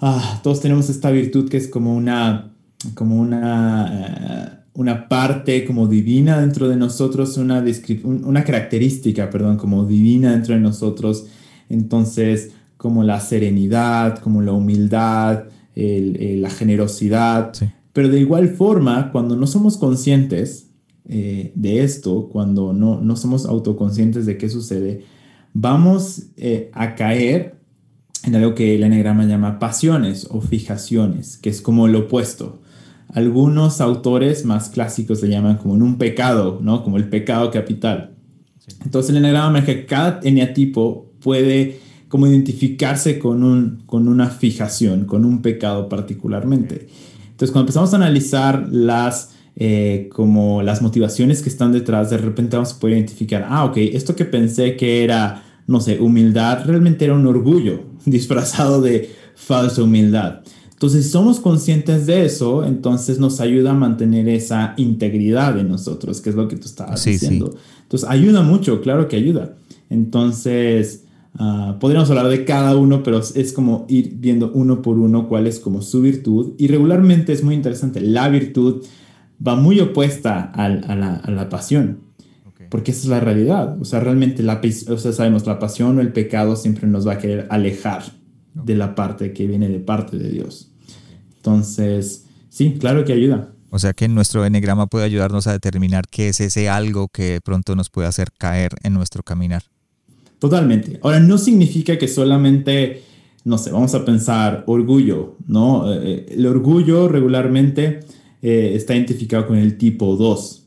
ah, 0.00 0.40
todos 0.42 0.60
tenemos 0.60 0.90
esta 0.90 1.10
virtud 1.10 1.48
que 1.48 1.56
es 1.56 1.68
como 1.68 1.96
una, 1.96 2.52
como 2.94 3.20
una 3.20 4.58
una 4.78 5.08
parte 5.08 5.64
como 5.64 5.88
divina 5.88 6.40
dentro 6.40 6.68
de 6.68 6.76
nosotros, 6.76 7.36
una, 7.36 7.64
una 8.04 8.44
característica, 8.44 9.28
perdón, 9.28 9.56
como 9.56 9.84
divina 9.84 10.30
dentro 10.30 10.54
de 10.54 10.60
nosotros. 10.60 11.26
Entonces, 11.68 12.52
como 12.76 13.02
la 13.02 13.18
serenidad, 13.18 14.20
como 14.20 14.40
la 14.40 14.52
humildad, 14.52 15.46
la 15.74 16.50
generosidad. 16.50 17.52
Pero 17.98 18.10
de 18.10 18.20
igual 18.20 18.50
forma, 18.50 19.10
cuando 19.10 19.34
no 19.34 19.48
somos 19.48 19.76
conscientes 19.76 20.70
eh, 21.08 21.50
de 21.56 21.82
esto, 21.82 22.28
cuando 22.30 22.72
no, 22.72 23.00
no 23.00 23.16
somos 23.16 23.44
autoconscientes 23.44 24.24
de 24.24 24.38
qué 24.38 24.48
sucede, 24.48 25.02
vamos 25.52 26.26
eh, 26.36 26.70
a 26.74 26.94
caer 26.94 27.56
en 28.22 28.36
algo 28.36 28.54
que 28.54 28.76
el 28.76 28.84
enegrama 28.84 29.24
llama 29.24 29.58
pasiones 29.58 30.28
o 30.30 30.40
fijaciones, 30.40 31.38
que 31.38 31.50
es 31.50 31.60
como 31.60 31.88
lo 31.88 32.02
opuesto. 32.02 32.62
Algunos 33.08 33.80
autores 33.80 34.44
más 34.44 34.68
clásicos 34.68 35.20
le 35.24 35.30
llaman 35.30 35.56
como 35.56 35.74
en 35.74 35.82
un 35.82 35.98
pecado, 35.98 36.60
¿no? 36.62 36.84
Como 36.84 36.98
el 36.98 37.08
pecado 37.08 37.50
capital. 37.50 38.14
Entonces 38.84 39.10
el 39.10 39.16
eneagrama 39.16 39.64
que 39.64 39.86
cada 39.86 40.20
eneatipo 40.22 41.10
puede 41.18 41.80
como 42.06 42.28
identificarse 42.28 43.18
con, 43.18 43.42
un, 43.42 43.82
con 43.86 44.06
una 44.06 44.30
fijación, 44.30 45.04
con 45.04 45.24
un 45.24 45.42
pecado 45.42 45.88
particularmente. 45.88 46.86
Entonces 47.38 47.52
cuando 47.52 47.66
empezamos 47.66 47.92
a 47.92 47.96
analizar 47.98 48.66
las, 48.68 49.30
eh, 49.54 50.08
como 50.12 50.60
las 50.60 50.82
motivaciones 50.82 51.40
que 51.40 51.48
están 51.48 51.70
detrás, 51.70 52.10
de 52.10 52.18
repente 52.18 52.56
vamos 52.56 52.72
a 52.72 52.80
poder 52.80 52.96
identificar, 52.96 53.46
ah, 53.48 53.64
ok, 53.64 53.76
esto 53.76 54.16
que 54.16 54.24
pensé 54.24 54.76
que 54.76 55.04
era, 55.04 55.44
no 55.68 55.80
sé, 55.80 56.00
humildad, 56.00 56.64
realmente 56.66 57.04
era 57.04 57.14
un 57.14 57.24
orgullo 57.28 57.84
disfrazado 58.04 58.82
de 58.82 59.14
falsa 59.36 59.84
humildad. 59.84 60.40
Entonces, 60.72 61.04
si 61.04 61.10
somos 61.10 61.38
conscientes 61.38 62.06
de 62.06 62.24
eso, 62.24 62.64
entonces 62.64 63.20
nos 63.20 63.40
ayuda 63.40 63.70
a 63.70 63.74
mantener 63.74 64.28
esa 64.28 64.74
integridad 64.76 65.56
en 65.60 65.68
nosotros, 65.68 66.20
que 66.20 66.30
es 66.30 66.36
lo 66.36 66.48
que 66.48 66.56
tú 66.56 66.66
estabas 66.66 67.04
diciendo. 67.04 67.54
Entonces, 67.82 68.08
ayuda 68.08 68.42
mucho, 68.42 68.80
claro 68.80 69.06
que 69.06 69.14
ayuda. 69.14 69.54
Entonces, 69.90 71.04
uh, 71.38 71.78
podríamos 71.78 72.10
hablar 72.10 72.28
de 72.28 72.44
cada 72.44 72.76
uno, 72.76 73.02
pero 73.02 73.18
es 73.18 73.52
como 73.52 73.86
ir 73.88 74.14
viendo 74.16 74.50
uno 74.52 74.82
por 74.82 74.98
uno 74.98 75.28
cuál 75.28 75.46
es 75.46 75.58
como 75.58 75.82
su 75.82 76.02
virtud. 76.02 76.54
Y 76.58 76.68
regularmente 76.68 77.32
es 77.32 77.42
muy 77.42 77.54
interesante, 77.54 78.00
la 78.00 78.28
virtud 78.28 78.84
va 79.46 79.56
muy 79.56 79.80
opuesta 79.80 80.40
a, 80.40 80.68
la, 80.68 81.16
a 81.16 81.30
la, 81.30 81.48
pasión. 81.48 82.00
Porque 82.70 82.90
esa 82.90 83.02
es 83.02 83.06
la 83.06 83.20
realidad. 83.20 83.80
O 83.80 83.84
sea, 83.84 84.00
realmente 84.00 84.42
la, 84.42 84.60
o 84.88 84.98
sea, 84.98 85.12
sabemos, 85.12 85.46
la 85.46 85.58
pasión 85.58 85.96
o 85.96 86.00
el 86.00 86.12
pecado 86.12 86.56
siempre 86.56 86.86
nos 86.86 87.06
va 87.06 87.14
a 87.14 87.18
querer 87.18 87.46
alejar 87.50 88.02
de 88.52 88.74
la 88.74 88.94
parte 88.94 89.32
que 89.32 89.46
viene 89.46 89.68
de 89.68 89.78
parte 89.78 90.18
de 90.18 90.30
Dios. 90.30 90.70
Entonces, 91.36 92.26
sí, 92.50 92.76
claro 92.78 93.04
que 93.04 93.12
ayuda. 93.12 93.52
O 93.70 93.78
sea 93.78 93.92
que 93.92 94.08
nuestro 94.08 94.44
enegrama 94.44 94.86
puede 94.86 95.04
ayudarnos 95.04 95.46
a 95.46 95.52
determinar 95.52 96.04
qué 96.10 96.28
es 96.28 96.40
ese 96.40 96.68
algo 96.68 97.08
que 97.08 97.40
pronto 97.44 97.76
nos 97.76 97.90
puede 97.90 98.08
hacer 98.08 98.28
caer 98.36 98.72
en 98.82 98.94
nuestro 98.94 99.22
caminar. 99.22 99.62
Totalmente. 100.38 101.00
Ahora, 101.02 101.20
no 101.20 101.36
significa 101.36 101.98
que 101.98 102.06
solamente, 102.06 103.02
no 103.44 103.58
sé, 103.58 103.70
vamos 103.70 103.94
a 103.94 104.04
pensar 104.04 104.64
orgullo, 104.66 105.36
¿no? 105.46 105.92
Eh, 105.92 106.00
eh, 106.02 106.26
el 106.36 106.46
orgullo 106.46 107.08
regularmente 107.08 108.00
eh, 108.42 108.72
está 108.74 108.94
identificado 108.94 109.46
con 109.46 109.58
el 109.58 109.76
tipo 109.76 110.16
2. 110.16 110.64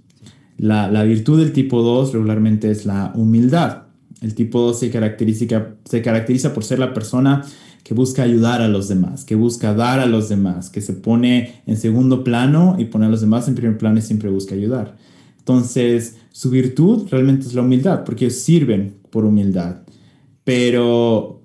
La, 0.58 0.92
la, 0.92 1.04
virtud 1.04 1.40
del 1.40 1.54
tipo 1.54 1.82
2 1.82 2.14
regularmente 2.14 2.70
es 2.70 2.86
la 2.86 3.14
humildad. 3.16 3.84
El 4.22 4.36
tipo 4.36 4.60
2 4.62 4.78
se 4.78 4.92
caracteriza, 4.92 5.70
se 5.86 6.02
caracteriza 6.02 6.54
por 6.54 6.64
ser 6.64 6.80
la 6.80 6.94
persona 6.94 7.44
que 7.84 7.94
busca 7.94 8.24
ayudar 8.24 8.62
a 8.62 8.68
los 8.68 8.88
demás, 8.90 9.24
que 9.26 9.36
busca 9.36 9.74
dar 9.74 10.00
a 10.00 10.06
los 10.06 10.30
demás, 10.30 10.70
que 10.70 10.82
se 10.82 10.94
pone 10.94 11.62
en 11.66 11.78
segundo 11.78 12.24
plano 12.24 12.76
y 12.78 12.86
pone 12.86 13.06
a 13.06 13.10
los 13.10 13.22
demás 13.22 13.48
en 13.48 13.56
primer 13.56 13.78
plano 13.78 13.98
y 13.98 14.02
siempre 14.02 14.30
busca 14.30 14.54
ayudar. 14.54 14.98
Entonces, 15.40 16.18
su 16.32 16.52
virtud 16.52 17.08
realmente 17.10 17.48
es 17.48 17.56
la 17.56 17.64
humildad, 17.64 18.04
porque 18.04 18.26
ellos 18.26 18.38
sirven 18.38 19.01
por 19.12 19.26
humildad. 19.26 19.84
Pero 20.44 21.42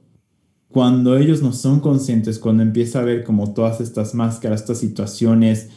cuando 0.69 1.17
ellos 1.17 1.43
no 1.43 1.53
son 1.53 1.81
conscientes, 1.81 2.39
cuando 2.39 2.63
empieza 2.63 3.01
a 3.01 3.05
ver 3.05 3.25
como 3.25 3.53
todas 3.53 3.81
estas 3.81 4.15
máscaras, 4.15 4.61
estas 4.61 4.79
situaciones, 4.79 5.69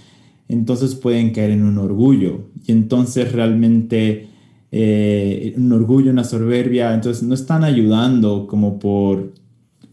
entonces 0.48 0.96
pueden 0.96 1.32
caer 1.32 1.52
en 1.52 1.64
un 1.64 1.78
orgullo. 1.78 2.50
Y 2.66 2.72
entonces 2.72 3.32
realmente 3.32 4.28
eh, 4.72 5.54
un 5.58 5.72
orgullo, 5.72 6.12
una 6.12 6.24
soberbia, 6.24 6.94
entonces 6.94 7.24
no 7.24 7.34
están 7.34 7.64
ayudando 7.64 8.46
como 8.48 8.80
por 8.80 9.34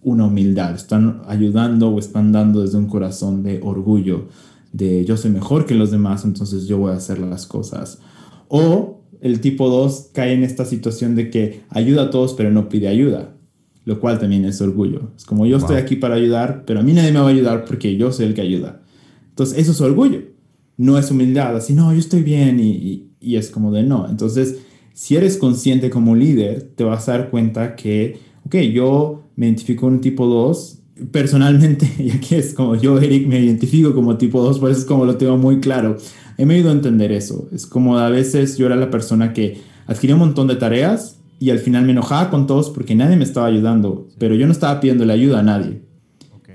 una 0.03 0.27
humildad, 0.27 0.75
están 0.75 1.23
ayudando 1.27 1.89
o 1.89 1.99
están 1.99 2.31
dando 2.33 2.63
desde 2.63 2.79
un 2.79 2.87
corazón 2.87 3.43
de 3.43 3.61
orgullo, 3.63 4.29
de 4.73 5.05
yo 5.05 5.17
soy 5.17 5.31
mejor 5.31 5.67
que 5.67 5.75
los 5.75 5.91
demás, 5.91 6.25
entonces 6.25 6.67
yo 6.67 6.79
voy 6.79 6.93
a 6.93 6.97
hacer 6.97 7.19
las 7.19 7.47
cosas. 7.47 7.99
O 8.49 8.96
el 9.21 9.41
tipo 9.41 9.69
2 9.69 10.11
cae 10.13 10.33
en 10.33 10.43
esta 10.43 10.65
situación 10.65 11.15
de 11.15 11.31
que 11.31 11.61
ayuda 11.71 12.05
a 12.05 12.11
todos 12.11 12.35
pero 12.35 12.51
no 12.51 12.69
pide 12.69 12.89
ayuda, 12.89 13.35
lo 13.85 14.01
cual 14.01 14.19
también 14.19 14.45
es 14.45 14.61
orgullo. 14.61 15.11
Es 15.17 15.25
como 15.25 15.47
yo 15.47 15.59
estoy 15.59 15.77
aquí 15.77 15.97
para 15.97 16.15
ayudar, 16.17 16.65
pero 16.67 16.81
a 16.81 16.83
mí 16.83 16.93
nadie 16.93 17.13
me 17.13 17.21
va 17.21 17.27
a 17.27 17.31
ayudar 17.31 17.65
porque 17.65 17.97
yo 17.97 18.13
soy 18.13 18.27
el 18.27 18.35
que 18.35 18.43
ayuda. 18.43 18.83
Entonces, 19.37 19.59
eso 19.59 19.73
es 19.73 19.81
orgullo. 19.83 20.23
No 20.79 20.99
es 20.99 21.11
humildad, 21.11 21.55
así, 21.57 21.75
no, 21.75 21.93
yo 21.93 21.99
estoy 21.99 22.23
bien 22.23 22.59
y, 22.59 23.11
y, 23.21 23.37
es 23.37 23.51
como 23.51 23.71
de 23.71 23.83
no. 23.83 24.09
Entonces, 24.09 24.59
si 24.95 25.15
eres 25.15 25.37
consciente 25.37 25.91
como 25.91 26.17
líder, 26.17 26.73
te 26.75 26.85
vas 26.85 27.09
a 27.09 27.13
dar 27.13 27.31
cuenta 27.31 27.77
que, 27.77 28.19
ok, 28.47 28.57
yo 28.73 29.25
me 29.37 29.47
identifico 29.47 29.83
con 29.83 29.95
un 29.95 30.01
tipo 30.01 30.27
2. 30.27 30.79
Personalmente, 31.13 31.87
y 31.99 32.11
aquí 32.11 32.35
es 32.35 32.55
como 32.55 32.77
yo, 32.77 32.99
Eric, 32.99 33.27
me 33.27 33.39
identifico 33.41 33.95
como 33.95 34.17
tipo 34.17 34.41
2, 34.41 34.59
por 34.59 34.71
eso 34.71 34.81
es 34.81 34.87
como 34.87 35.05
lo 35.05 35.17
tengo 35.17 35.37
muy 35.37 35.61
claro. 35.61 35.99
He 36.39 36.47
me 36.47 36.59
ido 36.59 36.71
a 36.71 36.73
entender 36.73 37.13
eso. 37.13 37.49
Es 37.53 37.67
como 37.67 37.99
a 37.99 38.11
veces 38.11 38.59
yo 38.59 38.67
era 38.67 38.77
la 38.77 38.91
persona 38.91 39.33
que 39.33 39.61
adquiría 39.87 40.17
un 40.17 40.21
montón 40.21 40.47
de 40.47 40.57
tareas 40.57 41.19
y 41.39 41.51
al 41.51 41.59
final 41.59 41.85
me 41.85 41.93
enojaba 41.93 42.31
con 42.31 42.47
todos 42.47 42.71
porque 42.71 42.95
nadie 42.95 43.17
me 43.17 43.25
estaba 43.25 43.47
ayudando, 43.47 44.09
pero 44.19 44.35
yo 44.35 44.47
no 44.47 44.53
estaba 44.53 44.81
pidiendo 44.81 45.05
la 45.05 45.15
ayuda 45.15 45.41
a 45.41 45.43
nadie. 45.43 45.83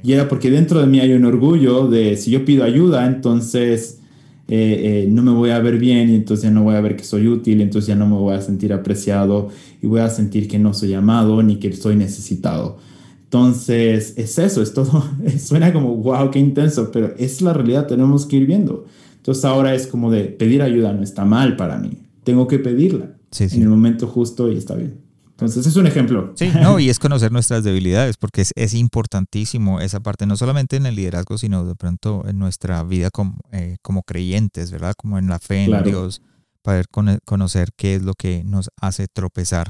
Y 0.04 0.14
era 0.14 0.28
porque 0.28 0.50
dentro 0.50 0.80
de 0.80 0.88
mí 0.88 1.00
hay 1.00 1.14
un 1.14 1.26
orgullo 1.26 1.88
de 1.88 2.18
si 2.18 2.32
yo 2.32 2.44
pido 2.44 2.64
ayuda, 2.64 3.06
entonces 3.06 4.00
eh, 4.48 5.06
eh, 5.06 5.08
no 5.10 5.22
me 5.22 5.32
voy 5.32 5.52
a 5.52 5.60
ver 5.60 5.78
bien 5.78 6.10
y 6.10 6.16
entonces 6.16 6.44
ya 6.44 6.52
no 6.52 6.64
voy 6.64 6.76
a 6.76 6.82
ver 6.82 6.96
que 6.96 7.04
soy 7.04 7.28
útil, 7.28 7.62
entonces 7.62 7.88
ya 7.88 7.96
no 7.96 8.08
me 8.08 8.16
voy 8.16 8.36
a 8.36 8.42
sentir 8.42 8.74
apreciado 8.74 9.50
y 9.82 9.88
voy 9.88 10.00
a 10.02 10.10
sentir 10.10 10.48
que 10.48 10.58
no 10.58 10.74
soy 10.74 10.94
amado 10.94 11.44
ni 11.44 11.58
que 11.58 11.72
soy 11.74 11.96
necesitado. 11.96 12.78
Entonces 13.26 14.16
es 14.18 14.38
eso, 14.40 14.62
es 14.62 14.74
todo, 14.74 15.06
suena 15.40 15.72
como 15.72 15.96
wow, 15.96 16.32
qué 16.32 16.40
intenso, 16.40 16.92
pero 16.92 17.14
es 17.18 17.42
la 17.42 17.54
realidad, 17.54 17.88
tenemos 17.88 18.26
que 18.26 18.38
ir 18.38 18.48
viendo. 18.48 18.86
Entonces 19.22 19.46
ahora 19.46 19.76
es 19.76 19.86
como 19.86 20.10
de 20.10 20.24
pedir 20.24 20.64
ayuda 20.64 20.94
no 20.94 21.04
está 21.04 21.26
mal 21.26 21.56
para 21.56 21.78
mí, 21.78 21.92
tengo 22.24 22.48
que 22.48 22.58
pedirla 22.58 23.12
en 23.40 23.62
el 23.62 23.70
momento 23.70 24.08
justo 24.08 24.52
y 24.52 24.58
está 24.58 24.74
bien. 24.74 25.00
Entonces 25.30 25.68
es 25.68 25.76
un 25.76 25.86
ejemplo. 25.86 26.34
Sí, 26.36 26.52
no, 26.60 26.80
y 26.80 26.90
es 26.90 26.98
conocer 26.98 27.32
nuestras 27.32 27.64
debilidades, 27.64 28.18
porque 28.18 28.42
es, 28.42 28.52
es, 28.56 28.74
importantísimo 28.74 29.80
esa 29.80 30.00
parte, 30.00 30.26
no 30.26 30.38
solamente 30.38 30.76
en 30.76 30.88
el 30.88 30.96
liderazgo, 30.96 31.38
sino 31.38 31.66
de 31.66 31.76
pronto 31.76 32.24
en 32.28 32.40
nuestra 32.40 32.84
vida 32.84 33.12
como, 33.12 33.40
eh, 33.52 33.78
como 33.84 34.02
creyentes, 34.02 34.72
¿verdad? 34.72 34.94
Como 34.98 35.20
en 35.20 35.28
la 35.28 35.40
fe 35.40 35.66
en 35.66 35.84
Dios, 35.84 36.22
para 36.64 36.84
conocer 37.26 37.70
qué 37.76 37.96
es 37.96 38.02
lo 38.02 38.14
que 38.16 38.44
nos 38.44 38.70
hace 38.80 39.08
tropezar. 39.08 39.70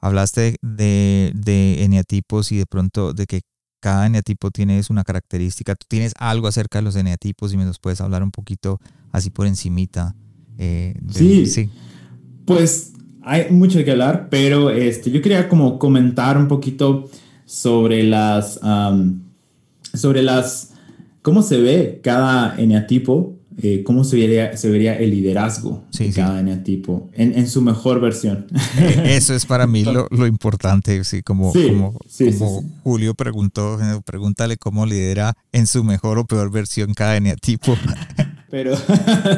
Hablaste 0.00 0.56
de, 0.62 1.32
de 1.34 1.84
eneatipos 1.84 2.52
y 2.52 2.58
de 2.58 2.66
pronto 2.66 3.12
de 3.12 3.26
que 3.26 3.42
cada 3.84 4.06
eneatipo 4.06 4.50
tiene 4.50 4.80
una 4.88 5.04
característica. 5.04 5.74
¿Tú 5.74 5.84
tienes 5.86 6.14
algo 6.16 6.46
acerca 6.46 6.78
de 6.78 6.82
los 6.84 6.96
eneatipos 6.96 7.52
y 7.52 7.58
me 7.58 7.66
los 7.66 7.78
puedes 7.78 8.00
hablar 8.00 8.22
un 8.22 8.30
poquito 8.30 8.80
así 9.12 9.28
por 9.28 9.46
encimita? 9.46 10.16
Eh, 10.56 10.94
sí, 11.10 11.44
sí. 11.44 11.68
Pues 12.46 12.94
hay 13.20 13.50
mucho 13.50 13.84
que 13.84 13.90
hablar, 13.90 14.28
pero 14.30 14.70
este, 14.70 15.10
yo 15.10 15.20
quería 15.20 15.50
como 15.50 15.78
comentar 15.78 16.38
un 16.38 16.48
poquito 16.48 17.10
sobre 17.44 18.04
las, 18.04 18.58
sobre 19.92 20.22
las, 20.22 20.72
cómo 21.20 21.42
se 21.42 21.60
ve 21.60 22.00
cada 22.02 22.58
eneatipo, 22.58 23.36
eh, 23.62 23.82
cómo 23.84 24.04
se 24.04 24.16
vería, 24.16 24.56
se 24.56 24.68
vería 24.68 24.96
el 24.96 25.10
liderazgo 25.10 25.84
de 25.96 26.10
cada 26.12 26.40
eneatipo 26.40 27.10
en, 27.12 27.48
su 27.48 27.62
mejor 27.62 28.00
versión. 28.00 28.46
Eh, 28.78 29.16
eso 29.16 29.34
es 29.34 29.46
para 29.46 29.66
mí 29.66 29.84
lo, 29.84 30.08
lo 30.10 30.26
importante, 30.26 31.04
sí, 31.04 31.22
como, 31.22 31.52
como, 31.52 31.98
como 32.38 32.64
Julio 32.82 33.14
preguntó, 33.14 33.78
pregúntale 34.04 34.56
cómo 34.56 34.86
lidera 34.86 35.34
en 35.52 35.66
su 35.66 35.84
mejor 35.84 36.18
o 36.18 36.26
peor 36.26 36.50
versión 36.50 36.94
cada 36.94 37.16
eneatipo. 37.16 37.76
Pero, 38.50 38.76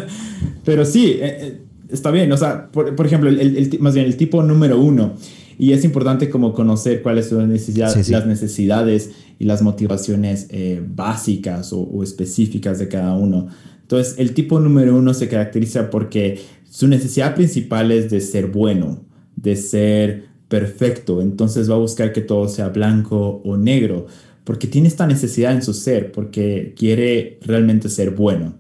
pero 0.66 0.84
sí, 0.84 1.16
eh, 1.22 1.62
está 1.88 2.10
bien, 2.10 2.30
o 2.32 2.36
sea, 2.36 2.70
por, 2.70 3.06
ejemplo, 3.06 3.30
el, 3.30 3.78
más 3.80 3.94
bien 3.94 4.04
el 4.04 4.18
tipo 4.18 4.42
número 4.42 4.78
uno, 4.78 5.14
y 5.58 5.72
es 5.72 5.84
importante 5.84 6.28
como 6.28 6.52
conocer 6.52 7.00
cuáles 7.00 7.30
son 7.30 7.38
las 7.38 7.48
necesidades, 7.48 8.10
las 8.10 8.26
necesidades 8.26 9.12
y 9.38 9.44
las 9.46 9.62
motivaciones 9.62 10.48
eh, 10.50 10.82
básicas 10.86 11.72
o, 11.72 12.02
específicas 12.02 12.78
de 12.78 12.88
cada 12.88 13.14
uno. 13.14 13.48
Entonces, 13.86 14.18
el 14.18 14.34
tipo 14.34 14.58
número 14.58 14.96
uno 14.96 15.14
se 15.14 15.28
caracteriza 15.28 15.90
porque 15.90 16.40
su 16.68 16.88
necesidad 16.88 17.34
principal 17.34 17.92
es 17.92 18.10
de 18.10 18.20
ser 18.20 18.48
bueno, 18.48 19.04
de 19.36 19.56
ser 19.56 20.24
perfecto, 20.48 21.22
entonces 21.22 21.70
va 21.70 21.74
a 21.74 21.78
buscar 21.78 22.12
que 22.12 22.20
todo 22.20 22.48
sea 22.48 22.68
blanco 22.68 23.42
o 23.44 23.56
negro, 23.56 24.06
porque 24.44 24.66
tiene 24.66 24.88
esta 24.88 25.06
necesidad 25.06 25.52
en 25.52 25.62
su 25.62 25.74
ser, 25.74 26.12
porque 26.12 26.74
quiere 26.76 27.38
realmente 27.42 27.88
ser 27.88 28.10
bueno 28.10 28.54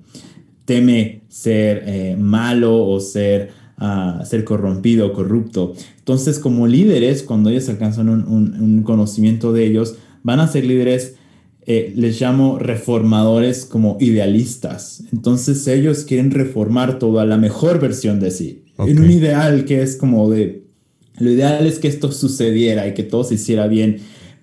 teme 0.66 1.22
ser 1.28 1.84
eh, 1.86 2.16
malo 2.18 2.84
o 2.84 3.00
ser, 3.00 3.52
uh, 3.80 4.22
ser 4.26 4.44
corrompido 4.44 5.06
o 5.06 5.12
corrupto. 5.14 5.72
Entonces, 5.98 6.38
como 6.38 6.66
líderes, 6.66 7.22
cuando 7.22 7.48
ellos 7.48 7.68
alcanzan 7.70 8.08
un, 8.10 8.82
conocimiento 8.82 9.52
de 9.52 9.64
ellos, 9.64 9.96
van 10.22 10.40
a 10.40 10.48
ser 10.48 10.66
líderes, 10.66 11.15
eh, 11.66 11.92
les 11.96 12.20
llamo 12.20 12.58
reformadores 12.58 13.64
como 13.64 13.96
idealistas. 14.00 15.02
Entonces, 15.12 15.66
ellos 15.66 16.04
quieren 16.04 16.30
reformar 16.30 16.98
todo 16.98 17.20
a 17.20 17.26
la 17.26 17.36
mejor 17.36 17.80
versión 17.80 18.20
de 18.20 18.30
sí. 18.30 18.62
En 18.78 19.00
un 19.00 19.10
ideal 19.10 19.64
que 19.64 19.82
es 19.82 19.96
como 19.96 20.30
de, 20.30 20.64
lo 21.18 21.30
ideal 21.30 21.66
es 21.66 21.78
que 21.78 21.88
esto 21.88 22.12
sucediera 22.12 22.86
y 22.86 22.94
que 22.94 23.02
todo 23.02 23.24
se 23.24 23.34
hiciera 23.34 23.66
bien. 23.66 23.98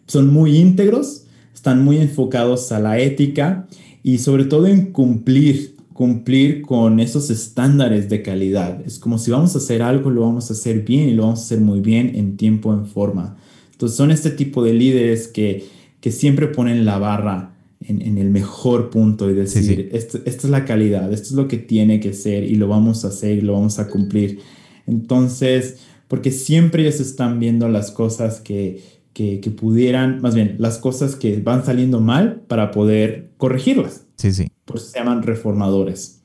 Son 0.08 0.34
muy 0.34 0.58
íntegros, 0.58 1.26
están 1.54 1.84
muy 1.84 1.98
enfocados 1.98 2.72
a 2.72 2.80
la 2.80 3.00
ética 3.00 3.68
y 4.02 4.18
sobre 4.18 4.46
todo 4.46 4.68
en 4.68 4.92
cumplir 4.92 5.74
cumplir 5.94 6.64
con 6.64 7.00
esos 7.00 7.30
estándares 7.30 8.10
de 8.10 8.22
calidad. 8.22 8.82
Es 8.86 9.00
como 9.00 9.18
si 9.18 9.32
vamos 9.32 9.56
a 9.56 9.60
hacer 9.60 9.82
algo, 9.82 10.10
lo 10.10 10.22
vamos 10.22 10.50
a 10.50 10.54
hacer 10.54 10.82
bien 10.82 11.10
y 11.10 11.14
lo 11.14 11.24
vamos 11.24 11.40
a 11.40 11.44
hacer 11.44 11.62
muy 11.62 11.80
bien 11.80 12.16
en 12.16 12.36
tiempo, 12.36 12.74
en 12.74 12.88
forma. 12.88 13.38
Entonces 13.72 13.96
son 13.96 14.12
este 14.12 14.32
tipo 14.32 14.64
de 14.64 14.74
líderes 14.74 15.28
que, 15.28 15.66
que 16.04 16.12
siempre 16.12 16.48
ponen 16.48 16.84
la 16.84 16.98
barra 16.98 17.56
en, 17.80 18.02
en 18.02 18.18
el 18.18 18.30
mejor 18.30 18.90
punto 18.90 19.32
y 19.32 19.34
decir, 19.34 19.88
Esto, 19.94 20.20
esta 20.26 20.48
es 20.48 20.52
la 20.52 20.66
calidad, 20.66 21.14
esto 21.14 21.30
es 21.30 21.32
lo 21.32 21.48
que 21.48 21.56
tiene 21.56 22.02
que 22.02 22.12
ser 22.12 22.44
y 22.44 22.56
lo 22.56 22.68
vamos 22.68 23.06
a 23.06 23.08
hacer 23.08 23.38
y 23.38 23.42
lo 23.42 23.54
vamos 23.54 23.80
a 23.80 23.88
cumplir. 23.88 24.40
Entonces, 24.86 25.78
porque 26.10 26.32
siempre 26.32 26.84
ellos 26.84 27.00
están 27.00 27.40
viendo 27.40 27.70
las 27.70 27.90
cosas 27.90 28.42
que, 28.42 28.84
que, 29.14 29.40
que 29.40 29.50
pudieran, 29.50 30.22
más 30.22 30.36
bien, 30.36 30.58
las 30.60 30.78
cosas 30.78 31.16
que 31.16 31.38
van 31.40 31.64
saliendo 31.64 32.02
mal 32.02 32.42
para 32.50 32.72
poder 32.72 33.32
corregirlas. 33.38 34.04
Sí, 34.18 34.34
sí. 34.34 34.50
Por 34.66 34.76
eso 34.76 34.88
se 34.88 35.00
llaman 35.00 35.24
reformadores. 35.24 36.22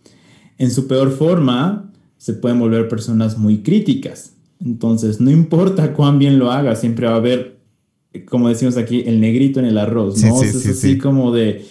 En 0.59 0.73
su 0.73 0.89
peor 0.89 1.13
forma, 1.13 1.93
se 2.17 2.33
pueden 2.33 2.59
volver 2.59 2.89
personas 2.89 3.39
muy 3.39 3.59
críticas. 3.59 4.33
Entonces, 4.59 5.21
no 5.21 5.31
importa 5.31 5.95
cuán 5.95 6.19
bien 6.19 6.41
lo 6.41 6.51
haga, 6.51 6.75
siempre 6.75 7.07
va 7.07 7.13
a 7.13 7.19
haber, 7.19 7.58
como 8.29 8.49
decimos 8.49 8.77
aquí, 8.77 9.05
el 9.07 9.21
negrito 9.21 9.61
en 9.61 9.67
el 9.67 9.79
arroz, 9.79 10.23
¿no? 10.23 10.43
es 10.43 10.67
así 10.67 10.99
como 10.99 11.33
de, 11.33 11.65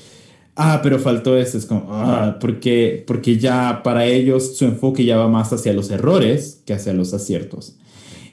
ah, 0.55 0.81
pero 0.83 0.99
faltó 0.99 1.37
eso, 1.37 1.57
es 1.57 1.65
como, 1.65 1.87
ah, 1.89 2.37
porque, 2.39 3.03
porque 3.07 3.37
ya 3.37 3.81
para 3.83 4.05
ellos 4.05 4.57
su 4.57 4.65
enfoque 4.65 5.05
ya 5.05 5.17
va 5.17 5.27
más 5.27 5.51
hacia 5.53 5.73
los 5.73 5.89
errores 5.89 6.61
que 6.65 6.73
hacia 6.73 6.93
los 6.93 7.13
aciertos. 7.13 7.75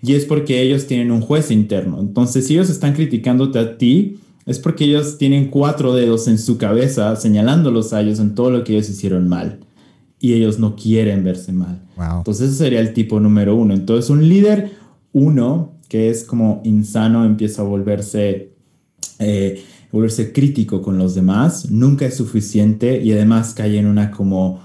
Y 0.02 0.14
es 0.14 0.26
porque 0.26 0.60
ellos 0.60 0.86
tienen 0.86 1.10
un 1.10 1.22
juez 1.22 1.50
interno. 1.50 1.98
Entonces, 1.98 2.46
si 2.46 2.52
ellos 2.52 2.68
están 2.68 2.92
criticándote 2.92 3.58
a 3.58 3.78
ti, 3.78 4.18
es 4.44 4.58
porque 4.58 4.84
ellos 4.84 5.16
tienen 5.16 5.48
cuatro 5.48 5.94
dedos 5.94 6.28
en 6.28 6.38
su 6.38 6.58
cabeza 6.58 7.16
señalándolos 7.16 7.94
a 7.94 8.02
ellos 8.02 8.20
en 8.20 8.34
todo 8.34 8.50
lo 8.50 8.64
que 8.64 8.74
ellos 8.74 8.90
hicieron 8.90 9.28
mal. 9.28 9.60
Y 10.20 10.34
ellos 10.34 10.58
no 10.58 10.76
quieren 10.76 11.24
verse 11.24 11.52
mal. 11.52 11.82
Entonces 11.96 12.50
ese 12.50 12.58
sería 12.58 12.80
el 12.80 12.92
tipo 12.92 13.20
número 13.20 13.56
uno. 13.56 13.72
Entonces 13.72 14.10
un 14.10 14.28
líder 14.28 14.72
uno, 15.12 15.73
que 15.94 16.10
es 16.10 16.24
como 16.24 16.60
insano, 16.64 17.24
empieza 17.24 17.62
a 17.62 17.64
volverse, 17.64 18.50
eh, 19.20 19.62
volverse 19.92 20.32
crítico 20.32 20.82
con 20.82 20.98
los 20.98 21.14
demás. 21.14 21.70
Nunca 21.70 22.04
es 22.04 22.16
suficiente 22.16 23.00
y 23.00 23.12
además 23.12 23.54
cae 23.54 23.78
en 23.78 23.86
una 23.86 24.10
como, 24.10 24.60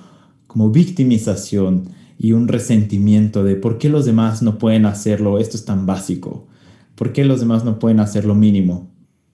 como 0.47 0.71
victimización 0.71 1.89
y 2.17 2.31
un 2.31 2.47
resentimiento 2.47 3.43
de 3.43 3.57
por 3.57 3.77
qué 3.77 3.89
los 3.89 4.05
demás 4.05 4.41
no 4.41 4.57
pueden 4.57 4.87
hacerlo. 4.87 5.37
Esto 5.37 5.55
es 5.55 5.65
tan 5.65 5.85
básico. 5.85 6.47
¿Por 6.95 7.13
qué 7.13 7.23
los 7.25 7.41
demás 7.41 7.63
no 7.63 7.77
pueden 7.77 7.99
hacer 7.99 8.25
lo 8.25 8.33
mínimo? 8.33 8.89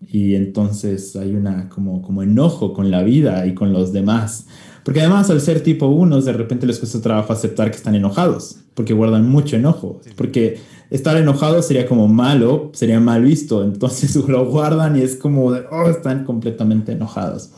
y 0.08 0.36
entonces 0.36 1.16
hay 1.16 1.34
una 1.36 1.70
como, 1.70 2.02
como 2.02 2.24
enojo 2.24 2.74
con 2.74 2.92
la 2.92 3.04
vida 3.04 3.46
y 3.46 3.54
con 3.54 3.74
los 3.74 3.94
demás. 3.94 4.48
Porque 4.84 5.02
además 5.02 5.30
al 5.30 5.42
ser 5.42 5.62
tipo 5.62 5.88
1 5.88 6.22
de 6.22 6.34
repente 6.34 6.68
les 6.68 6.80
cuesta 6.80 7.02
trabajo 7.02 7.34
aceptar 7.34 7.72
que 7.72 7.78
están 7.78 7.96
enojados, 7.96 8.58
porque 8.76 8.94
guardan 8.94 9.28
mucho 9.28 9.56
enojo, 9.56 10.02
porque 10.16 10.60
estar 10.90 11.18
enojado 11.18 11.62
sería 11.62 11.88
como 11.88 12.08
malo, 12.08 12.72
sería 12.74 13.00
mal 13.00 13.24
visto, 13.24 13.64
entonces 13.64 14.16
lo 14.28 14.46
guardan 14.46 14.98
y 14.98 15.02
es 15.02 15.16
como, 15.16 15.52
de, 15.52 15.64
oh, 15.72 15.90
están 15.90 16.26
completamente 16.26 16.92
enojados. 16.92 17.52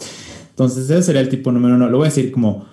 Entonces 0.49 0.89
ese 0.89 1.03
sería 1.03 1.21
el 1.21 1.29
tipo 1.29 1.51
número 1.51 1.75
uno, 1.75 1.89
lo 1.89 1.97
voy 1.97 2.07
a 2.07 2.09
decir 2.09 2.31
como 2.31 2.65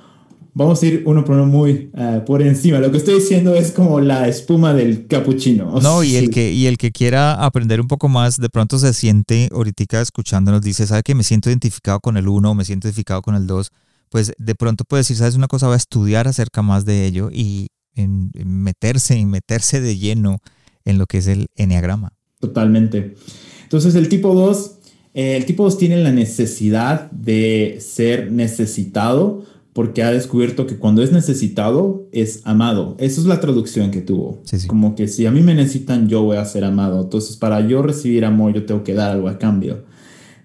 vamos 0.55 0.83
a 0.83 0.87
ir 0.87 1.03
uno 1.05 1.25
por 1.25 1.35
uno 1.35 1.47
muy 1.47 1.90
eh, 1.95 2.23
por 2.25 2.40
encima. 2.40 2.79
Lo 2.79 2.90
que 2.90 2.97
estoy 2.97 3.14
diciendo 3.14 3.55
es 3.55 3.73
como 3.73 4.01
la 4.01 4.29
espuma 4.29 4.73
del 4.73 5.07
capuchino. 5.07 5.81
No, 5.81 6.03
y 6.03 6.17
el, 6.17 6.31
que, 6.31 6.53
y 6.53 6.67
el 6.67 6.79
que 6.79 6.93
quiera 6.93 7.35
aprender 7.35 7.81
un 7.81 7.88
poco 7.88 8.09
más, 8.09 8.40
de 8.40 8.49
pronto 8.49 8.79
se 8.79 8.95
siente 8.95 9.51
ahorita 9.53 10.01
escuchándonos, 10.01 10.62
dice, 10.62 10.87
¿sabe 10.87 11.03
que 11.03 11.14
me 11.14 11.25
siento 11.25 11.51
identificado 11.51 12.01
con 12.01 12.17
el 12.17 12.29
uno, 12.29 12.55
me 12.55 12.64
siento 12.64 12.87
identificado 12.87 13.21
con 13.21 13.35
el 13.35 13.47
dos? 13.47 13.71
Pues 14.09 14.33
de 14.38 14.55
pronto 14.55 14.85
puede 14.85 15.01
decir, 15.01 15.17
¿sabes 15.17 15.35
una 15.35 15.49
cosa? 15.49 15.67
Va 15.67 15.75
a 15.75 15.77
estudiar 15.77 16.29
acerca 16.29 16.62
más 16.62 16.85
de 16.85 17.05
ello 17.05 17.31
y 17.33 17.69
en, 17.95 18.31
meterse 18.45 19.19
y 19.19 19.27
meterse 19.27 19.81
de 19.81 19.97
lleno 19.99 20.39
en 20.85 20.99
lo 20.99 21.07
que 21.07 21.19
es 21.19 21.27
el 21.27 21.47
enneagrama. 21.57 22.13
Totalmente. 22.41 23.15
Entonces 23.63 23.95
el 23.95 24.09
tipo 24.09 24.35
2 24.35 24.79
el 25.15 25.47
tipo 25.47 25.63
2 25.63 25.79
tiene 25.79 25.97
la 26.03 26.11
necesidad 26.11 27.09
de 27.13 27.79
ser 27.81 28.33
necesitado 28.33 29.45
porque 29.73 30.03
ha 30.03 30.11
descubierto 30.11 30.67
que 30.67 30.77
cuando 30.77 31.03
es 31.03 31.13
necesitado 31.13 32.09
es 32.13 32.41
amado. 32.45 32.97
Esa 32.99 33.21
es 33.21 33.27
la 33.27 33.41
traducción 33.41 33.93
que 33.93 34.01
tuvo. 34.01 34.41
Como 34.67 34.95
que 34.97 35.07
si 35.07 35.27
a 35.27 35.31
mí 35.31 35.41
me 35.41 35.55
necesitan, 35.55 36.09
yo 36.09 36.23
voy 36.23 36.37
a 36.37 36.45
ser 36.45 36.65
amado. 36.65 37.03
Entonces, 37.03 37.37
para 37.37 37.61
yo 37.67 37.83
recibir 37.83 38.25
amor, 38.25 38.55
yo 38.55 38.67
tengo 38.67 38.83
que 38.85 38.95
dar 38.95 39.13
algo 39.13 39.29
a 39.29 39.39
cambio. 39.39 39.85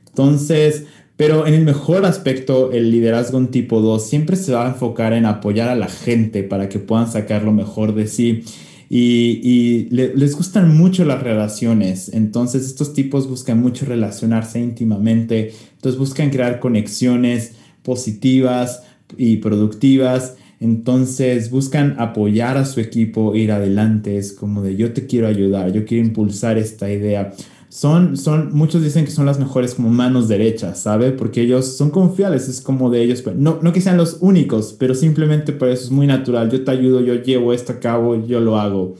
Entonces, 0.07 0.85
pero 1.19 1.45
en 1.45 1.53
el 1.53 1.65
mejor 1.65 2.05
aspecto, 2.05 2.71
el 2.71 2.91
liderazgo 2.91 3.39
en 3.39 3.49
tipo 3.49 3.81
2 3.81 4.07
siempre 4.07 4.37
se 4.37 4.53
va 4.53 4.65
a 4.65 4.69
enfocar 4.69 5.11
en 5.11 5.25
apoyar 5.25 5.67
a 5.67 5.75
la 5.75 5.89
gente 5.89 6.43
para 6.43 6.69
que 6.69 6.79
puedan 6.79 7.11
sacar 7.11 7.43
lo 7.43 7.51
mejor 7.51 7.93
de 7.93 8.07
sí. 8.07 8.45
Y, 8.89 9.89
les 9.91 10.37
gustan 10.37 10.77
mucho 10.77 11.03
las 11.03 11.21
relaciones. 11.21 12.09
Entonces, 12.13 12.65
estos 12.65 12.93
tipos 12.93 13.27
buscan 13.27 13.59
mucho 13.59 13.85
relacionarse 13.85 14.61
íntimamente. 14.61 15.51
Entonces, 15.73 15.99
buscan 15.99 16.29
crear 16.29 16.61
conexiones 16.61 17.51
positivas 17.83 18.83
y 19.17 19.37
productivas. 19.37 20.37
Entonces 20.61 21.51
buscan 21.51 21.95
apoyar 21.99 22.57
a 22.57 22.65
su 22.65 22.81
equipo, 22.81 23.33
ir 23.33 23.53
adelante, 23.53 24.17
es 24.17 24.33
como 24.33 24.61
de 24.61 24.75
yo 24.75 24.91
te 24.91 25.05
quiero 25.05 25.27
ayudar, 25.27 25.71
yo 25.71 25.85
quiero 25.85 26.05
impulsar 26.05 26.57
esta 26.57 26.91
idea. 26.91 27.31
Son, 27.69 28.17
son, 28.17 28.49
muchos 28.51 28.81
dicen 28.83 29.05
que 29.05 29.11
son 29.11 29.27
las 29.27 29.39
mejores 29.39 29.75
como 29.75 29.89
manos 29.89 30.27
derechas, 30.27 30.81
¿sabe? 30.81 31.11
Porque 31.11 31.41
ellos 31.41 31.77
son 31.77 31.91
confiables, 31.91 32.49
es 32.49 32.61
como 32.61 32.89
de 32.89 33.03
ellos, 33.03 33.23
no, 33.35 33.59
no 33.61 33.71
que 33.71 33.79
sean 33.79 33.95
los 33.95 34.17
únicos, 34.21 34.75
pero 34.77 34.95
simplemente 34.95 35.53
por 35.53 35.69
eso 35.69 35.83
es 35.83 35.91
muy 35.91 36.07
natural, 36.07 36.49
yo 36.49 36.63
te 36.63 36.71
ayudo, 36.71 36.99
yo 37.01 37.13
llevo 37.15 37.53
esto 37.53 37.73
a 37.73 37.79
cabo, 37.79 38.25
yo 38.25 38.39
lo 38.39 38.59
hago. 38.59 38.95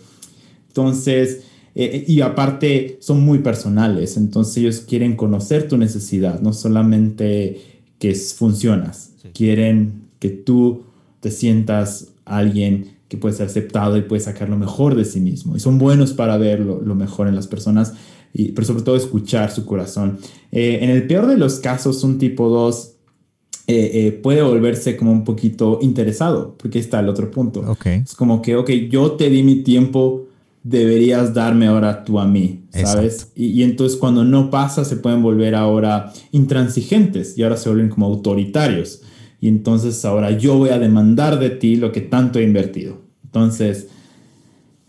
Entonces, 0.68 1.42
eh, 1.74 2.06
y 2.08 2.22
aparte 2.22 2.98
son 3.02 3.22
muy 3.22 3.40
personales, 3.40 4.18
entonces 4.18 4.58
ellos 4.58 4.82
quieren 4.82 5.16
conocer 5.16 5.68
tu 5.68 5.76
necesidad, 5.76 6.40
no 6.40 6.54
solamente 6.54 7.62
que 7.98 8.14
funcionas, 8.14 9.14
quieren 9.34 10.04
que 10.20 10.30
tú 10.30 10.84
te 11.20 11.32
sientas 11.32 12.10
alguien 12.26 13.00
que 13.10 13.18
puede 13.18 13.36
ser 13.36 13.48
aceptado 13.48 13.98
y 13.98 14.04
puede 14.04 14.22
sacar 14.22 14.50
lo 14.50 14.58
mejor 14.58 14.96
de 14.96 15.04
sí 15.04 15.20
mismo. 15.20 15.56
Y 15.56 15.60
son 15.60 15.80
buenos 15.80 16.14
para 16.14 16.38
ver 16.38 16.60
lo, 16.60 16.96
mejor 16.96 17.28
en 17.28 17.36
las 17.36 17.48
personas, 17.48 17.94
y, 18.34 18.52
pero 18.52 18.66
sobre 18.66 18.84
todo 18.84 18.96
escuchar 18.96 19.52
su 19.52 19.66
corazón. 19.66 20.20
Eh, 20.52 20.80
en 20.82 20.90
el 20.90 21.08
peor 21.08 21.28
de 21.28 21.38
los 21.38 21.60
casos, 21.60 22.04
un 22.04 22.18
tipo 22.18 22.50
2 22.50 22.96
eh, 23.68 23.92
eh, 23.94 24.12
puede 24.12 24.42
volverse 24.42 24.98
como 24.98 25.12
un 25.12 25.24
poquito 25.24 25.80
interesado, 25.82 26.56
porque 26.58 26.80
está 26.80 27.00
el 27.00 27.10
otro 27.10 27.30
punto. 27.30 27.62
Okay. 27.72 28.00
Es 28.00 28.16
como 28.16 28.42
que, 28.42 28.56
ok, 28.56 28.70
yo 28.90 29.12
te 29.12 29.30
di 29.30 29.44
mi 29.44 29.64
tiempo, 29.64 30.28
deberías 30.64 31.34
darme 31.34 31.68
ahora 31.68 32.04
tú 32.04 32.20
a 32.20 32.28
mí, 32.28 32.64
¿sabes? 32.72 33.32
Y, 33.36 33.48
y, 33.48 33.64
entonces 33.64 33.98
cuando 33.98 34.24
no 34.24 34.50
pasa 34.50 34.84
se 34.84 34.98
pueden 34.98 35.22
volver 35.22 35.56
ahora 35.56 36.12
intransigentes 36.32 37.38
y 37.38 37.44
ahora 37.44 37.58
se 37.58 37.70
vuelven 37.70 37.90
como 37.90 38.08
autoritarios. 38.08 39.02
Y 39.42 39.48
entonces 39.48 40.04
ahora 40.04 40.32
yo 40.32 40.58
voy 40.58 40.70
a 40.70 40.80
demandar 40.80 41.40
de 41.40 41.50
ti 41.50 41.76
lo 41.76 41.92
que 41.92 42.02
tanto 42.02 42.40
he 42.40 42.44
invertido. 42.44 42.98
Entonces, 43.24 43.88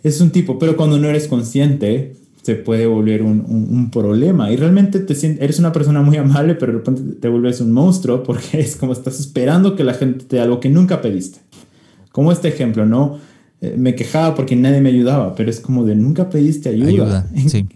es 0.02 0.20
un 0.20 0.30
tipo, 0.30 0.58
pero 0.58 0.76
cuando 0.76 0.98
no 0.98 1.08
eres 1.08 1.28
consciente, 1.28 2.16
se 2.42 2.54
puede 2.54 2.86
volver 2.86 3.22
un, 3.22 3.44
un, 3.46 3.90
problema. 3.90 4.50
Y 4.50 4.56
realmente 4.56 5.00
te 5.00 5.14
eres 5.42 5.58
una 5.58 5.72
persona 5.72 6.00
muy 6.00 6.16
amable, 6.16 6.54
pero 6.54 6.72
de 6.72 6.78
repente 6.78 7.02
te 7.20 7.28
vuelves 7.28 7.60
un 7.60 7.72
monstruo 7.72 8.22
porque 8.24 8.60
es 8.60 8.76
como 8.76 8.92
estás 8.92 9.20
esperando 9.20 9.76
que 9.76 9.84
la 9.84 9.94
gente 9.94 10.24
te 10.24 10.36
dé 10.36 10.42
algo 10.42 10.60
que 10.60 10.68
nunca 10.68 11.02
pediste. 11.02 11.40
Como 12.12 12.32
este 12.32 12.48
ejemplo, 12.48 12.86
¿no? 12.86 13.18
Eh, 13.60 13.74
me 13.76 13.94
quejaba 13.94 14.34
porque 14.34 14.56
nadie 14.56 14.80
me 14.80 14.88
ayudaba, 14.88 15.34
pero 15.34 15.50
es 15.50 15.60
como 15.60 15.84
de 15.84 15.94
nunca 15.94 16.30
pediste 16.30 16.70
ayuda. 16.70 16.88
Ayuda, 16.88 17.30
sí. 17.48 17.66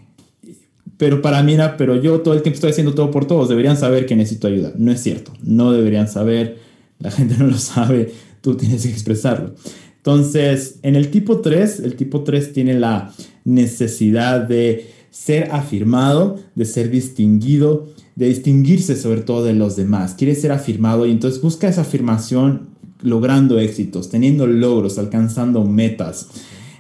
pero 0.96 1.20
para 1.20 1.42
mí 1.42 1.55
era, 1.55 1.77
pero 1.77 2.00
yo 2.00 2.20
todo 2.20 2.35
el 2.35 2.42
tiempo 2.42 2.55
estoy 2.55 2.70
haciendo 2.70 2.94
todo 2.94 3.11
por 3.11 3.27
todos, 3.27 3.50
deberían 3.50 3.77
saber 3.77 4.07
que 4.07 4.16
necesito 4.16 4.46
ayuda. 4.46 4.72
No 4.77 4.92
es 4.92 5.03
cierto, 5.03 5.33
no 5.42 5.72
deberían 5.72 6.09
saber, 6.09 6.59
la 6.98 7.11
gente 7.11 7.37
no 7.38 7.46
lo 7.48 7.59
sabe, 7.59 8.12
tú 8.40 8.57
tienes 8.57 8.83
que 8.83 8.90
expresarlo. 8.90 9.55
Entonces, 9.98 10.79
en 10.83 10.96
el 10.96 11.11
tipo 11.11 11.40
3, 11.40 11.81
el 11.81 11.96
tipo 11.96 12.24
3 12.24 12.53
tiene 12.53 12.74
la 12.74 13.12
necesidad 13.44 14.40
de 14.40 14.90
ser 15.11 15.50
afirmado, 15.52 16.40
de 16.54 16.64
ser 16.64 16.90
distinguido, 16.90 17.88
de 18.16 18.26
distinguirse 18.28 18.96
sobre 18.96 19.20
todo 19.20 19.44
de 19.44 19.54
los 19.54 19.76
demás. 19.76 20.14
Quiere 20.14 20.35
ser 20.35 20.52
afirmado 20.52 21.07
y 21.07 21.12
entonces 21.12 21.40
busca 21.40 21.68
esa 21.68 21.83
afirmación 21.83 22.68
logrando 23.00 23.59
éxitos, 23.59 24.09
teniendo 24.09 24.46
logros, 24.46 24.98
alcanzando 24.98 25.64
metas. 25.64 26.28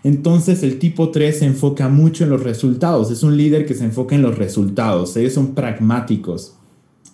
Entonces 0.02 0.62
el 0.62 0.78
tipo 0.78 1.10
3 1.10 1.38
se 1.38 1.46
enfoca 1.46 1.88
mucho 1.88 2.24
en 2.24 2.30
los 2.30 2.42
resultados, 2.42 3.10
es 3.10 3.22
un 3.22 3.36
líder 3.36 3.66
que 3.66 3.74
se 3.74 3.84
enfoca 3.84 4.14
en 4.14 4.22
los 4.22 4.36
resultados, 4.36 5.16
ellos 5.16 5.32
son 5.32 5.54
pragmáticos, 5.54 6.54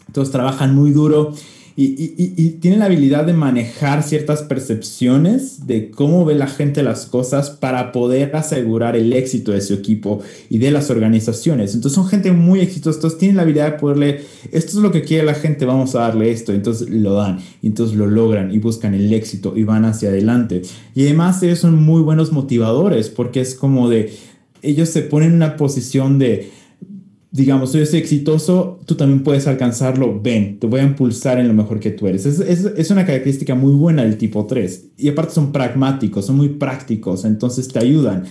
entonces 0.09 0.33
trabajan 0.33 0.75
muy 0.75 0.91
duro 0.91 1.33
y, 1.77 2.57
tiene 2.61 2.77
la 2.77 2.87
habilidad 2.87 3.25
de 3.25 3.33
manejar 3.33 4.03
ciertas 4.03 4.43
percepciones 4.43 5.67
de 5.67 5.91
cómo 5.91 6.25
ve 6.25 6.35
la 6.35 6.47
gente 6.47 6.83
las 6.83 7.07
cosas 7.07 7.51
para 7.51 7.93
poder 7.93 8.35
asegurar 8.37 8.97
el 8.97 9.13
éxito 9.13 9.53
de 9.53 9.61
su 9.61 9.75
equipo 9.75 10.21
y 10.49 10.59
de 10.59 10.71
las 10.71 10.91
organizaciones. 10.91 11.75
Entonces 11.75 11.95
son 11.95 12.07
gente 12.07 12.33
muy 12.33 12.61
exitosa, 12.61 12.99
entonces 12.99 13.19
tienen 13.19 13.37
la 13.37 13.43
habilidad 13.43 13.73
de 13.73 13.79
poderle, 13.79 14.21
esto 14.53 14.73
es 14.73 14.83
lo 14.83 14.93
que 14.93 15.03
quiere 15.03 15.25
la 15.25 15.35
gente, 15.35 15.65
vamos 15.65 15.95
a 15.95 16.01
darle 16.01 16.31
esto, 16.31 16.53
entonces 16.53 16.91
lo 16.91 17.15
dan, 17.15 17.39
y 17.63 17.69
entonces 17.69 17.97
lo 17.97 18.07
logran 18.07 18.53
y 18.53 18.59
buscan 18.59 18.95
el 18.95 19.13
éxito 19.13 19.55
y 19.57 19.65
van 19.65 19.85
hacia 19.85 20.11
adelante. 20.11 20.63
Y 20.95 21.05
además 21.05 21.43
ellos 21.43 21.61
son 21.61 21.83
muy 21.83 22.03
buenos 22.03 22.33
motivadores 22.33 23.09
porque 23.09 23.41
es 23.41 23.55
como 23.55 23.89
de, 23.89 24.13
ellos 24.63 24.89
se 24.89 25.03
ponen 25.03 25.31
en 25.31 25.37
una 25.37 25.57
posición 25.57 26.19
de 26.19 26.51
digamos, 27.33 27.73
soy 27.73 27.83
exitoso, 27.83 28.81
tú 28.87 28.97
también 28.97 29.23
puedes 29.23 29.47
alcanzarlo, 29.47 30.21
ven, 30.21 30.59
te 30.59 30.67
voy 30.67 30.81
a 30.81 30.83
impulsar 30.83 31.39
en 31.39 31.47
lo 31.47 31.55
mejor 31.55 31.79
que 31.79 31.91
tú 31.91 32.09
eres. 32.09 32.27
Es, 32.27 32.41
es, 32.41 32.65
es, 32.65 32.91
una 32.91 33.07
característica 33.07 33.55
muy 33.55 33.73
buena 33.73 34.03
del 34.03 34.19
tipo 34.19 34.47
3. 34.47 34.87
Y 34.99 35.09
aparte 35.09 35.35
son 35.35 35.53
pragmáticos, 35.53 36.27
son 36.27 36.37
muy 36.37 36.49
prácticos, 36.49 37.25
entonces 37.25 37.69
te 37.69 37.79
ayudan. 37.79 38.25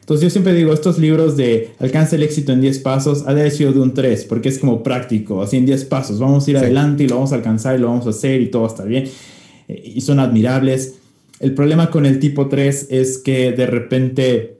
Entonces 0.00 0.22
yo 0.22 0.30
siempre 0.30 0.54
digo, 0.54 0.72
estos 0.72 0.98
libros 0.98 1.36
de 1.36 1.70
alcanza 1.80 2.16
el 2.16 2.22
éxito 2.22 2.52
en 2.52 2.60
10 2.60 2.78
pasos, 2.78 3.24
ha 3.26 3.34
de 3.34 3.50
sido 3.50 3.72
de 3.72 3.80
un 3.80 3.92
3, 3.92 4.24
porque 4.24 4.48
es 4.48 4.58
como 4.58 4.82
práctico, 4.82 5.42
así 5.42 5.56
en 5.56 5.66
10 5.66 5.84
pasos, 5.86 6.18
vamos 6.18 6.46
a 6.46 6.50
ir 6.52 6.56
adelante 6.56 7.02
y 7.02 7.08
lo 7.08 7.16
vamos 7.16 7.32
a 7.32 7.34
alcanzar 7.34 7.76
y 7.76 7.80
lo 7.80 7.88
vamos 7.88 8.06
a 8.06 8.10
hacer 8.10 8.40
y 8.40 8.46
todo 8.46 8.62
va 8.62 8.68
a 8.68 8.70
estar 8.70 8.88
bien. 8.88 9.08
Eh, 9.68 9.92
y 9.96 10.00
son 10.00 10.20
admirables. 10.20 10.94
El 11.40 11.52
problema 11.52 11.90
con 11.90 12.06
el 12.06 12.20
tipo 12.20 12.46
3 12.46 12.86
es 12.90 13.18
que 13.18 13.52
de 13.52 13.66
repente 13.66 14.55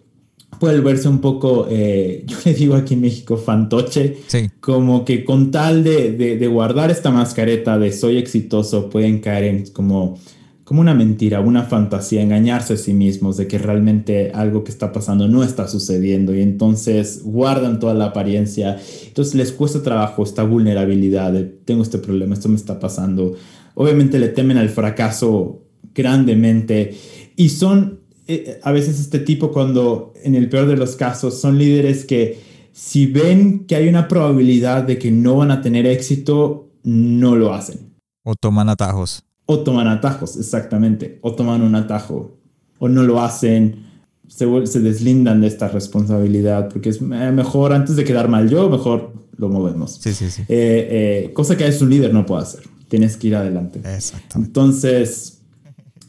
puede 0.59 0.81
verse 0.81 1.09
un 1.09 1.21
poco, 1.21 1.67
eh, 1.71 2.25
yo 2.27 2.37
le 2.45 2.55
digo 2.55 2.75
aquí 2.75 2.95
en 2.95 3.01
México, 3.03 3.37
fantoche, 3.37 4.19
como 4.61 5.05
que 5.05 5.25
con 5.25 5.51
tal 5.51 5.85
de, 5.85 6.13
de, 6.13 6.47
guardar 6.47 6.91
esta 6.91 7.11
mascareta 7.11 7.79
de 7.79 7.93
soy 7.93 8.19
exitoso, 8.19 8.89
pueden 8.89 9.21
caer 9.21 9.45
en 9.45 9.67
como, 9.67 10.19
como 10.65 10.81
una 10.81 10.95
mentira, 10.95 11.41
una 11.41 11.63
fantasía, 11.63 12.23
engañarse 12.23 12.75
a 12.75 12.77
sí 12.77 12.93
mismos 12.93 13.37
de 13.37 13.47
que 13.47 13.59
realmente 13.59 14.33
algo 14.33 14.65
que 14.65 14.71
está 14.71 14.93
pasando 14.93 15.29
no 15.29 15.45
está 15.45 15.69
sucediendo. 15.69 16.35
Y 16.35 16.43
entonces 16.43 17.23
guardan 17.25 17.79
toda 17.79 17.95
la 17.95 18.07
apariencia, 18.07 18.79
entonces 19.07 19.35
les 19.35 19.53
cuesta 19.53 19.83
trabajo 19.83 20.23
esta 20.23 20.43
vulnerabilidad 20.43 21.33
de 21.33 21.45
tengo 21.45 21.83
este 21.83 21.99
problema, 21.99 22.35
esto 22.35 22.49
me 22.49 22.57
está 22.57 22.81
pasando, 22.81 23.35
obviamente 23.75 24.19
le 24.19 24.29
temen 24.29 24.59
al 24.59 24.69
fracaso 24.69 25.63
grandemente. 25.95 26.95
Y 27.37 27.51
son 27.51 28.06
eh, 28.29 28.61
a 28.63 28.73
veces 28.73 29.01
este 29.01 29.19
tipo 29.21 29.53
cuando 29.53 30.13
en 30.23 30.35
el 30.35 30.49
peor 30.49 30.67
de 30.67 30.77
los 30.77 30.97
casos 30.97 31.41
son 31.41 31.59
líderes 31.59 32.05
que 32.05 32.41
si 32.73 33.07
ven 33.07 33.67
que 33.67 33.77
hay 33.77 33.89
una 33.89 34.09
probabilidad 34.09 34.83
de 34.83 34.99
que 34.99 35.11
no 35.11 35.37
van 35.37 35.51
a 35.51 35.63
tener 35.63 35.87
éxito, 35.87 36.69
no 36.83 37.35
lo 37.35 37.55
hacen. 37.55 37.95
O 38.23 38.35
toman 38.35 38.69
atajos. 38.69 39.23
O 39.47 39.61
toman 39.61 39.89
atajos, 39.89 40.37
exactamente. 40.37 41.19
O 41.23 41.35
toman 41.35 41.63
un 41.63 41.75
atajo. 41.75 42.37
O 42.79 42.89
no 42.89 43.03
lo 43.03 43.23
hacen. 43.23 43.87
Se, 44.29 44.67
se 44.67 44.81
deslindan 44.81 45.41
de 45.41 45.47
esta 45.47 45.69
responsabilidad 45.69 46.69
porque 46.69 46.89
es 46.89 47.01
eh, 47.01 47.33
mejor 47.33 47.73
antes 47.73 47.95
de 47.95 48.05
quedar 48.05 48.29
mal 48.29 48.51
yo, 48.51 48.69
mejor 48.69 49.13
lo 49.37 49.49
movemos. 49.49 49.99
Sí, 50.01 50.13
sí, 50.13 50.31
sí. 50.31 50.43
Eh, 50.49 51.31
cosa 51.33 51.57
que 51.57 51.65
a 51.65 51.71
un 51.81 51.91
líder 51.91 52.13
no 52.13 52.27
puede 52.27 52.43
hacer. 52.43 52.63
Tienes 52.89 53.17
que 53.17 53.29
ir 53.29 53.37
adelante. 53.37 53.79
Exactamente. 53.79 54.49
Entonces, 54.49 55.36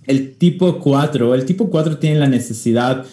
el 0.08 0.36
tipo 0.36 0.80
4, 0.80 1.36
el 1.36 1.46
tipo 1.46 1.70
4 1.70 1.98
tiene 2.00 2.20
la 2.20 2.28
necesidad 2.28 3.06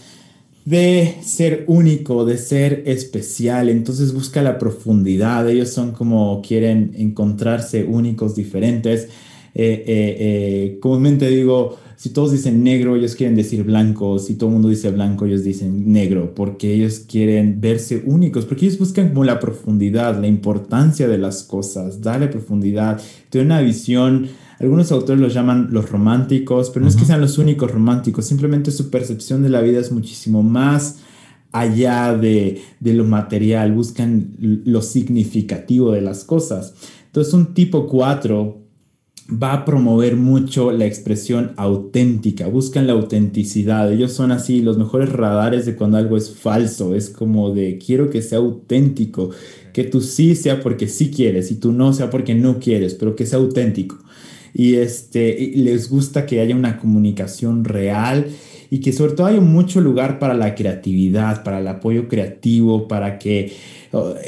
de 0.64 1.16
ser 1.22 1.64
único, 1.66 2.24
de 2.24 2.38
ser 2.38 2.85
especial, 2.87 3.68
entonces 3.68 4.14
busca 4.14 4.42
la 4.42 4.59
profundidad, 4.59 5.48
ellos 5.48 5.70
son 5.70 5.92
como 5.92 6.40
quieren 6.40 6.94
encontrarse 6.96 7.85
únicos, 7.85 8.35
diferentes. 8.35 9.09
Eh, 9.57 9.84
eh, 9.86 10.16
eh, 10.18 10.78
comúnmente 10.80 11.28
digo, 11.28 11.78
si 11.97 12.11
todos 12.11 12.32
dicen 12.32 12.64
negro, 12.64 12.97
ellos 12.97 13.14
quieren 13.14 13.36
decir 13.36 13.62
blanco, 13.62 14.18
si 14.18 14.34
todo 14.34 14.49
el 14.49 14.55
mundo 14.55 14.68
dice 14.68 14.90
blanco, 14.90 15.26
ellos 15.26 15.45
dicen 15.45 15.92
negro, 15.92 16.34
porque 16.34 16.72
ellos 16.74 17.01
quieren 17.01 17.61
verse 17.61 18.03
únicos, 18.05 18.47
porque 18.47 18.66
ellos 18.66 18.78
buscan 18.78 19.11
como 19.11 19.24
la 19.24 19.38
profundidad, 19.38 20.18
la 20.18 20.26
importancia 20.26 21.09
de 21.09 21.18
las 21.18 21.42
cosas, 21.45 22.01
darle 22.01 22.28
profundidad, 22.28 23.01
tener 23.30 23.47
una 23.47 23.61
visión 23.61 24.28
algunos 24.59 24.92
autores 24.92 25.20
los 25.20 25.34
llaman 25.34 25.68
los 25.70 25.90
románticos, 25.90 26.70
pero 26.70 26.84
no 26.84 26.88
es 26.88 26.96
que 26.96 27.05
sean 27.05 27.20
los 27.20 27.38
únicos 27.38 27.70
románticos, 27.70 28.26
simplemente 28.26 28.70
su 28.70 28.90
percepción 28.90 29.42
de 29.42 29.48
la 29.48 29.61
vida 29.61 29.80
es 29.80 29.92
muchísimo 29.92 30.42
más 30.42 30.98
allá 31.52 32.16
de, 32.16 32.62
de, 32.80 32.94
lo 32.94 33.05
material, 33.05 33.72
buscan 33.72 34.34
lo 34.38 34.82
significativo 34.82 35.92
de 35.92 36.00
las 36.00 36.24
cosas. 36.24 36.74
Entonces 37.07 37.32
un 37.32 37.55
tipo 37.55 37.86
4 37.86 38.64
va 39.30 39.52
a 39.52 39.64
promover 39.64 40.16
mucho 40.16 40.70
la 40.70 40.84
expresión 40.84 41.52
auténtica, 41.57 42.46
buscan 42.46 42.86
la 42.86 42.92
autenticidad, 42.92 43.90
ellos 43.90 44.12
son 44.12 44.32
así 44.32 44.61
los 44.61 44.76
mejores 44.76 45.11
radares 45.11 45.64
de 45.64 45.76
cuando 45.76 45.96
algo 45.96 46.16
es 46.16 46.30
falso, 46.30 46.94
es 46.94 47.09
como 47.09 47.55
de 47.55 47.78
quiero 47.78 48.11
que 48.11 48.20
sea 48.20 48.38
auténtico, 48.38 49.30
que 49.72 49.84
tú 49.84 50.00
sí 50.00 50.34
sea 50.34 50.61
porque 50.61 50.88
sí 50.88 51.11
quieres 51.11 51.50
y 51.50 51.57
tú 51.57 51.72
no 51.72 51.92
sea 51.92 52.11
porque 52.11 52.34
no 52.34 52.59
quieres, 52.59 52.94
pero 52.94 53.16
que 53.16 53.26
sea 53.26 53.38
auténtico. 53.38 53.98
Y 54.55 54.76
este, 54.76 55.52
les 55.57 55.90
gusta 55.90 56.24
que 56.24 56.40
haya 56.40 56.55
una 56.55 56.78
comunicación 56.78 57.64
real 57.64 58.28
y 58.70 58.80
que 58.80 58.92
sobre 58.92 59.12
todo 59.12 59.26
haya 59.26 59.40
mucho 59.40 59.80
lugar 59.80 60.18
para 60.18 60.34
la 60.34 60.54
creatividad, 60.54 61.42
para 61.42 61.60
el 61.60 61.68
apoyo 61.68 62.08
creativo, 62.08 62.88
para 62.88 63.18
que 63.18 63.52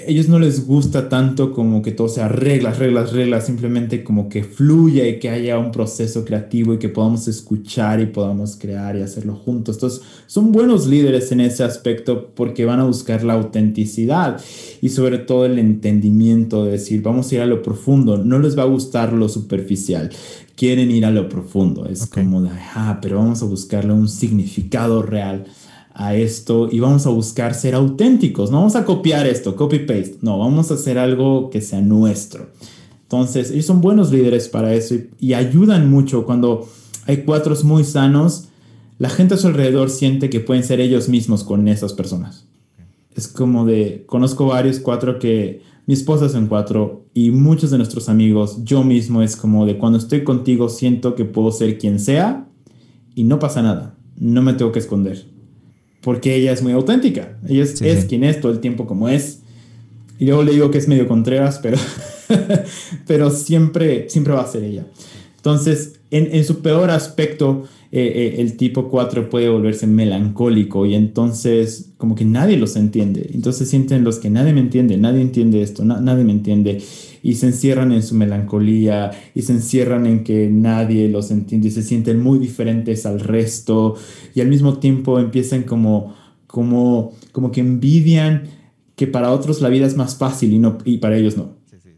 ellos 0.07 0.29
no 0.29 0.39
les 0.39 0.67
gusta 0.67 1.09
tanto 1.09 1.53
como 1.53 1.83
que 1.83 1.91
todo 1.91 2.09
sea 2.09 2.29
reglas, 2.29 2.79
reglas, 2.79 3.13
reglas, 3.13 3.47
simplemente 3.47 4.05
como 4.05 4.29
que 4.29 4.45
fluya 4.45 5.09
y 5.09 5.19
que 5.19 5.29
haya 5.29 5.59
un 5.59 5.73
proceso 5.73 6.25
creativo 6.25 6.75
y 6.75 6.79
que 6.79 6.89
podamos 6.89 7.27
escuchar 7.27 8.01
y 8.01 8.07
podamos 8.07 8.57
crear 8.57 8.97
y 8.97 9.03
hacerlo 9.03 9.35
juntos. 9.35 9.77
Entonces, 9.77 10.03
son 10.27 10.53
buenos 10.53 10.87
líderes 10.87 11.33
en 11.33 11.41
ese 11.41 11.65
aspecto 11.65 12.31
porque 12.35 12.65
van 12.65 12.81
a 12.81 12.85
buscar 12.85 13.25
la 13.25 13.35
autenticidad 13.35 14.41
y 14.81 14.91
sobre 14.91 15.19
todo 15.19 15.47
el 15.47 15.59
entendimiento 15.59 16.65
de 16.65 16.73
decir, 16.73 17.03
vamos 17.03 17.31
a 17.33 17.35
ir 17.35 17.41
a 17.41 17.47
lo 17.47 17.63
profundo, 17.63 18.19
no 18.19 18.39
les 18.39 18.57
va 18.57 18.63
a 18.63 18.67
gustar 18.67 19.13
lo 19.13 19.29
superficial. 19.29 20.11
Quieren 20.57 20.91
ir 20.91 21.05
a 21.05 21.11
lo 21.11 21.29
profundo. 21.29 21.87
Es 21.87 22.07
como 22.07 22.43
de, 22.43 22.51
ah, 22.75 22.99
pero 23.01 23.19
vamos 23.19 23.43
a 23.43 23.47
buscarle 23.47 23.93
un 23.93 24.09
significado 24.09 25.03
real 25.03 25.45
a 25.99 26.15
esto 26.15 26.69
y 26.71 26.79
vamos 26.81 27.07
a 27.07 27.11
buscar 27.11 27.55
ser 27.55 27.75
auténticos. 27.75 28.51
No 28.51 28.59
vamos 28.59 28.77
a 28.77 28.85
copiar 28.85 29.27
esto, 29.27 29.57
copy-paste. 29.57 30.19
No, 30.21 30.39
vamos 30.39 30.71
a 30.71 30.75
hacer 30.75 30.99
algo 30.99 31.49
que 31.51 31.61
sea 31.61 31.81
nuestro. 31.81 32.49
Entonces, 33.03 33.51
ellos 33.51 33.67
son 33.67 33.81
buenos 33.81 34.11
líderes 34.11 34.49
para 34.49 34.75
eso 34.75 34.97
y, 35.21 35.35
ayudan 35.35 35.89
mucho 35.89 36.27
cuando 36.27 36.69
hay 37.07 37.19
cuatro 37.19 37.55
muy 37.65 37.85
sanos. 37.85 38.49
La 38.99 39.09
gente 39.09 39.35
a 39.35 39.39
su 39.39 39.47
alrededor 39.47 39.91
siente 39.91 40.29
que 40.29 40.41
pueden 40.41 40.65
ser 40.65 40.81
ellos 40.81 41.09
mismos 41.09 41.45
con 41.45 41.69
esas 41.69 41.93
personas. 41.93 42.47
Es 43.15 43.29
como 43.29 43.65
de, 43.65 44.05
conozco 44.07 44.47
varios 44.47 44.81
cuatro 44.81 45.19
que 45.19 45.63
mi 45.87 45.95
esposa 45.95 46.27
es 46.27 46.35
en 46.35 46.47
cuatro 46.47 47.07
y 47.15 47.31
muchos 47.31 47.71
de 47.71 47.79
nuestros 47.79 48.09
amigos, 48.09 48.65
yo 48.65 48.83
mismo 48.83 49.23
es 49.23 49.37
como 49.37 49.67
de 49.67 49.79
cuando 49.79 49.99
estoy 49.99 50.25
contigo 50.25 50.69
siento 50.69 51.15
que 51.15 51.25
puedo 51.25 51.53
ser 51.53 51.79
quien 51.79 51.99
sea 51.99 52.49
y 53.15 53.25
no 53.25 53.39
pasa 53.39 53.63
nada, 53.63 53.97
no 54.19 54.43
me 54.43 54.55
tengo 54.55 54.73
que 54.73 54.81
esconder 54.81 55.37
porque 56.07 56.37
ella 56.37 56.53
es 56.53 56.63
muy 56.63 56.71
auténtica. 56.71 57.37
Ella 57.49 57.65
es, 57.65 58.05
quien 58.05 58.23
es 58.23 58.41
todo 58.41 58.53
el 58.53 58.61
tiempo 58.61 58.87
como 58.87 59.09
es. 59.09 59.41
Y 60.21 60.27
luego 60.27 60.45
le 60.45 60.53
digo 60.53 60.71
que 60.71 60.79
es 60.79 60.87
medio 60.87 61.09
contreras, 61.09 61.59
pero, 61.61 61.79
pero 63.09 63.33
siempre, 63.33 64.09
siempre 64.09 64.33
va 64.33 64.43
a 64.43 64.47
ser 64.47 64.63
ella. 64.63 64.87
Entonces, 65.35 65.99
en, 66.13 66.33
en 66.33 66.45
su 66.45 66.61
peor 66.61 66.91
aspecto, 66.93 67.65
eh, 67.99 68.13
eh, 68.15 68.43
el 68.43 68.59
tipo 68.59 68.91
4 68.91 69.31
puede 69.31 69.49
volverse 69.49 69.87
melancólico 69.87 70.85
y 70.85 70.95
entonces 70.95 71.95
como 71.97 72.15
que 72.15 72.27
nadie 72.27 72.59
los 72.59 72.77
entiende. 72.77 73.31
Entonces 73.33 73.71
sienten 73.71 74.05
los 74.05 74.19
que 74.19 74.29
nadie 74.29 74.53
me 74.53 74.61
entiende, 74.61 74.99
nadie 74.99 75.23
entiende 75.23 75.63
esto, 75.63 75.83
nadie 75.83 76.23
me 76.23 76.33
entiende 76.33 76.83
y 77.23 77.37
se 77.37 77.47
encierran 77.47 77.93
en 77.93 78.03
su 78.03 78.15
melancolía 78.15 79.13
y 79.35 79.41
se 79.41 79.55
encierran 79.55 80.05
en 80.05 80.25
que 80.25 80.51
nadie 80.51 81.09
los 81.09 81.31
entiende 81.31 81.69
y 81.69 81.71
se 81.71 81.83
sienten 81.83 82.21
muy 82.21 82.39
diferentes 82.39 83.07
al 83.07 83.19
resto 83.19 83.95
y 84.35 84.43
al 84.43 84.49
mismo 84.49 84.77
tiempo 84.77 85.19
empiezan 85.19 85.63
como, 85.63 86.15
como, 86.47 87.15
como 87.33 87.51
que 87.51 87.63
envidian 87.63 88.43
que 88.95 89.07
para 89.07 89.33
otros 89.33 89.63
la 89.63 89.71
vida 89.71 89.87
es 89.87 89.97
más 89.97 90.19
fácil 90.19 90.53
y, 90.53 90.59
no, 90.59 90.77
y 90.85 90.99
para 90.99 91.17
ellos 91.17 91.39
no. 91.39 91.56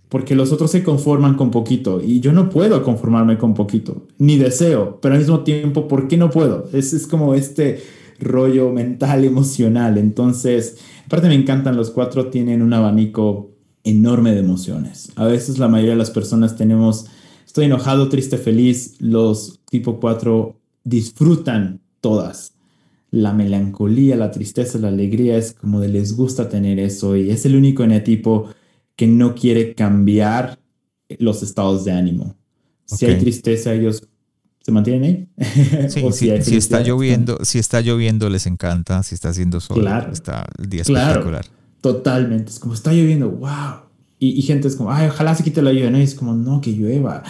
Porque 0.08 0.34
los 0.34 0.52
otros 0.52 0.70
se 0.70 0.82
conforman 0.82 1.34
con 1.34 1.50
poquito 1.50 2.00
y 2.02 2.20
yo 2.20 2.32
no 2.32 2.48
puedo 2.48 2.82
conformarme 2.82 3.36
con 3.36 3.52
poquito, 3.52 4.06
ni 4.16 4.38
deseo, 4.38 4.98
pero 5.02 5.14
al 5.14 5.20
mismo 5.20 5.40
tiempo, 5.40 5.86
¿por 5.86 6.08
qué 6.08 6.16
no 6.16 6.30
puedo? 6.30 6.68
Es, 6.72 6.94
es 6.94 7.06
como 7.06 7.34
este 7.34 7.82
rollo 8.18 8.72
mental, 8.72 9.24
emocional. 9.26 9.98
Entonces, 9.98 10.78
aparte 11.06 11.28
me 11.28 11.34
encantan, 11.34 11.76
los 11.76 11.90
cuatro 11.90 12.28
tienen 12.28 12.62
un 12.62 12.72
abanico 12.72 13.50
enorme 13.84 14.32
de 14.32 14.40
emociones. 14.40 15.12
A 15.16 15.26
veces 15.26 15.58
la 15.58 15.68
mayoría 15.68 15.92
de 15.92 15.98
las 15.98 16.10
personas 16.10 16.56
tenemos, 16.56 17.06
estoy 17.46 17.66
enojado, 17.66 18.08
triste, 18.08 18.38
feliz. 18.38 18.96
Los 18.98 19.60
tipo 19.70 20.00
4 20.00 20.56
disfrutan 20.84 21.80
todas. 22.00 22.54
La 23.10 23.32
melancolía, 23.32 24.16
la 24.16 24.30
tristeza, 24.30 24.78
la 24.78 24.88
alegría 24.88 25.38
es 25.38 25.52
como 25.54 25.80
de 25.80 25.88
les 25.88 26.14
gusta 26.14 26.48
tener 26.48 26.78
eso 26.78 27.16
y 27.16 27.30
es 27.30 27.46
el 27.46 27.56
único 27.56 27.86
tipo 28.04 28.48
que 28.98 29.06
no 29.06 29.36
quiere 29.36 29.74
cambiar 29.76 30.58
los 31.20 31.44
estados 31.44 31.84
de 31.84 31.92
ánimo. 31.92 32.34
Si 32.84 33.06
hay 33.06 33.16
tristeza, 33.16 33.72
ellos 33.72 34.02
se 34.60 34.72
mantienen 34.72 35.28
ahí. 35.38 35.88
si, 36.10 36.30
está 36.56 36.82
lloviendo, 36.82 37.38
si 37.44 37.60
está 37.60 37.80
lloviendo 37.80 38.28
les 38.28 38.46
encanta, 38.46 39.04
si 39.04 39.14
está 39.14 39.28
haciendo 39.28 39.60
sol, 39.60 39.86
está 40.10 40.44
el 40.58 40.68
día 40.68 40.82
espectacular. 40.82 41.46
Totalmente. 41.80 42.50
Es 42.50 42.58
como 42.58 42.74
está 42.74 42.92
lloviendo, 42.92 43.30
wow. 43.30 43.82
Y, 44.18 44.42
gente 44.42 44.66
es 44.66 44.74
como, 44.74 44.90
ay, 44.90 45.06
ojalá 45.06 45.32
se 45.36 45.44
quite 45.44 45.62
la 45.62 45.72
lluvia. 45.72 45.92
¿no? 45.92 45.98
Y 46.00 46.02
es 46.02 46.16
como, 46.16 46.34
no, 46.34 46.60
que 46.60 46.72
llueva. 46.72 47.22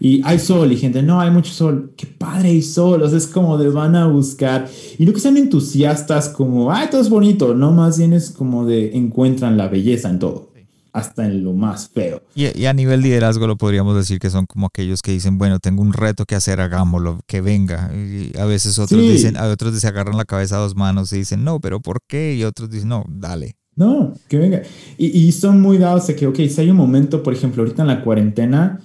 Y 0.00 0.20
hay 0.24 0.40
sol 0.40 0.72
y 0.72 0.76
gente, 0.76 1.04
no, 1.04 1.20
hay 1.20 1.30
mucho 1.30 1.52
sol. 1.52 1.92
Qué 1.96 2.06
padre 2.06 2.48
hay 2.48 2.62
sol. 2.62 3.00
O 3.00 3.08
sea, 3.08 3.16
es 3.16 3.28
como 3.28 3.58
de 3.58 3.68
van 3.68 3.94
a 3.94 4.08
buscar. 4.08 4.68
Y 4.98 5.06
no 5.06 5.12
que 5.12 5.20
sean 5.20 5.36
entusiastas 5.36 6.28
como, 6.30 6.72
ay, 6.72 6.88
todo 6.90 7.00
es 7.00 7.08
bonito. 7.08 7.54
No, 7.54 7.70
más 7.70 7.96
bien 7.96 8.12
es 8.12 8.30
como 8.30 8.66
de 8.66 8.96
encuentran 8.96 9.56
la 9.56 9.68
belleza 9.68 10.10
en 10.10 10.18
todo. 10.18 10.51
Hasta 10.92 11.24
en 11.24 11.42
lo 11.42 11.54
más 11.54 11.88
feo. 11.88 12.22
Y, 12.34 12.66
a 12.66 12.72
nivel 12.74 13.00
liderazgo 13.00 13.46
lo 13.46 13.56
podríamos 13.56 13.96
decir 13.96 14.18
que 14.18 14.28
son 14.28 14.44
como 14.44 14.66
aquellos 14.66 15.00
que 15.00 15.12
dicen, 15.12 15.38
bueno, 15.38 15.58
tengo 15.58 15.80
un 15.80 15.94
reto 15.94 16.26
que 16.26 16.34
hacer, 16.34 16.60
hagámoslo, 16.60 17.20
que 17.26 17.40
venga. 17.40 17.90
Y 17.94 18.36
a 18.38 18.44
veces 18.44 18.78
otros 18.78 19.00
dicen, 19.00 19.36
a 19.38 19.48
otros 19.48 19.78
se 19.78 19.88
agarran 19.88 20.16
la 20.16 20.26
cabeza 20.26 20.56
a 20.56 20.60
dos 20.60 20.76
manos 20.76 21.12
y 21.14 21.18
dicen, 21.18 21.44
no, 21.44 21.60
pero 21.60 21.80
¿por 21.80 22.00
qué? 22.06 22.34
Y 22.34 22.44
otros 22.44 22.68
dicen, 22.68 22.88
no, 22.88 23.04
dale. 23.08 23.56
No, 23.74 24.12
que 24.28 24.36
venga. 24.36 24.62
Y, 24.98 25.32
son 25.32 25.60
muy 25.62 25.78
dados 25.78 26.06
de 26.06 26.14
que, 26.14 26.26
ok, 26.26 26.36
si 26.36 26.60
hay 26.60 26.70
un 26.70 26.76
momento, 26.76 27.22
por 27.22 27.32
ejemplo, 27.32 27.62
ahorita 27.62 27.82
en 27.82 27.88
la 27.88 28.04
cuarentena, 28.04 28.80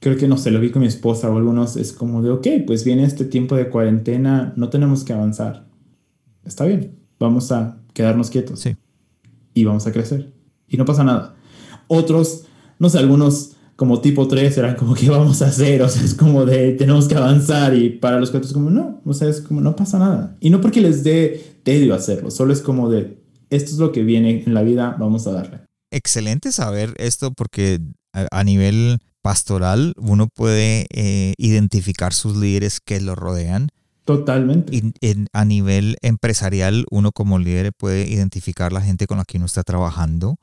creo 0.00 0.18
que 0.18 0.28
no 0.28 0.36
sé, 0.36 0.50
lo 0.50 0.60
vi 0.60 0.70
con 0.70 0.82
mi 0.82 0.88
esposa 0.88 1.30
o 1.30 1.38
algunos, 1.38 1.76
es 1.76 1.92
como 1.92 2.22
de, 2.22 2.30
ok, 2.30 2.46
pues 2.66 2.84
viene 2.84 3.04
este 3.04 3.24
tiempo 3.24 3.56
de 3.56 3.70
cuarentena, 3.70 4.52
no 4.56 4.68
tenemos 4.68 5.04
que 5.04 5.14
avanzar. 5.14 5.66
Está 6.44 6.66
bien, 6.66 6.98
vamos 7.18 7.50
a 7.50 7.78
quedarnos 7.94 8.28
quietos. 8.28 8.60
Sí. 8.60 8.76
Y 9.54 9.64
vamos 9.64 9.86
a 9.86 9.92
crecer. 9.92 10.34
Y 10.68 10.76
no 10.76 10.84
pasa 10.84 11.04
nada. 11.04 11.34
Otros, 11.86 12.44
no 12.78 12.88
sé, 12.88 12.98
algunos 12.98 13.54
como 13.76 14.00
tipo 14.00 14.28
3 14.28 14.56
eran 14.58 14.76
como, 14.76 14.94
¿qué 14.94 15.10
vamos 15.10 15.42
a 15.42 15.46
hacer? 15.46 15.82
O 15.82 15.88
sea, 15.88 16.02
es 16.02 16.14
como 16.14 16.44
de, 16.44 16.72
tenemos 16.72 17.08
que 17.08 17.14
avanzar. 17.14 17.74
Y 17.74 17.90
para 17.90 18.18
los 18.18 18.30
cuatro 18.30 18.46
es 18.46 18.52
como, 18.52 18.70
no, 18.70 19.00
o 19.04 19.14
sea, 19.14 19.28
es 19.28 19.40
como, 19.40 19.60
no 19.60 19.76
pasa 19.76 19.98
nada. 19.98 20.36
Y 20.40 20.50
no 20.50 20.60
porque 20.60 20.80
les 20.80 21.04
dé 21.04 21.58
tedio 21.62 21.94
hacerlo, 21.94 22.30
solo 22.30 22.52
es 22.52 22.60
como 22.60 22.90
de, 22.90 23.18
esto 23.50 23.70
es 23.70 23.78
lo 23.78 23.92
que 23.92 24.02
viene 24.02 24.42
en 24.44 24.54
la 24.54 24.62
vida, 24.62 24.96
vamos 24.98 25.26
a 25.26 25.32
darle. 25.32 25.60
Excelente 25.90 26.52
saber 26.52 26.94
esto 26.98 27.32
porque 27.32 27.80
a, 28.12 28.44
nivel 28.44 28.98
pastoral 29.22 29.94
uno 29.96 30.28
puede 30.28 30.86
eh, 30.90 31.34
identificar 31.38 32.12
sus 32.12 32.36
líderes 32.36 32.80
que 32.84 33.00
lo 33.00 33.14
rodean. 33.14 33.68
Totalmente. 34.04 34.76
Y 34.76 34.92
a 35.32 35.44
nivel 35.44 35.96
empresarial 36.02 36.84
uno 36.90 37.12
como 37.12 37.38
líder 37.38 37.72
puede 37.72 38.08
identificar 38.08 38.72
la 38.72 38.82
gente 38.82 39.06
con 39.06 39.18
la 39.18 39.24
que 39.24 39.38
uno 39.38 39.46
está 39.46 39.62
trabajando. 39.62 40.36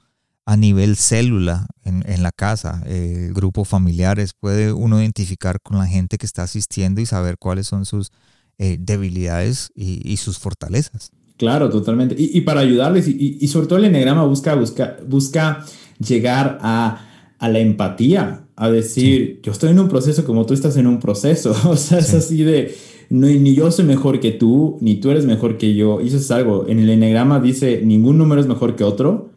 A 0.51 0.57
nivel 0.57 0.97
célula 0.97 1.67
en, 1.85 2.23
la 2.23 2.31
casa, 2.31 2.83
eh, 2.85 3.31
grupo 3.33 3.63
familiares, 3.63 4.33
puede 4.37 4.73
uno 4.73 4.99
identificar 4.99 5.61
con 5.61 5.77
la 5.77 5.87
gente 5.87 6.17
que 6.17 6.25
está 6.25 6.43
asistiendo 6.43 6.99
y 6.99 7.05
saber 7.05 7.37
cuáles 7.37 7.67
son 7.67 7.85
sus 7.85 8.11
eh, 8.57 8.75
debilidades 8.77 9.71
y 9.75 10.17
sus 10.17 10.39
fortalezas. 10.39 11.11
Claro, 11.41 11.71
totalmente. 11.71 12.15
Y, 12.19 12.41
para 12.41 12.59
ayudarles, 12.59 13.07
y, 13.07 13.47
sobre 13.47 13.65
todo 13.65 13.79
el 13.79 13.85
enegrama 13.85 14.23
busca, 14.25 14.53
busca, 14.53 14.97
busca 15.07 15.65
llegar 15.97 16.59
a, 16.61 17.03
la 17.39 17.57
empatía, 17.57 18.45
a 18.55 18.69
decir, 18.69 19.39
yo 19.41 19.51
estoy 19.51 19.71
en 19.71 19.79
un 19.79 19.89
proceso 19.89 20.23
como 20.23 20.45
tú 20.45 20.53
estás 20.53 20.77
en 20.77 20.85
un 20.85 20.99
proceso. 20.99 21.55
O 21.67 21.75
sea, 21.77 21.97
es 21.97 22.13
así 22.13 22.43
de, 22.43 22.77
no, 23.09 23.25
ni 23.25 23.55
yo 23.55 23.71
soy 23.71 23.85
mejor 23.85 24.19
que 24.19 24.29
tú, 24.29 24.77
ni 24.81 24.97
tú 24.97 25.09
eres 25.09 25.25
mejor 25.25 25.57
que 25.57 25.73
yo. 25.73 25.99
Y 25.99 26.09
eso 26.09 26.17
es 26.17 26.29
algo. 26.29 26.67
En 26.67 26.77
el 26.77 26.91
enegrama 26.91 27.39
dice, 27.39 27.81
ningún 27.83 28.19
número 28.19 28.39
es 28.39 28.45
mejor 28.45 28.75
que 28.75 28.83
otro. 28.83 29.30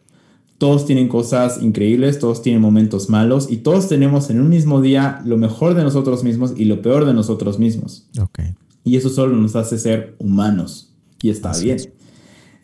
Todos 0.57 0.85
tienen 0.85 1.09
cosas 1.09 1.61
increíbles, 1.61 2.19
todos 2.19 2.41
tienen 2.41 2.61
momentos 2.61 3.09
malos 3.09 3.51
y 3.51 3.57
todos 3.57 3.89
tenemos 3.89 4.29
en 4.29 4.39
un 4.39 4.49
mismo 4.49 4.81
día 4.81 5.21
lo 5.25 5.37
mejor 5.37 5.73
de 5.73 5.83
nosotros 5.83 6.23
mismos 6.23 6.53
y 6.55 6.65
lo 6.65 6.81
peor 6.81 7.05
de 7.05 7.13
nosotros 7.13 7.59
mismos. 7.59 8.07
Okay. 8.17 8.55
Y 8.83 8.95
eso 8.95 9.09
solo 9.09 9.35
nos 9.35 9.55
hace 9.55 9.77
ser 9.77 10.15
humanos 10.19 10.93
y 11.21 11.29
está 11.29 11.57
bien. 11.57 11.77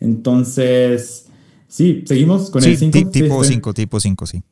Entonces, 0.00 1.26
sí, 1.68 2.02
seguimos 2.06 2.50
con 2.50 2.64
el 2.64 2.76
5. 2.76 3.10
Tipo 3.10 3.44
5, 3.44 3.74
tipo 3.74 4.00
5, 4.00 4.26
sí. 4.26 4.42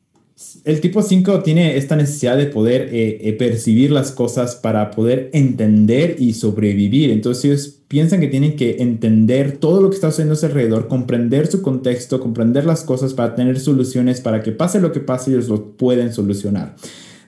El 0.64 0.80
tipo 0.80 1.02
5 1.02 1.42
tiene 1.42 1.76
esta 1.76 1.96
necesidad 1.96 2.36
de 2.36 2.46
poder 2.46 2.88
eh, 2.92 3.18
eh, 3.22 3.32
percibir 3.34 3.90
las 3.90 4.10
cosas 4.10 4.56
para 4.56 4.90
poder 4.90 5.30
entender 5.32 6.16
y 6.18 6.34
sobrevivir. 6.34 7.10
Entonces 7.10 7.44
ellos 7.44 7.76
piensan 7.88 8.20
que 8.20 8.28
tienen 8.28 8.56
que 8.56 8.76
entender 8.80 9.58
todo 9.58 9.80
lo 9.80 9.90
que 9.90 9.96
está 9.96 10.08
haciendo 10.08 10.34
a 10.34 10.36
su 10.36 10.46
alrededor, 10.46 10.88
comprender 10.88 11.46
su 11.46 11.62
contexto, 11.62 12.20
comprender 12.20 12.64
las 12.64 12.84
cosas 12.84 13.14
para 13.14 13.34
tener 13.34 13.58
soluciones, 13.58 14.20
para 14.20 14.42
que 14.42 14.52
pase 14.52 14.80
lo 14.80 14.92
que 14.92 15.00
pase, 15.00 15.30
ellos 15.30 15.48
lo 15.48 15.72
pueden 15.72 16.12
solucionar. 16.12 16.76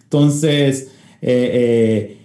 Entonces, 0.05 0.89
eh, 1.21 2.17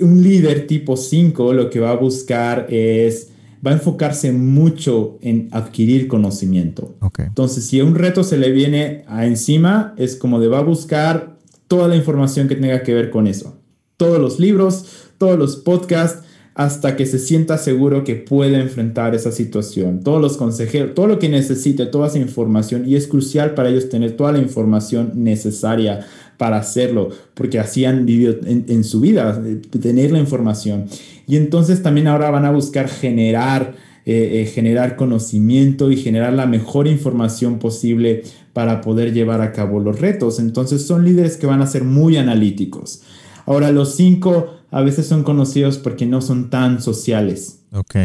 un 0.00 0.22
líder 0.22 0.66
tipo 0.66 0.96
5 0.96 1.52
lo 1.52 1.70
que 1.70 1.80
va 1.80 1.90
a 1.90 1.96
buscar 1.96 2.66
es 2.70 3.29
va 3.64 3.72
a 3.72 3.74
enfocarse 3.74 4.32
mucho 4.32 5.18
en 5.20 5.48
adquirir 5.52 6.08
conocimiento. 6.08 6.96
Entonces, 7.18 7.66
si 7.66 7.80
un 7.80 7.94
reto 7.94 8.24
se 8.24 8.38
le 8.38 8.50
viene 8.50 9.04
a 9.06 9.26
encima, 9.26 9.94
es 9.96 10.16
como 10.16 10.40
de 10.40 10.48
va 10.48 10.58
a 10.58 10.62
buscar 10.62 11.36
toda 11.68 11.88
la 11.88 11.96
información 11.96 12.48
que 12.48 12.56
tenga 12.56 12.82
que 12.82 12.94
ver 12.94 13.10
con 13.10 13.26
eso. 13.26 13.58
Todos 13.96 14.18
los 14.18 14.40
libros, 14.40 14.86
todos 15.18 15.38
los 15.38 15.56
podcasts, 15.56 16.24
hasta 16.54 16.96
que 16.96 17.06
se 17.06 17.18
sienta 17.18 17.58
seguro 17.58 18.04
que 18.04 18.16
puede 18.16 18.60
enfrentar 18.60 19.14
esa 19.14 19.30
situación. 19.30 20.00
Todos 20.00 20.20
los 20.20 20.36
consejeros, 20.36 20.94
todo 20.94 21.06
lo 21.06 21.18
que 21.18 21.28
necesite, 21.28 21.86
toda 21.86 22.08
esa 22.08 22.18
información, 22.18 22.88
y 22.88 22.96
es 22.96 23.06
crucial 23.06 23.54
para 23.54 23.70
ellos 23.70 23.88
tener 23.88 24.16
toda 24.16 24.32
la 24.32 24.40
información 24.40 25.12
necesaria 25.14 26.06
para 26.40 26.56
hacerlo, 26.56 27.10
porque 27.34 27.58
así 27.58 27.84
han 27.84 28.06
vivido 28.06 28.34
en, 28.46 28.82
su 28.82 28.98
vida, 29.00 29.42
tener 29.78 30.10
la 30.10 30.20
información. 30.20 30.86
Y 31.28 31.36
entonces 31.36 31.82
también 31.82 32.06
ahora 32.06 32.30
van 32.30 32.46
a 32.46 32.50
buscar 32.50 32.88
generar, 32.88 33.74
eh, 34.06 34.40
eh, 34.40 34.46
generar 34.46 34.96
conocimiento 34.96 35.90
y 35.92 35.98
generar 35.98 36.32
la 36.32 36.46
mejor 36.46 36.86
información 36.86 37.58
posible 37.58 38.22
para 38.54 38.80
poder 38.80 39.12
llevar 39.12 39.42
a 39.42 39.52
cabo 39.52 39.80
los 39.80 40.00
retos. 40.00 40.38
Entonces 40.38 40.86
son 40.86 41.04
líderes 41.04 41.36
que 41.36 41.46
van 41.46 41.60
a 41.60 41.66
ser 41.66 41.84
muy 41.84 42.16
analíticos. 42.16 43.02
Ahora, 43.44 43.70
los 43.70 43.94
cinco 43.94 44.54
a 44.70 44.80
veces 44.80 45.06
son 45.06 45.24
conocidos 45.24 45.76
porque 45.76 46.06
no 46.06 46.22
son 46.22 46.48
tan 46.48 46.80
sociales. 46.80 47.64
Ok. 47.72 47.96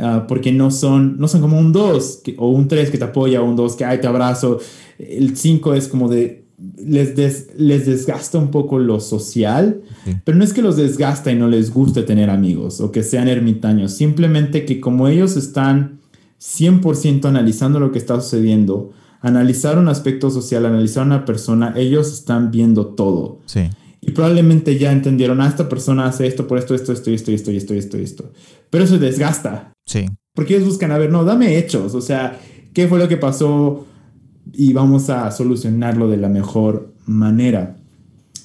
Ah, 0.00 0.24
porque 0.26 0.50
no 0.50 0.72
son, 0.72 1.16
no 1.18 1.28
son 1.28 1.40
como 1.40 1.60
un 1.60 1.72
dos 1.72 2.22
o 2.38 2.48
un 2.48 2.66
tres 2.66 2.90
que 2.90 2.98
te 2.98 3.04
apoya, 3.04 3.40
un 3.40 3.54
dos 3.54 3.76
que, 3.76 3.84
ay, 3.84 4.00
te 4.00 4.08
abrazo. 4.08 4.58
El 4.98 5.36
cinco 5.36 5.74
es 5.74 5.86
como 5.86 6.08
de, 6.08 6.43
les, 6.76 7.48
les 7.56 7.86
desgasta 7.86 8.38
un 8.38 8.50
poco 8.50 8.78
lo 8.78 9.00
social, 9.00 9.82
pero 10.24 10.36
no 10.36 10.44
es 10.44 10.52
que 10.52 10.62
los 10.62 10.76
desgasta 10.76 11.32
y 11.32 11.36
no 11.36 11.48
les 11.48 11.72
guste 11.72 12.02
tener 12.02 12.30
amigos 12.30 12.80
o 12.80 12.92
que 12.92 13.02
sean 13.02 13.28
ermitaños, 13.28 13.92
simplemente 13.92 14.64
que 14.64 14.80
como 14.80 15.08
ellos 15.08 15.36
están 15.36 16.00
100% 16.40 17.24
analizando 17.26 17.80
lo 17.80 17.92
que 17.92 17.98
está 17.98 18.20
sucediendo, 18.20 18.92
analizar 19.20 19.78
un 19.78 19.88
aspecto 19.88 20.30
social, 20.30 20.66
analizar 20.66 21.04
a 21.04 21.06
una 21.06 21.24
persona, 21.24 21.72
ellos 21.76 22.12
están 22.12 22.50
viendo 22.50 22.88
todo. 22.88 23.40
Sí. 23.46 23.70
Y 24.02 24.10
probablemente 24.10 24.78
ya 24.78 24.92
entendieron, 24.92 25.40
ah, 25.40 25.48
esta 25.48 25.68
persona 25.68 26.06
hace 26.06 26.26
esto 26.26 26.46
por 26.46 26.58
esto, 26.58 26.74
esto, 26.74 26.92
esto, 26.92 27.10
esto, 27.10 27.30
esto, 27.30 27.50
esto, 27.50 27.74
esto, 27.74 27.96
esto. 27.96 28.32
Pero 28.68 28.84
eso 28.84 28.98
desgasta. 28.98 29.72
Sí. 29.86 30.04
Porque 30.34 30.56
ellos 30.56 30.68
buscan, 30.68 30.90
a 30.92 30.98
ver, 30.98 31.10
no, 31.10 31.24
dame 31.24 31.56
hechos. 31.56 31.94
O 31.94 32.02
sea, 32.02 32.38
¿qué 32.74 32.86
fue 32.86 32.98
lo 32.98 33.08
que 33.08 33.16
pasó? 33.16 33.86
Y 34.52 34.72
vamos 34.72 35.10
a 35.10 35.30
solucionarlo 35.30 36.08
de 36.08 36.16
la 36.16 36.28
mejor 36.28 36.92
manera. 37.06 37.76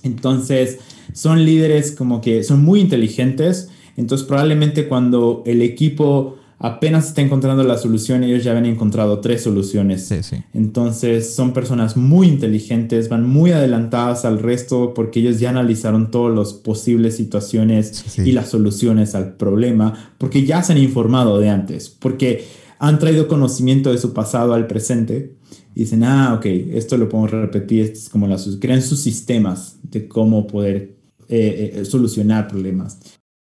Entonces, 0.04 0.80
son 1.14 1.46
líderes 1.46 1.92
como 1.92 2.22
que 2.22 2.44
son 2.44 2.64
muy 2.64 2.80
inteligentes, 2.80 3.70
entonces 3.98 4.26
probablemente 4.26 4.88
cuando 4.88 5.44
el 5.46 5.62
equipo 5.62 6.38
apenas 6.60 7.08
está 7.08 7.22
encontrando 7.22 7.64
la 7.64 7.78
solución, 7.78 8.24
ellos 8.24 8.44
ya 8.44 8.52
habían 8.52 8.66
encontrado 8.66 9.20
tres 9.20 9.44
soluciones. 9.44 10.12
Entonces 10.54 11.34
son 11.34 11.54
personas 11.54 11.96
muy 11.96 12.28
inteligentes, 12.28 13.10
van 13.10 13.28
muy 13.28 13.52
adelantadas 13.52 14.26
al 14.26 14.40
resto 14.40 14.94
porque 14.94 15.22
ellos 15.22 15.40
ya 15.40 15.50
analizaron 15.50 16.12
todas 16.12 16.38
las 16.38 16.54
posibles 16.54 17.16
situaciones 17.16 18.18
y 18.18 18.34
las 18.34 18.50
soluciones 18.50 19.16
al 19.16 19.36
problema, 19.36 20.14
porque 20.18 20.46
ya 20.46 20.62
se 20.62 20.74
han 20.74 20.80
informado 20.80 21.40
de 21.40 21.50
antes, 21.50 21.90
porque 21.90 22.46
han 22.78 23.00
traído 23.00 23.28
conocimiento 23.28 23.92
de 23.92 23.98
su 23.98 24.14
pasado 24.14 24.54
al 24.54 24.68
presente 24.68 25.36
dicen, 25.84 26.04
ah, 26.04 26.34
ok, 26.34 26.46
esto 26.46 26.98
lo 26.98 27.08
podemos 27.08 27.32
repetir, 27.32 27.86
es 27.86 28.10
como 28.10 28.28
las, 28.28 28.48
crean 28.60 28.82
sus 28.82 29.00
sistemas 29.00 29.78
de 29.84 30.08
cómo 30.08 30.46
poder 30.46 30.98
eh, 31.30 31.74
eh, 31.76 31.86
solucionar 31.86 32.48
problemas. 32.48 33.00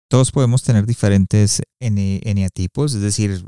Todos 0.10 0.32
podemos 0.32 0.64
tener 0.64 0.86
diferentes 0.86 1.62
eneatipos, 1.80 2.96
es 2.96 3.02
decir, 3.02 3.44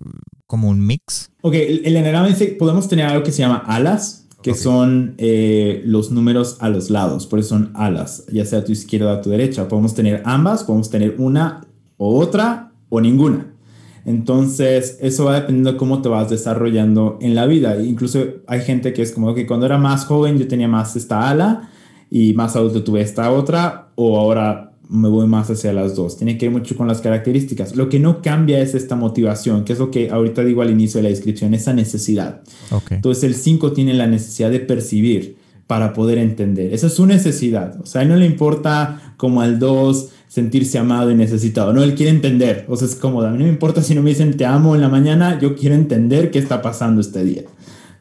como 0.47 0.69
un 0.69 0.85
mix. 0.85 1.31
Ok, 1.41 1.55
el, 1.55 1.95
eneagrama 1.95 2.27
dice, 2.27 2.47
podemos 2.59 2.87
tener 2.87 3.05
algo 3.05 3.23
que 3.23 3.31
se 3.31 3.39
llama 3.39 3.63
alas, 3.65 4.27
que 4.41 4.53
son 4.53 5.15
eh, 5.17 5.81
los 5.85 6.11
números 6.11 6.57
a 6.59 6.69
los 6.69 6.91
lados, 6.91 7.25
por 7.25 7.39
eso 7.39 7.49
son 7.49 7.71
alas, 7.73 8.25
ya 8.31 8.45
sea 8.45 8.59
a 8.59 8.63
tu 8.63 8.71
izquierda 8.71 9.13
o 9.13 9.15
a 9.15 9.21
tu 9.21 9.31
derecha. 9.31 9.67
Podemos 9.67 9.95
tener 9.95 10.21
ambas, 10.25 10.63
podemos 10.63 10.91
tener 10.91 11.15
una 11.17 11.65
o 11.97 12.19
otra 12.19 12.71
o 12.89 13.01
ninguna. 13.01 13.54
Entonces, 14.05 14.99
eso 15.01 15.25
va 15.25 15.35
dependiendo 15.35 15.73
de 15.73 15.77
cómo 15.77 16.01
te 16.01 16.09
vas 16.09 16.29
desarrollando 16.29 17.17
en 17.21 17.33
la 17.33 17.47
vida. 17.47 17.81
Incluso 17.83 18.23
hay 18.47 18.61
gente 18.61 18.93
que 18.93 19.01
es 19.01 19.11
como 19.11 19.33
que 19.33 19.47
cuando 19.47 19.65
era 19.65 19.79
más 19.79 20.05
joven 20.05 20.37
yo 20.37 20.47
tenía 20.47 20.67
más 20.67 20.95
esta 20.95 21.27
ala 21.27 21.69
y 22.11 22.33
más 22.33 22.55
adulto 22.55 22.83
tuve 22.83 23.01
esta 23.01 23.31
otra, 23.31 23.89
o 23.95 24.19
ahora 24.19 24.71
me 24.89 25.09
voy 25.09 25.27
más 25.27 25.49
hacia 25.49 25.73
las 25.73 25.95
dos. 25.95 26.17
Tiene 26.17 26.37
que 26.37 26.47
ver 26.47 26.59
mucho 26.59 26.77
con 26.77 26.87
las 26.87 27.01
características. 27.01 27.75
Lo 27.75 27.89
que 27.89 27.99
no 27.99 28.21
cambia 28.21 28.59
es 28.59 28.75
esta 28.75 28.95
motivación, 28.95 29.65
que 29.65 29.73
es 29.73 29.79
lo 29.79 29.89
que 29.89 30.11
ahorita 30.11 30.43
digo 30.43 30.61
al 30.61 30.69
inicio 30.69 30.99
de 30.99 31.03
la 31.03 31.09
descripción, 31.09 31.55
esa 31.55 31.73
necesidad. 31.73 32.41
Entonces, 32.91 33.23
el 33.23 33.33
5 33.33 33.71
tiene 33.71 33.95
la 33.95 34.05
necesidad 34.05 34.51
de 34.51 34.59
percibir 34.59 35.37
para 35.67 35.93
poder 35.93 36.19
entender. 36.19 36.73
Esa 36.73 36.87
es 36.87 36.93
su 36.93 37.07
necesidad. 37.07 37.81
O 37.81 37.87
sea, 37.87 38.01
a 38.01 38.03
él 38.03 38.09
no 38.09 38.15
le 38.15 38.27
importa 38.27 39.15
como 39.17 39.41
al 39.41 39.57
2 39.57 40.09
sentirse 40.27 40.77
amado 40.77 41.11
y 41.11 41.15
necesitado. 41.15 41.73
No, 41.73 41.83
él 41.83 41.95
quiere 41.95 42.11
entender. 42.11 42.65
O 42.67 42.75
sea, 42.75 42.87
es 42.87 42.95
cómodo. 42.95 43.27
A 43.27 43.31
mí 43.31 43.37
no 43.37 43.45
me 43.45 43.49
importa 43.49 43.81
si 43.81 43.95
no 43.95 44.01
me 44.01 44.09
dicen 44.09 44.35
te 44.37 44.45
amo 44.45 44.75
en 44.75 44.81
la 44.81 44.89
mañana, 44.89 45.39
yo 45.39 45.55
quiero 45.55 45.75
entender 45.75 46.31
qué 46.31 46.39
está 46.39 46.61
pasando 46.61 47.01
este 47.01 47.23
día 47.23 47.43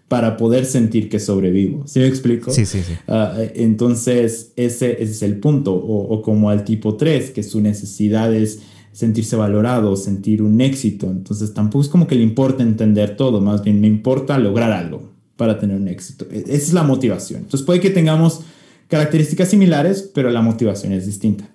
para 0.08 0.36
poder 0.36 0.66
sentir 0.66 1.08
que 1.08 1.18
sobrevivo. 1.18 1.86
¿Sí 1.86 1.98
me 1.98 2.06
explico? 2.06 2.50
Sí, 2.50 2.66
sí, 2.66 2.82
sí. 2.82 2.92
Ah, 3.08 3.36
entonces, 3.54 4.52
ese, 4.56 5.02
es 5.02 5.22
el 5.22 5.38
punto. 5.38 5.74
O, 5.74 6.22
como 6.22 6.50
al 6.50 6.64
tipo 6.64 6.96
3, 6.96 7.30
que 7.30 7.42
su 7.42 7.60
necesidad 7.60 8.32
es 8.34 8.60
sentirse 8.92 9.34
valorado, 9.34 9.96
sentir 9.96 10.42
un 10.42 10.60
éxito. 10.60 11.10
Entonces, 11.10 11.52
tampoco 11.52 11.82
es 11.82 11.88
como 11.88 12.06
que 12.06 12.14
le 12.14 12.22
importa 12.22 12.62
entender 12.62 13.16
todo, 13.16 13.40
más 13.40 13.64
bien 13.64 13.80
me 13.80 13.88
importa 13.88 14.38
lograr 14.38 14.70
algo 14.70 15.10
para 15.36 15.58
tener 15.58 15.76
un 15.76 15.88
éxito. 15.88 16.26
E, 16.30 16.40
esa 16.40 16.52
es 16.54 16.72
la 16.72 16.84
motivación. 16.84 17.40
Entonces, 17.40 17.66
puede 17.66 17.80
que 17.80 17.90
tengamos 17.90 18.42
características 18.88 19.48
similares, 19.48 20.08
pero 20.14 20.30
la 20.30 20.42
motivación 20.42 20.92
es 20.92 21.06
distinta. 21.06 21.50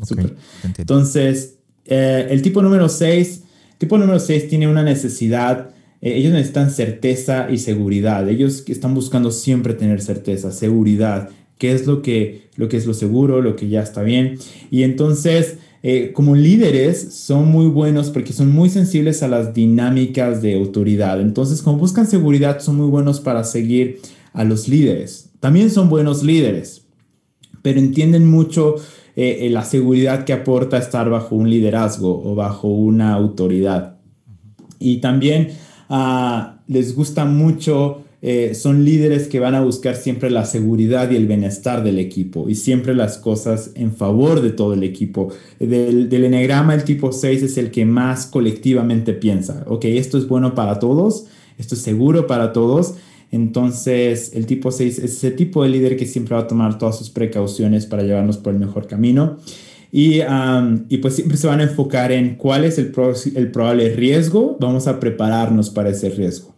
Ok. 0.00 0.32
Entonces, 0.78 1.58
eh, 1.86 2.26
el 2.30 2.42
tipo 2.42 2.62
número 2.62 2.88
6, 2.88 3.42
tipo 3.78 3.98
número 3.98 4.18
6 4.18 4.48
tiene 4.48 4.68
una 4.68 4.82
necesidad, 4.82 5.70
eh, 6.00 6.16
ellos 6.16 6.32
necesitan 6.32 6.70
certeza 6.70 7.50
y 7.50 7.58
seguridad, 7.58 8.28
ellos 8.28 8.64
están 8.66 8.94
buscando 8.94 9.30
siempre 9.30 9.74
tener 9.74 10.00
certeza, 10.00 10.52
seguridad, 10.52 11.30
qué 11.58 11.72
es 11.72 11.86
lo 11.86 12.02
que, 12.02 12.48
lo 12.56 12.68
que 12.68 12.76
es 12.76 12.86
lo 12.86 12.94
seguro, 12.94 13.40
lo 13.40 13.56
que 13.56 13.68
ya 13.68 13.82
está 13.82 14.02
bien. 14.02 14.38
Y 14.70 14.82
entonces, 14.82 15.58
eh, 15.82 16.12
como 16.12 16.34
líderes, 16.34 17.14
son 17.14 17.48
muy 17.48 17.66
buenos 17.66 18.10
porque 18.10 18.32
son 18.32 18.50
muy 18.52 18.70
sensibles 18.70 19.22
a 19.22 19.28
las 19.28 19.54
dinámicas 19.54 20.40
de 20.40 20.54
autoridad. 20.54 21.20
Entonces, 21.20 21.62
como 21.62 21.78
buscan 21.78 22.06
seguridad, 22.06 22.60
son 22.60 22.76
muy 22.76 22.88
buenos 22.88 23.20
para 23.20 23.44
seguir 23.44 24.00
a 24.32 24.44
los 24.44 24.68
líderes. 24.68 25.30
También 25.40 25.70
son 25.70 25.90
buenos 25.90 26.22
líderes, 26.22 26.86
pero 27.60 27.78
entienden 27.78 28.26
mucho 28.26 28.76
eh, 29.16 29.46
eh, 29.46 29.50
la 29.50 29.64
seguridad 29.64 30.24
que 30.24 30.32
aporta 30.32 30.76
estar 30.76 31.08
bajo 31.08 31.36
un 31.36 31.48
liderazgo 31.48 32.22
o 32.24 32.34
bajo 32.34 32.68
una 32.68 33.14
autoridad. 33.14 33.96
Y 34.80 34.96
también 34.96 35.50
ah, 35.88 36.58
les 36.66 36.96
gusta 36.96 37.24
mucho, 37.24 38.02
eh, 38.22 38.54
son 38.54 38.84
líderes 38.84 39.28
que 39.28 39.38
van 39.38 39.54
a 39.54 39.60
buscar 39.60 39.94
siempre 39.94 40.30
la 40.30 40.44
seguridad 40.44 41.10
y 41.12 41.16
el 41.16 41.28
bienestar 41.28 41.84
del 41.84 42.00
equipo 42.00 42.48
y 42.48 42.56
siempre 42.56 42.92
las 42.92 43.18
cosas 43.18 43.70
en 43.76 43.92
favor 43.92 44.40
de 44.40 44.50
todo 44.50 44.74
el 44.74 44.82
equipo. 44.82 45.28
Del, 45.60 46.08
del 46.08 46.34
el 46.34 46.84
tipo 46.84 47.12
6 47.12 47.42
es 47.42 47.56
el 47.56 47.70
que 47.70 47.84
más 47.84 48.26
colectivamente 48.26 49.12
piensa, 49.12 49.64
ok, 49.68 49.84
esto 49.84 50.18
es 50.18 50.26
bueno 50.26 50.54
para 50.56 50.80
todos, 50.80 51.26
esto 51.56 51.76
es 51.76 51.82
seguro 51.82 52.26
para 52.26 52.52
todos 52.52 52.96
entonces, 53.34 54.30
el 54.34 54.46
tipo 54.46 54.70
6 54.70 55.00
es 55.00 55.14
ese 55.16 55.32
tipo 55.32 55.64
de 55.64 55.68
líder 55.68 55.96
que 55.96 56.06
siempre 56.06 56.36
va 56.36 56.42
a 56.42 56.46
tomar 56.46 56.78
todas 56.78 56.96
sus 56.96 57.10
precauciones 57.10 57.84
para 57.84 58.04
llevarnos 58.04 58.38
por 58.38 58.52
el 58.52 58.60
mejor 58.60 58.86
camino. 58.86 59.38
Y, 59.90 60.20
pues 61.02 61.16
siempre 61.16 61.36
se 61.36 61.48
van 61.48 61.58
a 61.58 61.64
enfocar 61.64 62.12
en 62.12 62.36
cuál 62.36 62.62
es 62.64 62.78
el, 62.78 62.92
probable 62.92 63.92
riesgo. 63.96 64.56
Vamos 64.60 64.86
a 64.86 65.00
prepararnos 65.00 65.68
para 65.70 65.90
ese 65.90 66.10
riesgo. 66.10 66.54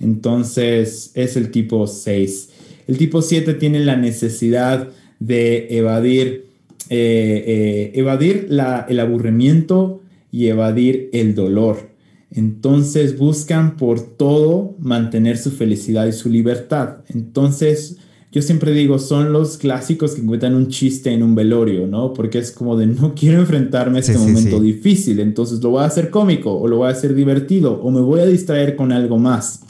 Entonces, 0.00 1.12
es 1.14 1.36
el 1.36 1.52
tipo 1.52 1.86
6. 1.86 2.48
El 2.88 2.98
tipo 2.98 3.22
7 3.22 3.54
tiene 3.54 3.78
la 3.78 3.94
necesidad 3.94 4.88
de 5.20 5.68
evadir, 5.70 6.46
eh, 6.90 7.44
eh, 7.46 7.92
evadir 7.94 8.48
el 8.88 8.98
aburrimiento 8.98 10.00
y 10.32 10.48
evadir 10.48 11.10
el 11.12 11.36
dolor. 11.36 11.90
Entonces 12.30 13.18
buscan 13.18 13.76
por 13.76 14.00
todo 14.00 14.76
mantener 14.78 15.38
su 15.38 15.50
felicidad 15.50 16.06
y 16.06 16.12
su 16.12 16.28
libertad. 16.28 16.98
Entonces 17.08 17.98
yo 18.30 18.42
siempre 18.42 18.72
digo, 18.72 18.98
son 18.98 19.32
los 19.32 19.56
clásicos 19.56 20.14
que 20.14 20.20
encuentran 20.20 20.54
un 20.54 20.68
chiste 20.68 21.10
en 21.10 21.22
un 21.22 21.34
velorio, 21.34 21.86
¿no? 21.86 22.12
Porque 22.12 22.38
es 22.38 22.52
como 22.52 22.76
de 22.76 22.86
no 22.86 23.14
quiero 23.14 23.40
enfrentarme 23.40 23.98
a 23.98 24.00
este 24.00 24.18
momento 24.18 24.60
difícil, 24.60 25.20
entonces 25.20 25.62
lo 25.62 25.70
voy 25.70 25.82
a 25.82 25.86
hacer 25.86 26.10
cómico 26.10 26.52
o 26.52 26.68
lo 26.68 26.76
voy 26.78 26.88
a 26.88 26.92
hacer 26.92 27.14
divertido 27.14 27.80
o 27.82 27.90
me 27.90 28.00
voy 28.00 28.20
a 28.20 28.26
distraer 28.26 28.76
con 28.76 28.92
algo 28.92 29.16
más. 29.16 29.62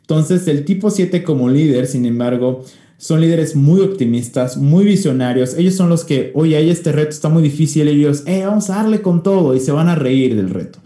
Entonces, 0.00 0.48
el 0.48 0.64
tipo 0.64 0.90
7 0.90 1.22
como 1.22 1.50
líder, 1.50 1.86
sin 1.86 2.06
embargo, 2.06 2.64
son 2.96 3.20
líderes 3.20 3.56
muy 3.56 3.80
optimistas, 3.80 4.56
muy 4.56 4.84
visionarios. 4.84 5.54
Ellos 5.54 5.74
son 5.74 5.88
los 5.88 6.04
que, 6.04 6.32
oye, 6.34 6.70
este 6.70 6.92
reto 6.92 7.10
está 7.10 7.28
muy 7.28 7.42
difícil. 7.42 7.88
Ellos, 7.88 8.22
eh, 8.26 8.44
vamos 8.44 8.68
a 8.70 8.76
darle 8.76 9.02
con 9.02 9.22
todo 9.22 9.54
y 9.54 9.60
se 9.60 9.72
van 9.72 9.88
a 9.88 9.94
reír 9.94 10.34
del 10.34 10.50
reto. 10.50 10.78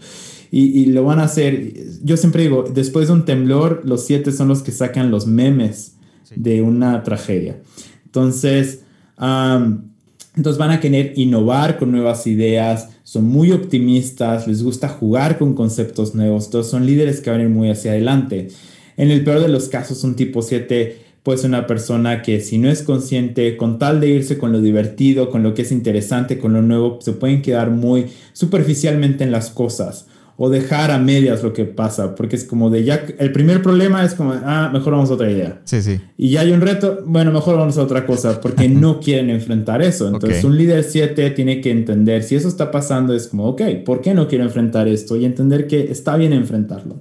Y, 0.51 0.85
lo 0.87 1.03
van 1.03 1.19
a 1.19 1.23
hacer. 1.23 1.73
Yo 2.03 2.17
siempre 2.17 2.43
digo, 2.43 2.63
después 2.63 3.07
de 3.07 3.13
un 3.13 3.25
temblor, 3.25 3.81
los 3.83 4.05
siete 4.05 4.31
son 4.31 4.47
los 4.47 4.61
que 4.61 4.71
sacan 4.71 5.11
los 5.11 5.27
memes 5.27 5.93
de 6.35 6.61
una 6.61 7.03
tragedia. 7.03 7.59
Entonces, 8.05 8.81
entonces 9.17 10.57
van 10.57 10.71
a 10.71 10.79
querer 10.79 11.13
innovar 11.15 11.77
con 11.77 11.91
nuevas 11.91 12.27
ideas, 12.27 12.89
son 13.03 13.25
muy 13.25 13.51
optimistas, 13.51 14.47
les 14.47 14.63
gusta 14.63 14.89
jugar 14.89 15.37
con 15.37 15.53
conceptos 15.53 16.15
nuevos, 16.15 16.45
entonces 16.45 16.71
son 16.71 16.85
líderes 16.85 17.21
que 17.21 17.29
van 17.29 17.39
a 17.39 17.43
ir 17.43 17.49
muy 17.49 17.69
hacia 17.69 17.91
adelante. 17.91 18.49
En 18.95 19.11
el 19.11 19.23
peor 19.23 19.41
de 19.41 19.49
los 19.49 19.69
casos, 19.69 20.03
un 20.03 20.15
tipo 20.15 20.41
7 20.41 21.07
puede 21.23 21.39
ser 21.39 21.49
una 21.49 21.67
persona 21.67 22.21
que 22.21 22.39
si 22.39 22.57
no 22.57 22.69
es 22.69 22.83
consciente, 22.83 23.57
con 23.57 23.79
tal 23.79 23.99
de 23.99 24.09
irse 24.09 24.37
con 24.37 24.51
lo 24.51 24.61
divertido, 24.61 25.29
con 25.29 25.43
lo 25.43 25.53
que 25.53 25.63
es 25.63 25.71
interesante, 25.71 26.37
con 26.37 26.53
lo 26.53 26.61
nuevo, 26.61 26.99
se 27.01 27.13
pueden 27.13 27.41
quedar 27.41 27.69
muy 27.69 28.07
superficialmente 28.33 29.23
en 29.23 29.31
las 29.31 29.49
cosas 29.49 30.07
o 30.39 30.49
dejar 30.51 30.91
a 30.91 30.99
medias 30.99 31.41
lo 31.41 31.51
que 31.51 31.65
pasa, 31.65 32.13
porque 32.13 32.35
es 32.35 32.43
como 32.43 32.69
de 32.69 32.83
ya, 32.83 33.03
el 33.17 33.31
primer 33.31 33.63
problema 33.63 34.05
es 34.05 34.13
como, 34.13 34.33
ah, 34.33 34.69
mejor 34.71 34.93
vamos 34.93 35.09
a 35.09 35.15
otra 35.15 35.31
idea. 35.31 35.61
Sí, 35.65 35.81
sí. 35.81 35.99
Y 36.15 36.29
ya 36.29 36.41
hay 36.41 36.51
un 36.51 36.61
reto, 36.61 36.99
bueno, 37.05 37.31
mejor 37.31 37.57
vamos 37.57 37.75
a 37.79 37.81
otra 37.81 38.05
cosa, 38.05 38.39
porque 38.39 38.69
no 38.69 38.99
quieren 38.99 39.31
enfrentar 39.31 39.81
eso. 39.81 40.07
Entonces, 40.07 40.43
un 40.43 40.55
líder 40.55 40.83
7 40.83 41.31
tiene 41.31 41.59
que 41.59 41.71
entender, 41.71 42.21
si 42.21 42.35
eso 42.35 42.47
está 42.47 42.69
pasando, 42.69 43.15
es 43.15 43.27
como, 43.27 43.47
ok, 43.47 43.61
¿por 43.83 44.01
qué 44.01 44.13
no 44.13 44.27
quiero 44.27 44.43
enfrentar 44.43 44.87
esto? 44.87 45.15
Y 45.15 45.25
entender 45.25 45.65
que 45.65 45.91
está 45.91 46.15
bien 46.15 46.33
enfrentarlo. 46.33 46.97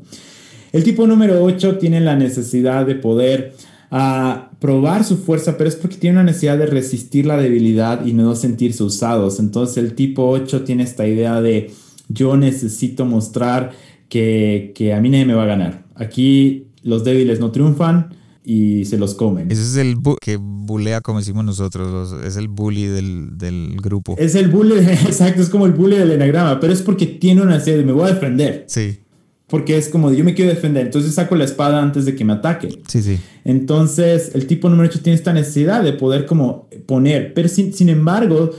El 0.73 0.83
tipo 0.83 1.07
número 1.07 1.45
8 1.45 1.77
tiene 1.77 2.01
la 2.01 2.17
necesidad 2.17 2.87
de 2.87 2.95
poder 2.95 3.53
a 3.91 4.51
probar 4.61 5.05
su 5.05 5.19
fuerza, 5.19 5.59
pero 5.59 5.69
es 5.69 5.77
porque 5.77 5.97
tiene 5.97 6.17
una 6.17 6.25
necesidad 6.25 6.59
de 6.59 6.67
resistir 6.67 7.27
la 7.27 7.37
debilidad 7.37 8.05
y 8.05 8.15
no 8.15 8.35
sentirse 8.35 8.83
usados. 8.83 9.39
Entonces 9.39 9.77
el 9.77 9.95
tipo 9.95 10.29
8 10.29 10.65
tiene 10.65 10.83
esta 10.83 11.07
idea 11.07 11.41
de 11.41 11.71
yo 12.09 12.37
necesito 12.37 13.05
mostrar 13.05 13.73
que, 14.09 14.73
que 14.75 14.95
a 14.95 15.01
mí 15.01 15.11
nadie 15.11 15.27
me 15.27 15.35
va 15.35 15.45
a 15.45 15.47
ganar. 15.47 15.85
Aquí 15.95 16.69
los 16.83 17.05
débiles 17.05 17.41
no 17.41 17.51
triunfan 17.51 18.15
y 18.45 18.85
se 18.85 18.97
los 18.97 19.15
comen. 19.15 19.51
Ese 19.51 19.63
es 19.63 19.77
el 19.77 19.97
que 20.21 20.39
bulea 20.41 21.01
como 21.01 21.19
decimos 21.19 21.45
nosotros, 21.45 22.15
es 22.25 22.37
el 22.37 22.49
bully 22.49 22.85
del, 22.85 23.37
del, 23.37 23.77
grupo. 23.83 24.15
Es 24.19 24.37
el 24.37 24.49
bully, 24.49 24.79
exacto, 24.79 25.43
es 25.43 25.49
como 25.49 25.67
el 25.67 25.73
bully 25.73 25.97
del 25.97 26.13
enagrama, 26.13 26.61
pero 26.61 26.73
es 26.73 26.81
porque 26.81 27.07
tiene 27.07 27.43
una 27.43 27.59
de 27.59 27.85
me 27.85 27.93
voy 27.93 28.09
a 28.09 28.15
defender. 28.15 28.65
Sí. 28.69 29.01
Porque 29.49 29.77
es 29.77 29.89
como 29.89 30.13
yo 30.13 30.25
me 30.25 30.35
quiero 30.35 30.53
defender, 30.53 30.87
entonces 30.87 31.15
saco 31.15 31.35
la 31.35 31.45
espada 31.45 31.83
antes 31.83 32.05
de 32.05 32.15
que 32.15 32.25
me 32.25 32.35
ataque. 32.35 32.81
Sí, 32.87 33.03
sí. 33.03 33.19
Entonces 33.45 34.33
el 34.35 34.47
tipo 34.47 34.69
número 34.69 34.89
8 34.89 35.01
tiene 35.03 35.17
esta 35.17 35.33
necesidad 35.33 35.83
de 35.83 35.93
poder 35.93 36.27
como 36.27 36.69
poner, 36.87 37.35
pero 37.35 37.49
sin, 37.49 37.73
sin 37.73 37.89
embargo, 37.89 38.51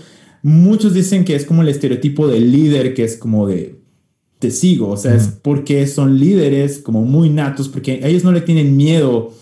muchos 0.47 0.93
dicen 0.93 1.25
que 1.25 1.35
es 1.35 1.45
como 1.45 1.61
el 1.61 1.69
estereotipo 1.69 2.27
del 2.27 2.51
líder, 2.51 2.93
que 2.93 3.03
es 3.03 3.17
como 3.17 3.47
de 3.47 3.81
te 4.39 4.51
sigo, 4.51 4.89
o 4.89 4.97
sea, 4.97 5.15
es 5.15 5.27
porque 5.41 5.87
son 5.87 6.19
líderes 6.19 6.77
como 6.77 7.01
muy 7.01 7.29
natos, 7.29 7.69
porque 7.69 8.01
ellos 8.03 8.23
no 8.23 8.31
le 8.31 8.41
tienen 8.41 8.77
miedo 8.77 9.33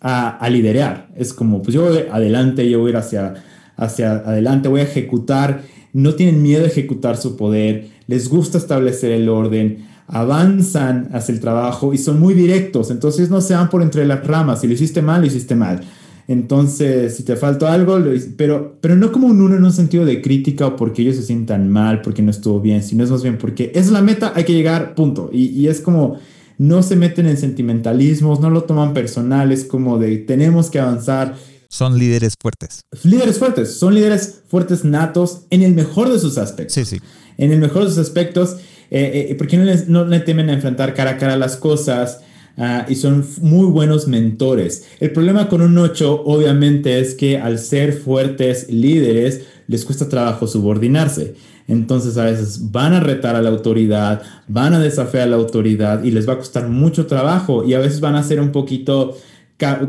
a, 0.00 0.28
a 0.36 0.50
liderar. 0.50 1.08
Es 1.16 1.32
como, 1.32 1.62
pues 1.62 1.74
yo 1.74 1.88
voy 1.88 2.04
adelante, 2.10 2.68
yo 2.68 2.78
voy 2.78 2.88
a 2.88 2.90
ir 2.90 2.96
hacia, 2.98 3.34
hacia 3.76 4.16
adelante, 4.16 4.68
voy 4.68 4.80
a 4.80 4.84
ejecutar, 4.84 5.62
no 5.94 6.14
tienen 6.14 6.42
miedo 6.42 6.64
a 6.64 6.68
ejecutar 6.68 7.16
su 7.16 7.36
poder, 7.36 7.88
les 8.06 8.28
gusta 8.28 8.58
establecer 8.58 9.12
el 9.12 9.30
orden 9.30 9.86
avanzan 10.06 11.08
hacia 11.12 11.32
el 11.32 11.40
trabajo 11.40 11.94
y 11.94 11.98
son 11.98 12.20
muy 12.20 12.34
directos, 12.34 12.90
entonces 12.90 13.30
no 13.30 13.40
se 13.40 13.54
van 13.54 13.70
por 13.70 13.82
entre 13.82 14.04
las 14.04 14.26
ramas, 14.26 14.60
si 14.60 14.66
lo 14.66 14.74
hiciste 14.74 15.02
mal, 15.02 15.22
lo 15.22 15.26
hiciste 15.26 15.54
mal. 15.54 15.80
Entonces, 16.26 17.16
si 17.16 17.22
te 17.22 17.36
faltó 17.36 17.66
algo, 17.66 17.98
lo 17.98 18.12
pero, 18.36 18.78
pero 18.80 18.96
no 18.96 19.12
como 19.12 19.26
un 19.26 19.42
uno 19.42 19.56
en 19.56 19.64
un 19.64 19.72
sentido 19.72 20.04
de 20.04 20.22
crítica 20.22 20.66
o 20.66 20.76
porque 20.76 21.02
ellos 21.02 21.16
se 21.16 21.22
sientan 21.22 21.68
mal, 21.68 22.00
porque 22.00 22.22
no 22.22 22.30
estuvo 22.30 22.60
bien, 22.60 22.82
sino 22.82 23.04
es 23.04 23.10
más 23.10 23.22
bien 23.22 23.36
porque 23.36 23.72
es 23.74 23.90
la 23.90 24.00
meta, 24.00 24.32
hay 24.34 24.44
que 24.44 24.54
llegar, 24.54 24.94
punto. 24.94 25.28
Y, 25.32 25.46
y 25.48 25.68
es 25.68 25.80
como, 25.80 26.18
no 26.56 26.82
se 26.82 26.96
meten 26.96 27.26
en 27.26 27.36
sentimentalismos, 27.36 28.40
no 28.40 28.50
lo 28.50 28.64
toman 28.64 28.94
personal, 28.94 29.52
es 29.52 29.64
como 29.64 29.98
de 29.98 30.16
tenemos 30.18 30.70
que 30.70 30.80
avanzar. 30.80 31.34
Son 31.68 31.98
líderes 31.98 32.34
fuertes. 32.40 32.80
Líderes 33.02 33.38
fuertes, 33.38 33.74
son 33.74 33.94
líderes 33.94 34.42
fuertes 34.48 34.84
natos 34.84 35.42
en 35.50 35.62
el 35.62 35.74
mejor 35.74 36.10
de 36.10 36.18
sus 36.18 36.38
aspectos. 36.38 36.74
Sí, 36.74 36.84
sí. 36.84 37.00
En 37.36 37.52
el 37.52 37.58
mejor 37.58 37.84
de 37.84 37.90
sus 37.90 37.98
aspectos 37.98 38.56
eh, 38.90 39.28
eh, 39.30 39.34
porque 39.34 39.56
no, 39.56 39.64
les, 39.64 39.88
no 39.88 40.04
le 40.04 40.20
temen 40.20 40.50
a 40.50 40.52
enfrentar 40.52 40.94
cara 40.94 41.12
a 41.12 41.16
cara 41.16 41.36
las 41.36 41.56
cosas 41.56 42.20
ah, 42.56 42.86
y 42.88 42.94
son 42.96 43.24
muy 43.40 43.66
buenos 43.66 44.08
mentores. 44.08 44.86
El 45.00 45.12
problema 45.12 45.48
con 45.48 45.62
un 45.62 45.76
8 45.76 46.22
obviamente 46.24 47.00
es 47.00 47.14
que 47.14 47.38
al 47.38 47.58
ser 47.58 47.92
fuertes 47.92 48.70
líderes 48.70 49.42
les 49.66 49.84
cuesta 49.84 50.08
trabajo 50.08 50.46
subordinarse. 50.46 51.34
Entonces 51.66 52.18
a 52.18 52.24
veces 52.24 52.70
van 52.70 52.92
a 52.92 53.00
retar 53.00 53.36
a 53.36 53.42
la 53.42 53.48
autoridad, 53.48 54.22
van 54.48 54.74
a 54.74 54.80
desafiar 54.80 55.24
a 55.24 55.30
la 55.30 55.36
autoridad 55.36 56.04
y 56.04 56.10
les 56.10 56.28
va 56.28 56.34
a 56.34 56.38
costar 56.38 56.68
mucho 56.68 57.06
trabajo 57.06 57.64
y 57.64 57.74
a 57.74 57.78
veces 57.78 58.00
van 58.00 58.16
a 58.16 58.22
ser 58.22 58.40
un 58.40 58.52
poquito, 58.52 59.16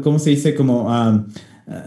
¿cómo 0.01 0.19
se 0.19 0.31
dice? 0.31 0.55
Como... 0.55 0.91
Ah, 0.91 1.25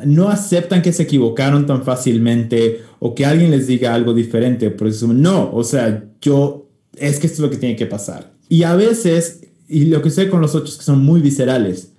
no 0.05 0.29
aceptan 0.29 0.83
que 0.83 0.93
se 0.93 1.05
equivocaron 1.05 1.67
tan 1.67 1.85
fácilmente 1.85 2.83
o 2.99 3.15
que 3.15 3.25
alguien 3.25 3.53
les 3.53 3.69
diga 3.69 3.95
algo 3.95 4.13
diferente. 4.13 4.71
Por 4.71 4.89
eso, 4.89 5.07
no, 5.07 5.53
o 5.53 5.63
sea, 5.63 6.05
yo 6.21 6.69
es 6.97 7.21
que 7.21 7.27
esto 7.27 7.37
es 7.37 7.41
lo 7.41 7.51
que 7.51 7.59
tiene 7.59 7.77
que 7.77 7.87
pasar. 7.87 8.33
Y 8.49 8.63
a 8.63 8.75
veces, 8.75 9.43
y 9.69 9.87
lo 9.87 10.03
que 10.03 10.11
sé 10.11 10.29
con 10.29 10.41
los 10.41 10.55
ocho 10.55 10.73
es 10.73 10.77
que 10.79 10.85
son 10.85 11.05
muy 11.05 11.21
viscerales. 11.21 11.93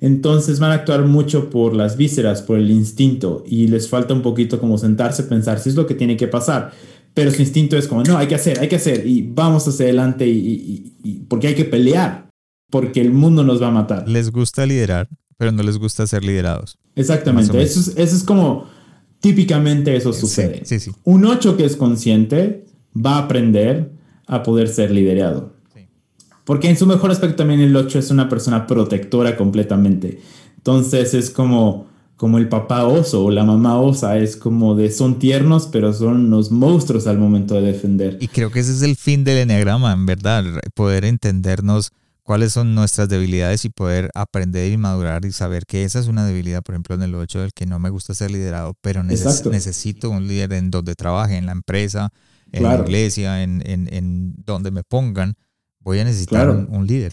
Entonces 0.00 0.60
van 0.60 0.70
a 0.70 0.74
actuar 0.74 1.04
mucho 1.04 1.50
por 1.50 1.74
las 1.74 1.96
vísceras, 1.96 2.42
por 2.42 2.58
el 2.58 2.70
instinto, 2.70 3.42
y 3.46 3.66
les 3.66 3.88
falta 3.88 4.14
un 4.14 4.22
poquito 4.22 4.60
como 4.60 4.78
sentarse, 4.78 5.24
pensar 5.24 5.58
si 5.58 5.70
es 5.70 5.74
lo 5.74 5.86
que 5.86 5.94
tiene 5.94 6.16
que 6.16 6.28
pasar. 6.28 6.72
Pero 7.14 7.32
su 7.32 7.42
instinto 7.42 7.76
es 7.76 7.88
como, 7.88 8.04
no, 8.04 8.16
hay 8.16 8.28
que 8.28 8.36
hacer, 8.36 8.60
hay 8.60 8.68
que 8.68 8.76
hacer, 8.76 9.04
y 9.04 9.22
vamos 9.22 9.66
hacia 9.66 9.86
adelante, 9.86 10.26
y, 10.28 11.24
porque 11.28 11.48
hay 11.48 11.54
que 11.56 11.64
pelear, 11.64 12.28
porque 12.70 13.00
el 13.00 13.10
mundo 13.10 13.42
nos 13.42 13.60
va 13.60 13.68
a 13.68 13.72
matar. 13.72 14.08
Les 14.08 14.30
gusta 14.30 14.64
liderar, 14.66 15.08
pero 15.36 15.50
no 15.50 15.64
les 15.64 15.78
gusta 15.78 16.06
ser 16.06 16.24
liderados. 16.24 16.78
Exactamente, 16.94 17.60
eso 17.60 17.80
es, 17.80 17.88
eso 17.88 18.16
es, 18.16 18.22
como, 18.22 18.66
típicamente 19.18 19.96
eso 19.96 20.12
sucede. 20.12 20.62
Un 21.02 21.24
8 21.24 21.56
que 21.56 21.64
es 21.64 21.74
consciente 21.74 22.66
va 22.94 23.16
a 23.16 23.24
aprender, 23.24 23.90
a 24.28 24.44
poder 24.44 24.68
ser 24.68 24.92
liderado. 24.92 25.57
Porque 26.48 26.70
en 26.70 26.78
su 26.78 26.86
mejor 26.86 27.10
aspecto 27.10 27.36
también 27.36 27.60
el 27.60 27.76
8 27.76 27.98
es 27.98 28.10
una 28.10 28.26
persona 28.26 28.66
protectora 28.66 29.36
completamente. 29.36 30.22
Entonces 30.56 31.12
es 31.12 31.28
como, 31.28 31.88
como 32.16 32.38
el 32.38 32.48
papá 32.48 32.86
oso 32.86 33.26
o 33.26 33.30
la 33.30 33.44
mamá 33.44 33.78
osa, 33.78 34.16
es 34.16 34.34
como 34.34 34.74
de 34.74 34.90
son 34.90 35.18
tiernos, 35.18 35.66
pero 35.66 35.92
son 35.92 36.24
unos 36.24 36.50
monstruos 36.50 37.06
al 37.06 37.18
momento 37.18 37.54
de 37.56 37.60
defender. 37.60 38.16
Y 38.18 38.28
creo 38.28 38.50
que 38.50 38.60
ese 38.60 38.72
es 38.72 38.80
el 38.80 38.96
fin 38.96 39.24
del 39.24 39.36
enneagrama, 39.36 39.92
en 39.92 40.06
verdad, 40.06 40.42
poder 40.72 41.04
entendernos 41.04 41.90
cuáles 42.22 42.54
son 42.54 42.74
nuestras 42.74 43.10
debilidades 43.10 43.66
y 43.66 43.68
poder 43.68 44.10
aprender 44.14 44.72
y 44.72 44.78
madurar 44.78 45.26
y 45.26 45.32
saber 45.32 45.66
que 45.66 45.84
esa 45.84 45.98
es 45.98 46.06
una 46.06 46.24
debilidad, 46.24 46.62
por 46.62 46.76
ejemplo, 46.76 46.94
en 46.94 47.02
el 47.02 47.14
8 47.14 47.40
del 47.40 47.52
que 47.52 47.66
no 47.66 47.78
me 47.78 47.90
gusta 47.90 48.14
ser 48.14 48.30
liderado, 48.30 48.72
pero 48.80 49.02
necesito 49.02 50.08
un 50.08 50.26
líder 50.26 50.54
en 50.54 50.70
donde 50.70 50.94
trabaje, 50.94 51.36
en 51.36 51.44
la 51.44 51.52
empresa, 51.52 52.08
en 52.52 52.62
la 52.62 52.76
iglesia, 52.76 53.42
en, 53.42 53.62
en, 53.66 53.92
en, 53.92 54.34
donde 54.46 54.70
me 54.70 54.82
pongan, 54.82 55.34
voy 55.80 55.98
a 55.98 56.04
necesitar 56.04 56.48
un, 56.50 56.86
líder. 56.86 57.12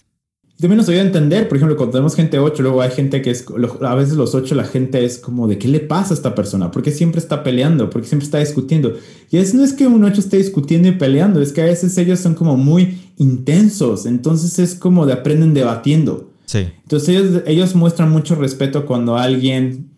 También 0.60 0.78
nos 0.78 0.88
voy 0.88 0.96
a 0.96 1.02
entender, 1.02 1.50
por 1.50 1.58
ejemplo, 1.58 1.76
cuando 1.76 1.94
tenemos 1.94 2.16
gente 2.16 2.40
8, 2.40 2.64
luego 2.64 2.82
hay 2.82 2.92
gente 2.92 3.22
que 3.22 3.32
es, 3.32 3.46
a 3.82 3.96
veces 3.96 4.16
los 4.16 4.34
8 4.36 4.56
la 4.56 4.64
gente 4.64 5.04
es 5.04 5.18
como 5.18 5.48
de, 5.48 5.58
¿qué 5.58 5.68
le 5.68 5.82
pasa 5.82 6.14
a 6.14 6.16
esta 6.16 6.34
persona? 6.34 6.72
¿Por 6.72 6.82
qué 6.82 6.92
siempre 6.92 7.20
está 7.20 7.44
peleando? 7.44 7.90
¿Por 7.90 8.02
qué 8.02 8.08
siempre 8.08 8.26
está 8.26 8.40
discutiendo? 8.40 8.96
Y 9.30 9.38
es, 9.38 9.54
no 9.54 9.66
es 9.66 9.74
que 9.74 9.86
un 9.86 10.04
8 10.04 10.20
esté 10.20 10.38
discutiendo 10.38 10.88
y 10.88 10.94
peleando, 10.94 11.42
es 11.42 11.52
que 11.52 11.62
a 11.62 11.66
veces 11.66 11.98
ellos 11.98 12.20
son 12.20 12.36
como 12.36 12.56
muy 12.56 13.12
intensos, 13.18 14.06
entonces 14.06 14.58
es 14.60 14.76
como 14.76 15.06
de 15.06 15.14
aprenden 15.14 15.54
debatiendo. 15.54 16.32
Sí. 16.46 16.68
Entonces 16.84 17.10
ellos, 17.10 17.44
ellos 17.46 17.76
muestran 17.76 18.10
mucho 18.10 18.36
respeto 18.36 18.86
cuando 18.86 19.18
alguien 19.18 19.90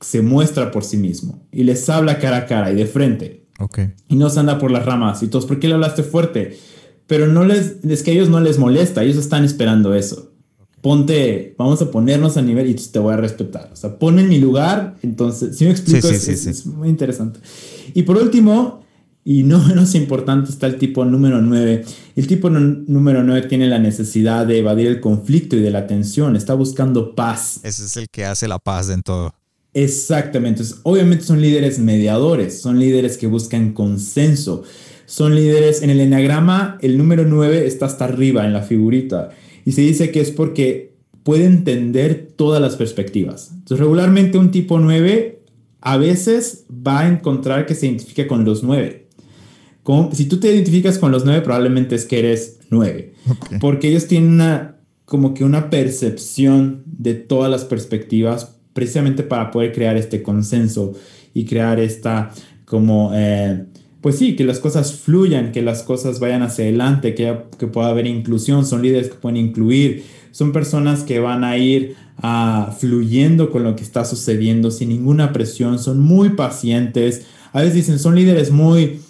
se 0.00 0.22
muestra 0.22 0.70
por 0.70 0.84
sí 0.84 0.96
mismo 0.96 1.42
y 1.50 1.64
les 1.64 1.88
habla 1.88 2.18
cara 2.18 2.38
a 2.38 2.46
cara 2.46 2.70
y 2.70 2.76
de 2.76 2.86
frente. 2.86 3.38
Y 4.08 4.14
no 4.14 4.30
se 4.30 4.38
anda 4.38 4.58
por 4.58 4.70
las 4.70 4.86
ramas 4.86 5.22
y 5.24 5.26
todos, 5.26 5.44
¿por 5.44 5.58
qué 5.58 5.66
le 5.66 5.74
hablaste 5.74 6.04
fuerte? 6.04 6.56
Pero 7.08 7.26
no 7.26 7.42
les, 7.44 7.76
es 7.82 8.02
que 8.04 8.12
a 8.12 8.14
ellos 8.14 8.28
no 8.28 8.38
les 8.38 8.58
molesta, 8.58 9.02
ellos 9.02 9.16
están 9.16 9.44
esperando 9.44 9.94
eso. 9.94 10.30
Ponte, 10.80 11.56
vamos 11.58 11.82
a 11.82 11.90
ponernos 11.90 12.36
a 12.36 12.42
nivel 12.42 12.68
y 12.68 12.74
te 12.74 12.98
voy 13.00 13.14
a 13.14 13.16
respetar. 13.16 13.70
O 13.72 13.76
sea, 13.76 13.98
pon 13.98 14.20
en 14.20 14.28
mi 14.28 14.38
lugar, 14.38 14.96
entonces, 15.02 15.56
si 15.56 15.64
me 15.64 15.72
explico, 15.72 16.06
es, 16.06 16.66
muy 16.66 16.88
interesante. 16.88 17.40
Y 17.94 18.02
por 18.02 18.16
último, 18.18 18.84
y 19.24 19.42
no 19.42 19.58
menos 19.66 19.94
importante, 19.94 20.50
está 20.50 20.66
el 20.66 20.76
tipo 20.76 21.04
número 21.04 21.40
9. 21.40 21.84
El 22.14 22.26
tipo 22.26 22.50
número 22.50 23.24
9 23.24 23.48
tiene 23.48 23.66
la 23.68 23.78
necesidad 23.78 24.46
de 24.46 24.58
evadir 24.58 24.86
el 24.86 25.00
conflicto 25.00 25.56
y 25.56 25.60
de 25.60 25.70
la 25.70 25.86
tensión, 25.86 26.36
está 26.36 26.54
buscando 26.54 27.14
paz. 27.14 27.60
Ese 27.64 27.86
es 27.86 27.96
el 27.96 28.08
que 28.10 28.26
hace 28.26 28.46
la 28.46 28.58
paz 28.58 28.90
en 28.90 29.02
todo. 29.02 29.34
Exactamente. 29.74 30.62
obviamente 30.82 31.24
son 31.24 31.40
líderes 31.40 31.78
mediadores, 31.78 32.60
son 32.60 32.78
líderes 32.78 33.16
que 33.16 33.26
buscan 33.26 33.72
consenso, 33.72 34.62
son 35.08 35.34
líderes 35.34 35.80
en 35.80 35.88
el 35.88 36.00
enagrama, 36.00 36.76
el 36.82 36.98
número 36.98 37.24
9 37.24 37.66
está 37.66 37.86
hasta 37.86 38.04
arriba 38.04 38.44
en 38.44 38.52
la 38.52 38.60
figurita 38.60 39.30
y 39.64 39.72
se 39.72 39.80
dice 39.80 40.10
que 40.10 40.20
es 40.20 40.30
porque 40.30 40.92
puede 41.22 41.46
entender 41.46 42.28
todas 42.36 42.60
las 42.60 42.76
perspectivas. 42.76 43.50
Entonces, 43.52 43.78
regularmente 43.78 44.36
un 44.36 44.50
tipo 44.50 44.78
9 44.78 45.40
a 45.80 45.96
veces 45.96 46.66
va 46.70 47.00
a 47.00 47.08
encontrar 47.08 47.64
que 47.64 47.74
se 47.74 47.86
identifique 47.86 48.26
con 48.26 48.44
los 48.44 48.62
9. 48.62 49.06
si 50.12 50.26
tú 50.26 50.40
te 50.40 50.52
identificas 50.52 50.98
con 50.98 51.10
los 51.10 51.24
9, 51.24 51.40
probablemente 51.40 51.94
es 51.94 52.04
que 52.04 52.18
eres 52.18 52.58
9. 52.68 53.14
Porque 53.62 53.88
ellos 53.88 54.08
tienen 54.08 54.30
una, 54.30 54.76
como 55.06 55.32
que 55.32 55.42
una 55.42 55.70
percepción 55.70 56.82
de 56.84 57.14
todas 57.14 57.50
las 57.50 57.64
perspectivas 57.64 58.56
precisamente 58.74 59.22
para 59.22 59.50
poder 59.50 59.72
crear 59.72 59.96
este 59.96 60.22
consenso 60.22 60.92
y 61.32 61.46
crear 61.46 61.80
esta 61.80 62.30
como, 62.66 63.12
eh, 63.14 63.64
pues 64.00 64.16
sí, 64.16 64.36
que 64.36 64.44
las 64.44 64.60
cosas 64.60 64.92
fluyan, 64.92 65.52
que 65.52 65.62
las 65.62 65.82
cosas 65.82 66.20
vayan 66.20 66.42
hacia 66.42 66.64
adelante, 66.64 67.14
que, 67.14 67.36
que 67.58 67.66
pueda 67.66 67.88
haber 67.88 68.06
inclusión, 68.06 68.64
son 68.64 68.82
líderes 68.82 69.08
que 69.08 69.16
pueden 69.16 69.36
incluir, 69.36 70.04
son 70.30 70.52
personas 70.52 71.02
que 71.02 71.18
van 71.18 71.42
a 71.42 71.56
ir 71.56 71.96
ah, 72.18 72.76
fluyendo 72.78 73.50
con 73.50 73.64
lo 73.64 73.74
que 73.74 73.82
está 73.82 74.04
sucediendo 74.04 74.70
sin 74.70 74.90
ninguna 74.90 75.32
presión, 75.32 75.78
son 75.78 76.00
muy 76.00 76.30
pacientes, 76.30 77.26
a 77.52 77.60
veces 77.60 77.74
dicen, 77.74 77.98
son 77.98 78.14
líderes 78.14 78.52
muy 78.52 79.00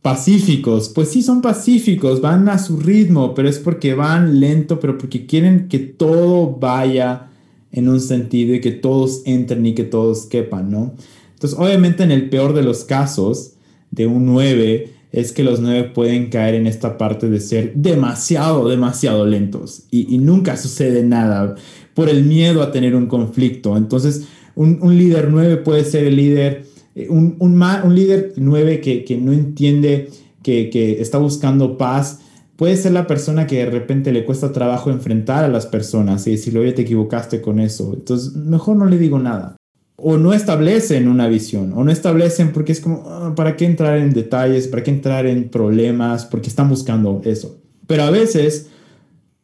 pacíficos, 0.00 0.88
pues 0.88 1.10
sí 1.10 1.22
son 1.22 1.40
pacíficos, 1.40 2.20
van 2.20 2.48
a 2.48 2.58
su 2.58 2.78
ritmo, 2.78 3.34
pero 3.34 3.48
es 3.48 3.60
porque 3.60 3.94
van 3.94 4.40
lento, 4.40 4.80
pero 4.80 4.98
porque 4.98 5.26
quieren 5.26 5.68
que 5.68 5.78
todo 5.78 6.56
vaya 6.56 7.28
en 7.70 7.88
un 7.88 8.00
sentido 8.00 8.54
y 8.54 8.60
que 8.60 8.72
todos 8.72 9.22
entren 9.24 9.64
y 9.64 9.74
que 9.74 9.84
todos 9.84 10.26
quepan, 10.26 10.70
¿no? 10.70 10.94
Entonces, 11.34 11.58
obviamente 11.58 12.02
en 12.02 12.10
el 12.10 12.28
peor 12.28 12.52
de 12.54 12.62
los 12.62 12.84
casos 12.84 13.51
de 13.92 14.06
un 14.08 14.26
9 14.26 14.90
es 15.12 15.32
que 15.32 15.44
los 15.44 15.60
9 15.60 15.92
pueden 15.94 16.30
caer 16.30 16.54
en 16.54 16.66
esta 16.66 16.98
parte 16.98 17.28
de 17.28 17.38
ser 17.38 17.74
demasiado, 17.74 18.68
demasiado 18.68 19.26
lentos 19.26 19.84
y, 19.90 20.18
nunca 20.18 20.56
sucede 20.56 21.04
nada 21.04 21.54
por 21.94 22.08
el 22.08 22.24
miedo 22.24 22.62
a 22.62 22.72
tener 22.72 22.96
un 22.96 23.06
conflicto. 23.06 23.76
Entonces, 23.76 24.26
un, 24.54 24.78
líder 24.96 25.28
9 25.30 25.58
puede 25.58 25.84
ser 25.84 26.04
el 26.04 26.16
líder, 26.16 26.64
eh, 26.94 27.08
un, 27.10 27.36
líder 27.94 28.32
9 28.36 28.80
que, 28.80 29.04
que, 29.04 29.18
no 29.18 29.32
entiende, 29.32 30.08
que, 30.42 30.70
que 30.70 31.02
está 31.02 31.18
buscando 31.18 31.76
paz, 31.76 32.20
puede 32.56 32.76
ser 32.76 32.92
la 32.92 33.06
persona 33.06 33.46
que 33.46 33.58
de 33.58 33.66
repente 33.66 34.12
le 34.12 34.24
cuesta 34.24 34.52
trabajo 34.52 34.90
enfrentar 34.90 35.44
a 35.44 35.48
las 35.48 35.66
personas 35.66 36.26
y 36.26 36.32
decirle, 36.32 36.60
oye, 36.60 36.72
te 36.72 36.82
equivocaste 36.82 37.42
con 37.42 37.60
eso. 37.60 37.92
Entonces, 37.92 38.34
mejor 38.34 38.76
no 38.76 38.86
le 38.86 38.96
digo 38.96 39.18
nada. 39.18 39.56
O 39.96 40.16
no 40.16 40.32
establecen 40.32 41.06
una 41.08 41.28
visión, 41.28 41.72
o 41.74 41.84
no 41.84 41.92
establecen 41.92 42.52
porque 42.52 42.72
es 42.72 42.80
como, 42.80 43.04
ah, 43.06 43.34
¿para 43.36 43.56
qué 43.56 43.66
entrar 43.66 43.98
en 43.98 44.12
detalles? 44.12 44.68
¿Para 44.68 44.82
qué 44.82 44.90
entrar 44.90 45.26
en 45.26 45.48
problemas? 45.48 46.24
Porque 46.24 46.48
están 46.48 46.68
buscando 46.68 47.20
eso. 47.24 47.58
Pero 47.86 48.04
a 48.04 48.10
veces, 48.10 48.68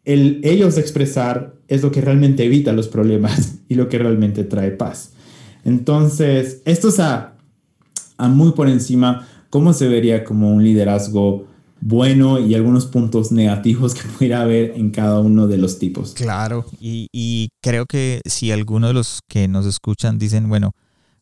el 0.04 0.40
ellos 0.42 0.78
expresar 0.78 1.54
es 1.68 1.82
lo 1.82 1.90
que 1.90 2.00
realmente 2.00 2.44
evita 2.44 2.72
los 2.72 2.88
problemas 2.88 3.58
y 3.68 3.74
lo 3.74 3.88
que 3.88 3.98
realmente 3.98 4.44
trae 4.44 4.70
paz. 4.70 5.12
Entonces, 5.64 6.62
esto 6.64 6.88
es 6.88 7.00
a, 7.00 7.34
a 8.16 8.28
muy 8.28 8.52
por 8.52 8.68
encima 8.68 9.28
cómo 9.50 9.72
se 9.72 9.88
vería 9.88 10.24
como 10.24 10.52
un 10.52 10.62
liderazgo 10.62 11.47
bueno 11.80 12.38
y 12.38 12.54
algunos 12.54 12.86
puntos 12.86 13.32
negativos 13.32 13.94
que 13.94 14.08
pudiera 14.08 14.42
haber 14.42 14.72
en 14.76 14.90
cada 14.90 15.20
uno 15.20 15.46
de 15.46 15.58
los 15.58 15.78
tipos. 15.78 16.12
Claro, 16.12 16.64
y, 16.80 17.50
creo 17.60 17.86
que 17.86 18.20
si 18.24 18.50
alguno 18.52 18.88
de 18.88 18.94
los 18.94 19.20
que 19.28 19.48
nos 19.48 19.66
escuchan 19.66 20.18
dicen, 20.18 20.48
bueno, 20.48 20.72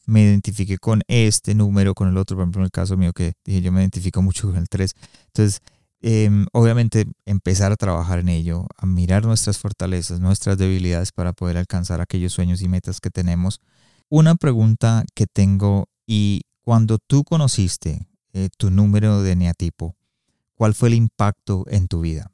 me 0.06 0.22
identifique 0.22 0.78
con 0.78 1.02
este 1.08 1.54
número, 1.54 1.94
con 1.94 2.08
el 2.08 2.16
otro, 2.16 2.36
por 2.36 2.44
ejemplo, 2.44 2.60
en 2.60 2.66
el 2.66 2.70
caso 2.70 2.96
mío 2.96 3.12
que 3.12 3.32
dije, 3.44 3.60
yo 3.60 3.72
me 3.72 3.80
identifico 3.80 4.22
mucho 4.22 4.48
con 4.48 4.56
el 4.56 4.68
3. 4.68 4.92
Entonces, 5.26 5.60
em, 6.00 6.46
obviamente, 6.52 7.06
empezar 7.24 7.72
a 7.72 7.76
trabajar 7.76 8.20
en 8.20 8.28
ello, 8.28 8.66
a 8.76 8.86
mirar 8.86 9.24
nuestras 9.24 9.58
fortalezas, 9.58 10.20
nuestras 10.20 10.58
debilidades 10.58 11.10
para 11.10 11.32
poder 11.32 11.56
alcanzar 11.56 12.00
aquellos 12.00 12.32
sueños 12.32 12.62
y 12.62 12.68
metas 12.68 13.00
que 13.00 13.10
tenemos. 13.10 13.60
Una 14.08 14.36
pregunta 14.36 15.04
que 15.14 15.26
tengo, 15.26 15.88
y 16.06 16.42
cuando 16.62 16.98
tú 16.98 17.24
conociste 17.24 18.06
eh, 18.32 18.48
tu 18.56 18.70
número 18.70 19.22
de 19.22 19.34
neatipo, 19.34 19.96
¿Cuál 20.56 20.74
fue 20.74 20.88
el 20.88 20.94
impacto 20.94 21.64
en 21.68 21.86
tu 21.86 22.00
vida? 22.00 22.32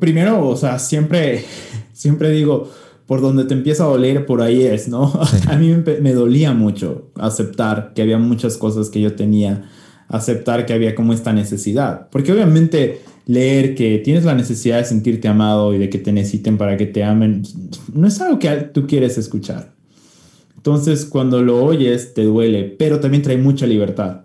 Primero, 0.00 0.46
o 0.46 0.56
sea, 0.56 0.78
siempre, 0.78 1.44
siempre 1.92 2.30
digo, 2.30 2.70
por 3.06 3.20
donde 3.20 3.44
te 3.44 3.54
empieza 3.54 3.84
a 3.84 3.88
doler, 3.88 4.26
por 4.26 4.42
ahí 4.42 4.62
es, 4.62 4.88
¿no? 4.88 5.12
A 5.48 5.56
mí 5.56 5.74
me, 6.00 6.12
dolía 6.12 6.52
mucho 6.52 7.10
aceptar 7.16 7.92
que 7.94 8.02
había 8.02 8.18
muchas 8.18 8.56
cosas 8.56 8.90
que 8.90 9.00
yo 9.00 9.14
tenía, 9.14 9.70
aceptar 10.08 10.66
que 10.66 10.72
había 10.72 10.94
como 10.94 11.12
esta 11.12 11.32
necesidad. 11.32 12.08
Porque 12.10 12.32
obviamente 12.32 13.00
leer 13.26 13.76
que 13.76 13.98
tienes 13.98 14.24
la 14.24 14.34
necesidad 14.34 14.78
de 14.78 14.84
sentirte 14.84 15.28
amado 15.28 15.72
y 15.74 15.78
de 15.78 15.88
que 15.88 15.98
te 15.98 16.12
necesiten 16.12 16.58
para 16.58 16.76
que 16.76 16.86
te 16.86 17.04
amen, 17.04 17.42
no 17.92 18.08
es 18.08 18.20
algo 18.20 18.38
que 18.40 18.50
tú 18.74 18.86
quieres 18.86 19.16
escuchar. 19.16 19.72
Entonces, 20.56 21.04
cuando 21.04 21.42
lo 21.42 21.64
oyes, 21.64 22.14
te 22.14 22.24
duele, 22.24 22.64
pero 22.64 23.00
también 23.00 23.22
trae 23.22 23.36
mucha 23.36 23.66
libertad 23.66 24.21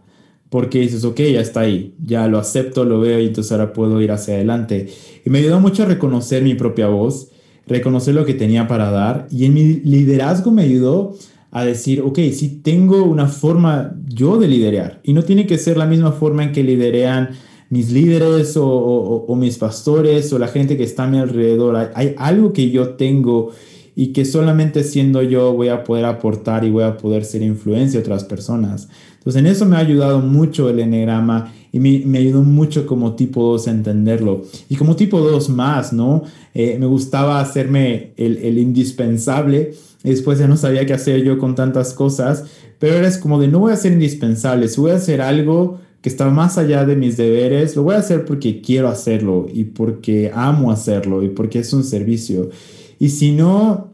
porque 0.50 0.80
dices, 0.80 1.04
ok, 1.04 1.20
ya 1.20 1.42
está 1.42 1.62
ahí, 1.62 1.94
ya 2.04 2.28
lo 2.28 2.38
acepto, 2.40 2.86
lo 2.86 3.00
veo 3.00 3.20
y 3.20 3.28
entonces 3.28 3.52
ahora 3.52 3.74
puedo 3.74 4.02
ir 4.02 4.12
hacia 4.12 4.36
adelante. 4.36 4.88
Y 5.26 5.30
me 5.30 5.40
ayudó 5.40 5.60
mucho 5.60 5.84
a 5.84 5.88
reconocer 5.88 6.44
mi 6.44 6.56
propia 6.56 6.88
voz, 6.88 7.30
reconocer 7.66 8.16
lo 8.16 8.26
que 8.26 8.34
tenía 8.34 8.68
para 8.68 8.92
dar 8.92 9.28
y 9.30 9.46
en 9.46 9.54
mi 9.54 9.74
liderazgo 9.76 10.52
me 10.52 10.64
ayudó 10.64 11.16
a 11.52 11.66
decir, 11.66 12.02
ok, 12.02 12.20
sí 12.32 12.62
tengo 12.64 13.04
una 13.04 13.28
forma 13.28 13.96
yo 14.08 14.38
de 14.38 14.48
liderar 14.48 15.02
y 15.04 15.14
no 15.14 15.24
tiene 15.24 15.48
que 15.48 15.58
ser 15.58 15.78
la 15.78 15.86
misma 15.86 16.12
forma 16.12 16.44
en 16.44 16.52
que 16.52 16.64
liderean 16.64 17.30
mis 17.70 17.92
líderes 17.92 18.56
o, 18.56 18.66
o, 18.66 19.36
mis 19.36 19.58
pastores 19.58 20.32
o 20.32 20.40
la 20.40 20.48
gente 20.48 20.78
que 20.78 20.84
está 20.84 21.04
a 21.04 21.08
mi 21.08 21.18
alrededor. 21.18 21.76
Hay, 21.76 21.88
hay 21.96 22.16
algo 22.18 22.54
que 22.54 22.70
yo 22.70 22.92
tengo 22.92 23.52
y 23.94 24.14
que 24.14 24.24
solamente 24.24 24.84
siendo 24.84 25.22
yo 25.22 25.54
voy 25.54 25.70
a 25.70 25.84
poder 25.84 26.06
aportar 26.06 26.64
y 26.64 26.70
voy 26.70 26.84
a 26.84 26.98
poder 26.98 27.26
ser 27.26 27.42
influencia 27.42 28.00
a 28.00 28.04
otras 28.04 28.24
personas. 28.24 28.90
Entonces 29.28 29.42
en 29.42 29.48
eso 29.48 29.66
me 29.66 29.76
ha 29.76 29.80
ayudado 29.80 30.20
mucho 30.20 30.70
el 30.70 30.80
enegrama 30.80 31.54
y 31.74 31.82
me, 31.82 32.02
me 32.06 32.20
ayudó 32.20 32.44
mucho 32.44 32.88
como 32.88 33.14
tipo 33.16 33.44
2 33.44 33.68
a 33.68 33.72
entenderlo. 33.72 34.44
Y 34.70 34.78
como 34.78 34.96
tipo 34.96 35.20
2 35.20 35.50
más, 35.50 35.92
¿no? 35.92 36.24
Eh, 36.54 36.78
me 36.80 36.86
gustaba 36.86 37.42
hacerme 37.42 38.14
el, 38.16 38.38
el 38.38 38.58
indispensable. 38.58 39.74
Después 40.02 40.40
ya 40.40 40.48
no 40.48 40.56
sabía 40.56 40.86
qué 40.86 40.94
hacer 40.94 41.26
yo 41.26 41.38
con 41.40 41.56
tantas 41.56 41.94
cosas. 41.94 42.46
Pero 42.80 42.96
era 42.96 43.20
como 43.20 43.38
de 43.38 43.50
no 43.50 43.60
voy 43.60 43.74
a 43.74 43.76
ser 43.76 43.92
indispensable. 43.92 44.70
Si 44.70 44.80
voy 44.80 44.92
a 44.92 44.96
hacer 44.96 45.20
algo 45.20 45.82
que 46.02 46.08
está 46.08 46.30
más 46.30 46.58
allá 46.58 46.86
de 46.86 46.96
mis 46.96 47.18
deberes, 47.18 47.76
lo 47.76 47.84
voy 47.84 47.96
a 47.96 48.00
hacer 48.00 48.24
porque 48.24 48.62
quiero 48.62 48.88
hacerlo 48.88 49.48
y 49.54 49.66
porque 49.66 50.32
amo 50.34 50.72
hacerlo 50.72 51.22
y 51.22 51.28
porque 51.28 51.60
es 51.60 51.74
un 51.74 51.84
servicio. 51.84 52.50
Y 52.98 53.10
si 53.10 53.34
no 53.34 53.92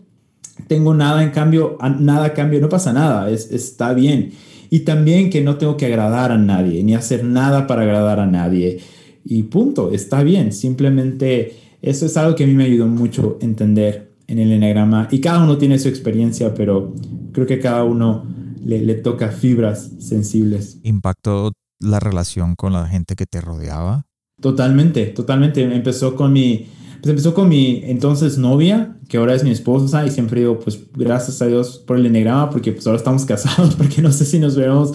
tengo 0.67 0.93
nada 0.93 1.23
en 1.23 1.31
cambio, 1.31 1.79
nada 1.99 2.33
cambio, 2.33 2.61
no 2.61 2.69
pasa 2.69 2.93
nada, 2.93 3.31
es, 3.31 3.51
está 3.51 3.95
bien. 3.95 4.31
Y 4.73 4.79
también 4.79 5.29
que 5.29 5.41
no 5.41 5.57
tengo 5.57 5.77
que 5.77 5.85
agradar 5.85 6.31
a 6.31 6.37
nadie, 6.39 6.83
ni 6.83 6.95
hacer 6.95 7.23
nada 7.23 7.67
para 7.67 7.83
agradar 7.83 8.19
a 8.19 8.25
nadie. 8.25 8.79
Y 9.23 9.43
punto, 9.43 9.91
está 9.91 10.23
bien. 10.23 10.51
Simplemente 10.51 11.55
eso 11.83 12.07
es 12.07 12.17
algo 12.17 12.35
que 12.35 12.45
a 12.45 12.47
mí 12.47 12.55
me 12.55 12.63
ayudó 12.63 12.87
mucho 12.87 13.37
a 13.39 13.45
entender 13.45 14.15
en 14.25 14.39
el 14.39 14.51
enagrama. 14.51 15.09
Y 15.11 15.21
cada 15.21 15.43
uno 15.43 15.59
tiene 15.59 15.77
su 15.77 15.89
experiencia, 15.89 16.55
pero 16.55 16.91
creo 17.33 17.45
que 17.45 17.59
cada 17.59 17.83
uno 17.83 18.25
le, 18.65 18.81
le 18.81 18.95
toca 18.95 19.29
fibras 19.29 19.91
sensibles. 19.99 20.79
¿Impactó 20.81 21.51
la 21.79 21.99
relación 21.99 22.55
con 22.55 22.73
la 22.73 22.87
gente 22.87 23.15
que 23.15 23.27
te 23.27 23.41
rodeaba? 23.41 24.07
Totalmente, 24.41 25.05
totalmente. 25.05 25.61
Empezó 25.61 26.15
con 26.15 26.33
mi, 26.33 26.65
pues 27.03 27.09
empezó 27.09 27.33
con 27.33 27.49
mi 27.49 27.81
entonces 27.83 28.37
novia, 28.37 28.95
que 29.09 29.17
ahora 29.17 29.35
es 29.35 29.43
mi 29.43 29.49
esposa, 29.49 30.07
y 30.07 30.09
siempre 30.09 30.39
digo, 30.39 30.57
pues 30.61 30.79
gracias 30.95 31.41
a 31.41 31.47
Dios 31.47 31.83
por 31.85 31.97
el 31.97 32.05
enegrama, 32.05 32.49
porque 32.49 32.71
pues 32.71 32.87
ahora 32.87 32.95
estamos 32.97 33.25
casados, 33.25 33.75
porque 33.77 34.01
no 34.01 34.09
sé 34.13 34.23
si 34.23 34.39
nos 34.39 34.55
veremos 34.55 34.93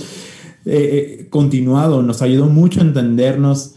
eh, 0.65 1.19
eh, 1.21 1.27
continuado. 1.29 2.01
Nos 2.01 2.23
ayudó 2.23 2.47
mucho 2.47 2.81
a 2.81 2.85
entendernos, 2.85 3.75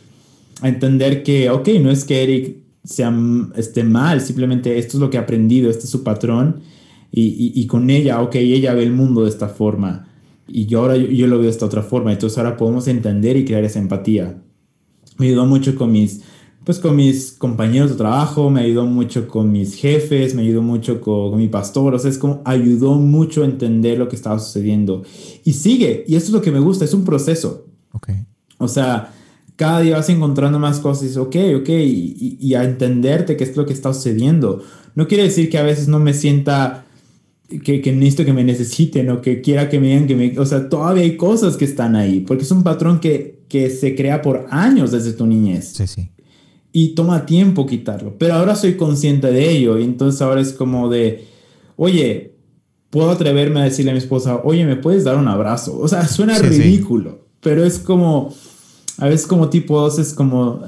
a 0.62 0.70
entender 0.70 1.24
que, 1.24 1.50
ok, 1.50 1.68
no 1.82 1.92
es 1.92 2.06
que 2.06 2.24
Eric 2.24 2.58
sea 2.86 3.14
esté 3.58 3.84
mal, 3.84 4.22
simplemente 4.22 4.78
esto 4.78 4.96
es 4.96 5.02
lo 5.02 5.10
que 5.10 5.18
ha 5.18 5.22
aprendido, 5.22 5.70
este 5.70 5.84
es 5.84 5.90
su 5.90 6.02
patrón, 6.02 6.62
y, 7.12 7.52
y, 7.54 7.68
con 7.68 7.90
ella, 7.90 8.22
ok, 8.22 8.36
ella 8.36 8.74
ve 8.74 8.84
el 8.84 8.94
mundo 8.94 9.24
de 9.24 9.30
esta 9.30 9.50
forma, 9.50 10.08
y 10.48 10.68
yo 10.68 10.80
ahora 10.80 10.96
yo, 10.96 11.08
yo 11.08 11.28
lo 11.28 11.36
veo 11.36 11.48
de 11.48 11.52
esta 11.52 11.66
otra 11.66 11.84
forma, 11.84 12.14
entonces 12.14 12.38
ahora 12.38 12.56
podemos 12.56 12.88
entender 12.88 13.36
y 13.36 13.44
crear 13.44 13.66
esa 13.66 13.80
empatía. 13.80 14.42
Me 15.18 15.28
ayudó 15.28 15.46
mucho 15.46 15.76
con 15.76 15.92
mis 15.92 16.22
pues 16.64 16.78
con 16.80 16.95
mis 16.95 17.32
compañeros 17.32 17.89
de 17.89 17.95
trabajo, 17.95 18.49
me 18.51 18.62
ayudó 18.62 18.86
mucho 18.86 19.28
con 19.28 19.51
mis 19.51 19.76
jefes, 19.76 20.36
me 20.36 20.43
ayudó 20.43 20.62
mucho 20.62 21.01
con, 21.01 21.36
mi 21.38 21.47
pastor, 21.47 21.95
o 21.95 21.99
sea, 21.99 22.12
es 22.12 22.20
como 22.20 22.41
ayudó 22.45 22.93
mucho 22.93 23.41
a 23.41 23.45
entender 23.45 23.97
lo 23.97 24.07
que 24.07 24.16
estaba 24.16 24.38
sucediendo. 24.38 25.03
Y 25.43 25.53
sigue, 25.53 26.05
y 26.07 26.16
esto 26.16 26.28
es 26.28 26.34
lo 26.34 26.41
que 26.41 26.51
me 26.51 26.59
gusta, 26.59 26.86
es 26.86 26.93
un 26.93 27.03
proceso. 27.03 27.66
Ok. 27.93 28.09
O 28.59 28.68
sea, 28.68 29.12
cada 29.55 29.82
día 29.82 29.97
vas 29.97 30.09
encontrando 30.09 30.59
más 30.59 30.80
cosas 30.80 31.16
y 31.16 31.18
ok, 31.18 31.36
ok, 31.62 31.70
y, 31.70 32.53
a 32.53 32.64
entenderte 32.64 33.38
qué 33.38 33.43
es 33.43 33.57
lo 33.57 33.66
que 33.66 33.74
está 33.74 33.91
sucediendo. 33.91 34.62
No 34.93 35.07
quiere 35.07 35.24
decir 35.24 35.49
que 35.49 35.57
a 35.57 35.64
veces 35.64 35.88
no 35.88 35.99
me 35.99 36.14
sienta 36.14 36.86
que, 37.64 37.82
que, 37.82 37.91
necesito 37.91 38.24
que 38.24 38.34
me 38.34 38.43
necesiten 38.43 39.09
o 39.09 39.22
que 39.22 39.41
quiera 39.41 39.68
que 39.68 39.80
me 39.80 39.88
digan 39.88 40.07
que 40.07 40.16
me... 40.16 40.39
O 40.39 40.45
sea, 40.45 40.70
todavía 40.70 41.03
hay 41.03 41.18
cosas 41.18 41.57
que 41.57 41.66
están 41.66 41.95
ahí, 41.95 42.20
porque 42.20 42.43
es 42.43 42.51
un 42.51 42.62
patrón 42.62 42.99
que, 42.99 43.41
que 43.49 43.72
se 43.72 43.95
crea 43.95 44.22
por 44.22 44.45
años 44.51 44.91
desde 44.91 45.14
tu 45.14 45.26
niñez. 45.26 45.74
Sí, 45.74 45.88
sí. 45.88 46.12
Y 46.74 46.89
toma 46.89 47.26
tiempo 47.26 47.65
quitarlo, 47.65 48.15
pero 48.17 48.36
ahora 48.36 48.55
soy 48.55 48.76
consciente 48.76 49.32
de 49.32 49.49
ello 49.49 49.78
y 49.78 49.84
entonces 49.84 50.22
ahora 50.22 50.39
es 50.39 50.53
como 50.53 50.89
de, 50.89 51.28
oye, 51.76 52.36
puedo 52.89 53.11
atreverme 53.11 53.59
a 53.59 53.63
decirle 53.65 53.91
a 53.91 53.93
mi 53.93 53.99
esposa, 53.99 54.41
oye, 54.43 54.65
¿me 54.65 54.78
puedes 54.78 55.03
dar 55.03 55.17
un 55.17 55.28
abrazo? 55.28 55.78
O 55.78 55.88
sea, 55.88 56.07
suena 56.07 56.38
ridículo, 56.38 57.28
pero 57.41 57.65
es 57.65 57.78
como, 57.80 58.34
a 58.97 59.07
veces 59.07 59.28
como 59.28 59.49
tipo 59.49 59.82
dos 59.82 59.99
es 59.99 60.13
como, 60.13 60.61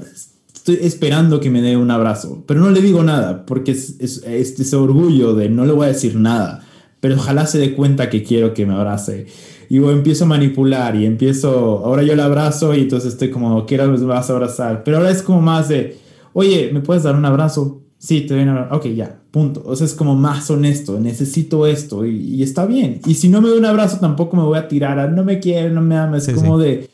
estoy 0.54 0.78
esperando 0.82 1.40
que 1.40 1.50
me 1.50 1.62
dé 1.62 1.76
un 1.76 1.90
abrazo, 1.90 2.44
pero 2.46 2.60
no 2.60 2.70
le 2.70 2.82
digo 2.82 3.02
nada 3.02 3.46
porque 3.46 3.72
es, 3.72 3.96
es, 3.98 4.22
es 4.24 4.60
ese 4.60 4.76
orgullo 4.76 5.34
de 5.34 5.48
no 5.48 5.64
le 5.64 5.72
voy 5.72 5.86
a 5.86 5.88
decir 5.92 6.16
nada 6.16 6.64
pero 7.04 7.16
ojalá 7.16 7.44
se 7.44 7.58
dé 7.58 7.74
cuenta 7.74 8.08
que 8.08 8.22
quiero 8.22 8.54
que 8.54 8.64
me 8.64 8.72
abrace. 8.72 9.26
Y 9.68 9.76
yo 9.76 9.90
empiezo 9.90 10.24
a 10.24 10.28
manipular 10.28 10.96
y 10.96 11.06
empiezo, 11.06 11.84
ahora 11.84 12.02
yo 12.02 12.14
le 12.14 12.22
abrazo 12.22 12.74
y 12.74 12.82
entonces 12.82 13.12
estoy 13.12 13.30
como, 13.30 13.66
quiero 13.66 13.86
me 13.86 13.96
vas 14.04 14.30
a 14.30 14.32
abrazar. 14.32 14.84
Pero 14.84 14.98
ahora 14.98 15.10
es 15.10 15.22
como 15.22 15.40
más 15.40 15.68
de, 15.68 15.98
oye, 16.32 16.70
¿me 16.72 16.80
puedes 16.80 17.02
dar 17.02 17.16
un 17.16 17.24
abrazo? 17.24 17.82
Sí, 17.98 18.22
te 18.22 18.34
doy 18.34 18.42
un 18.42 18.50
abrazo. 18.50 18.76
Ok, 18.76 18.86
ya, 18.86 19.20
punto. 19.30 19.62
O 19.64 19.74
sea, 19.76 19.86
es 19.86 19.94
como 19.94 20.14
más 20.14 20.50
honesto, 20.50 21.00
necesito 21.00 21.66
esto 21.66 22.04
y, 22.04 22.42
está 22.42 22.66
bien. 22.66 23.00
Y 23.06 23.14
si 23.14 23.28
no 23.28 23.40
me 23.40 23.48
doy 23.48 23.58
un 23.58 23.64
abrazo, 23.64 23.98
tampoco 23.98 24.36
me 24.36 24.42
voy 24.42 24.58
a 24.58 24.68
tirar 24.68 24.98
a, 24.98 25.06
no 25.08 25.24
me 25.24 25.40
quiere, 25.40 25.70
no 25.70 25.80
me 25.80 25.96
ama. 25.96 26.18
Es 26.18 26.28
como 26.30 26.58
de, 26.58 26.90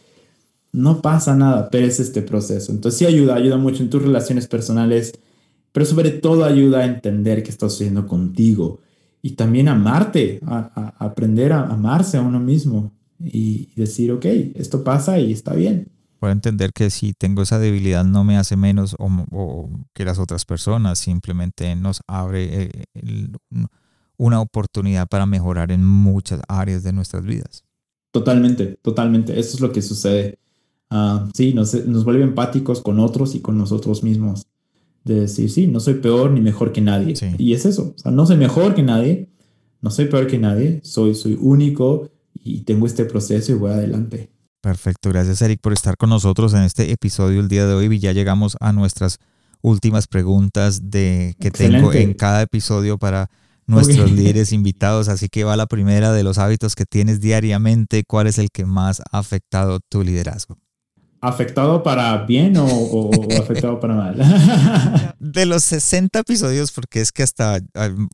no 0.72 1.02
pasa 1.02 1.34
nada, 1.34 1.68
pero 1.70 1.86
es 1.86 1.98
este 2.00 2.22
proceso. 2.22 2.72
Entonces 2.72 2.98
sí 2.98 3.06
ayuda, 3.06 3.34
ayuda 3.34 3.56
mucho 3.56 3.82
en 3.82 3.90
tus 3.90 4.02
relaciones 4.02 4.46
personales, 4.46 5.12
pero 5.72 5.86
sobre 5.86 6.10
todo 6.10 6.44
ayuda 6.44 6.80
a 6.80 6.84
entender 6.84 7.42
qué 7.42 7.50
está 7.50 7.68
sucediendo 7.68 8.06
contigo 8.06 8.80
y 9.22 9.32
también 9.32 9.68
amarte, 9.68 10.40
a, 10.46 10.94
aprender 10.98 11.52
a 11.52 11.66
amarse 11.66 12.16
a 12.16 12.22
uno 12.22 12.40
mismo 12.40 12.92
y 13.18 13.68
decir, 13.76 14.12
ok, 14.12 14.24
esto 14.54 14.82
pasa 14.82 15.18
y 15.18 15.32
está 15.32 15.54
bien. 15.54 15.88
Puedo 16.18 16.32
entender 16.32 16.72
que 16.72 16.90
si 16.90 17.12
tengo 17.12 17.42
esa 17.42 17.58
debilidad 17.58 18.04
no 18.04 18.24
me 18.24 18.36
hace 18.36 18.56
menos 18.56 18.94
o, 18.98 19.70
que 19.94 20.04
las 20.04 20.18
otras 20.18 20.44
personas, 20.44 20.98
simplemente 20.98 21.74
nos 21.76 22.02
abre 22.06 22.70
eh, 22.94 23.28
una 24.16 24.40
oportunidad 24.40 25.08
para 25.08 25.26
mejorar 25.26 25.72
en 25.72 25.84
muchas 25.84 26.42
áreas 26.48 26.82
de 26.82 26.92
nuestras 26.92 27.24
vidas. 27.24 27.64
Totalmente, 28.10 28.78
totalmente. 28.82 29.38
Eso 29.38 29.56
es 29.56 29.60
lo 29.60 29.72
que 29.72 29.80
sucede. 29.82 30.38
Uh, 30.90 31.30
sí, 31.32 31.54
nos, 31.54 31.72
nos 31.86 32.04
vuelve 32.04 32.24
empáticos 32.24 32.82
con 32.82 33.00
otros 33.00 33.34
y 33.34 33.40
con 33.40 33.56
nosotros 33.56 34.02
mismos 34.02 34.46
de 35.10 35.20
decir, 35.22 35.50
sí, 35.50 35.66
no 35.66 35.80
soy 35.80 35.94
peor 35.94 36.30
ni 36.30 36.40
mejor 36.40 36.72
que 36.72 36.80
nadie. 36.80 37.14
Y 37.38 37.52
es 37.52 37.66
eso, 37.66 37.94
o 37.96 37.98
sea, 37.98 38.12
no 38.12 38.26
soy 38.26 38.36
mejor 38.36 38.74
que 38.74 38.82
nadie, 38.82 39.28
no 39.80 39.90
soy 39.90 40.06
peor 40.06 40.26
que 40.26 40.38
nadie, 40.38 40.80
soy, 40.84 41.14
soy 41.14 41.36
único 41.40 42.08
y 42.34 42.60
tengo 42.62 42.86
este 42.86 43.04
proceso 43.04 43.52
y 43.52 43.54
voy 43.56 43.72
adelante. 43.72 44.30
Perfecto, 44.60 45.08
gracias 45.08 45.40
Eric 45.42 45.60
por 45.60 45.72
estar 45.72 45.96
con 45.96 46.10
nosotros 46.10 46.52
en 46.54 46.62
este 46.62 46.92
episodio 46.92 47.40
el 47.40 47.48
día 47.48 47.66
de 47.66 47.74
hoy 47.74 47.86
y 47.94 47.98
ya 47.98 48.12
llegamos 48.12 48.56
a 48.60 48.72
nuestras 48.72 49.18
últimas 49.62 50.06
preguntas 50.06 50.90
de 50.90 51.34
que 51.40 51.50
tengo 51.50 51.92
en 51.92 52.14
cada 52.14 52.42
episodio 52.42 52.98
para 52.98 53.30
nuestros 53.66 54.10
líderes 54.12 54.52
invitados, 54.52 55.08
así 55.08 55.28
que 55.28 55.44
va 55.44 55.56
la 55.56 55.66
primera 55.66 56.12
de 56.12 56.22
los 56.22 56.38
hábitos 56.38 56.74
que 56.74 56.84
tienes 56.84 57.20
diariamente, 57.20 58.04
¿cuál 58.04 58.26
es 58.26 58.38
el 58.38 58.50
que 58.50 58.66
más 58.66 59.00
ha 59.10 59.18
afectado 59.18 59.80
tu 59.80 60.02
liderazgo? 60.02 60.58
¿Afectado 61.22 61.82
para 61.82 62.24
bien 62.24 62.56
o, 62.56 63.10
afectado 63.38 63.78
para 63.78 63.94
mal? 63.94 65.14
de 65.18 65.46
los 65.46 65.62
60 65.64 66.18
episodios, 66.20 66.72
porque 66.72 67.00
es 67.00 67.12
que 67.12 67.22
hasta 67.22 67.60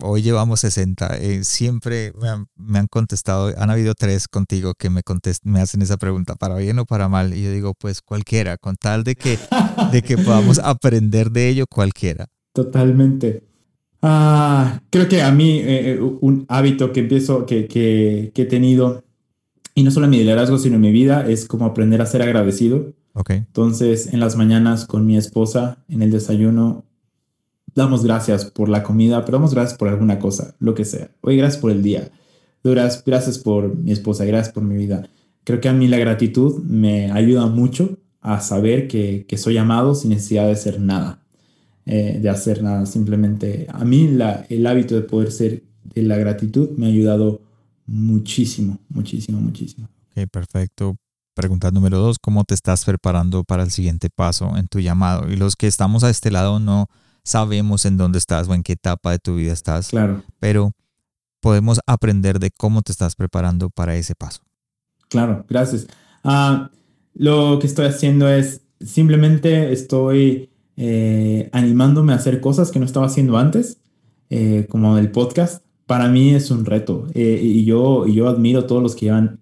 hoy 0.02 0.22
llevamos 0.22 0.60
60, 0.60 1.16
eh, 1.18 1.44
siempre 1.44 2.12
me 2.56 2.78
han, 2.78 2.86
contestado, 2.88 3.54
han 3.56 3.70
habido 3.70 3.94
tres 3.94 4.26
contigo 4.26 4.74
que 4.74 4.90
me, 4.90 5.02
me 5.44 5.60
hacen 5.60 5.82
esa 5.82 5.96
pregunta, 5.98 6.34
¿para 6.34 6.56
bien 6.56 6.78
o 6.80 6.84
para 6.84 7.08
mal? 7.08 7.32
Y 7.32 7.44
yo 7.44 7.52
digo, 7.52 7.74
pues 7.74 8.02
cualquiera, 8.02 8.56
con 8.56 8.74
tal 8.74 9.04
de 9.04 9.14
que, 9.14 9.38
de 9.92 10.02
que 10.02 10.18
podamos 10.18 10.58
aprender 10.64 11.30
de 11.30 11.48
ello, 11.48 11.66
cualquiera. 11.68 12.26
Totalmente. 12.52 13.44
Ah, 14.02 14.80
creo 14.90 15.08
que 15.08 15.22
a 15.22 15.30
mí 15.30 15.58
eh, 15.58 15.92
eh, 15.92 16.00
un 16.00 16.44
hábito 16.48 16.92
que 16.92 17.00
empiezo, 17.00 17.46
que, 17.46 17.66
que, 17.66 18.32
que 18.34 18.42
he 18.42 18.46
tenido 18.46 19.05
y 19.76 19.82
no 19.82 19.90
solo 19.90 20.06
en 20.06 20.10
mi 20.10 20.18
liderazgo, 20.18 20.58
sino 20.58 20.76
en 20.76 20.80
mi 20.80 20.90
vida, 20.90 21.28
es 21.28 21.44
como 21.44 21.66
aprender 21.66 22.00
a 22.00 22.06
ser 22.06 22.22
agradecido. 22.22 22.94
Okay. 23.12 23.36
Entonces, 23.36 24.12
en 24.12 24.20
las 24.20 24.34
mañanas 24.34 24.86
con 24.86 25.04
mi 25.04 25.18
esposa, 25.18 25.84
en 25.90 26.00
el 26.00 26.10
desayuno, 26.10 26.86
damos 27.74 28.02
gracias 28.02 28.46
por 28.46 28.70
la 28.70 28.82
comida, 28.82 29.22
pero 29.26 29.36
damos 29.36 29.52
gracias 29.52 29.78
por 29.78 29.88
alguna 29.88 30.18
cosa, 30.18 30.56
lo 30.60 30.74
que 30.74 30.86
sea. 30.86 31.10
Oye, 31.20 31.36
gracias 31.36 31.60
por 31.60 31.70
el 31.70 31.82
día. 31.82 32.08
Gracias, 32.64 33.04
gracias 33.04 33.38
por 33.38 33.76
mi 33.76 33.92
esposa, 33.92 34.24
gracias 34.24 34.54
por 34.54 34.62
mi 34.62 34.78
vida. 34.78 35.10
Creo 35.44 35.60
que 35.60 35.68
a 35.68 35.74
mí 35.74 35.88
la 35.88 35.98
gratitud 35.98 36.62
me 36.62 37.12
ayuda 37.12 37.44
mucho 37.44 37.98
a 38.22 38.40
saber 38.40 38.88
que, 38.88 39.26
que 39.28 39.36
soy 39.36 39.58
amado 39.58 39.94
sin 39.94 40.08
necesidad 40.08 40.46
de 40.46 40.52
hacer 40.52 40.80
nada, 40.80 41.22
eh, 41.84 42.18
de 42.20 42.30
hacer 42.30 42.62
nada. 42.62 42.86
Simplemente 42.86 43.66
a 43.68 43.84
mí 43.84 44.08
la, 44.08 44.46
el 44.48 44.66
hábito 44.66 44.94
de 44.94 45.02
poder 45.02 45.30
ser 45.30 45.64
de 45.84 46.02
la 46.02 46.16
gratitud 46.16 46.70
me 46.78 46.86
ha 46.86 46.88
ayudado 46.88 47.45
muchísimo, 47.86 48.78
muchísimo, 48.88 49.40
muchísimo. 49.40 49.88
Ok, 50.10 50.28
perfecto. 50.30 50.96
Pregunta 51.34 51.70
número 51.70 51.98
dos, 51.98 52.18
¿cómo 52.18 52.44
te 52.44 52.54
estás 52.54 52.84
preparando 52.84 53.44
para 53.44 53.62
el 53.62 53.70
siguiente 53.70 54.08
paso 54.08 54.56
en 54.56 54.68
tu 54.68 54.80
llamado? 54.80 55.30
Y 55.30 55.36
los 55.36 55.54
que 55.54 55.66
estamos 55.66 56.02
a 56.02 56.10
este 56.10 56.30
lado 56.30 56.60
no 56.60 56.86
sabemos 57.24 57.84
en 57.84 57.98
dónde 57.98 58.18
estás 58.18 58.48
o 58.48 58.54
en 58.54 58.62
qué 58.62 58.72
etapa 58.72 59.10
de 59.10 59.18
tu 59.18 59.36
vida 59.36 59.52
estás. 59.52 59.88
Claro. 59.88 60.22
Pero 60.38 60.72
podemos 61.40 61.78
aprender 61.86 62.38
de 62.38 62.50
cómo 62.50 62.82
te 62.82 62.92
estás 62.92 63.16
preparando 63.16 63.68
para 63.68 63.96
ese 63.96 64.14
paso. 64.14 64.40
Claro, 65.08 65.44
gracias. 65.48 65.86
Ah, 66.24 66.70
lo 67.14 67.58
que 67.60 67.66
estoy 67.66 67.86
haciendo 67.86 68.28
es 68.28 68.62
simplemente 68.80 69.72
estoy 69.72 70.50
eh, 70.76 71.50
animándome 71.52 72.12
a 72.12 72.16
hacer 72.16 72.40
cosas 72.40 72.70
que 72.70 72.78
no 72.78 72.86
estaba 72.86 73.06
haciendo 73.06 73.36
antes, 73.36 73.78
eh, 74.30 74.66
como 74.70 74.96
el 74.98 75.10
podcast 75.10 75.65
para 75.86 76.08
mí 76.08 76.34
es 76.34 76.50
un 76.50 76.64
reto. 76.64 77.06
Eh, 77.14 77.40
y 77.42 77.64
yo, 77.64 78.06
yo 78.06 78.28
admiro 78.28 78.60
a 78.60 78.66
todos 78.66 78.82
los 78.82 78.94
que 78.94 79.06
llevan. 79.06 79.38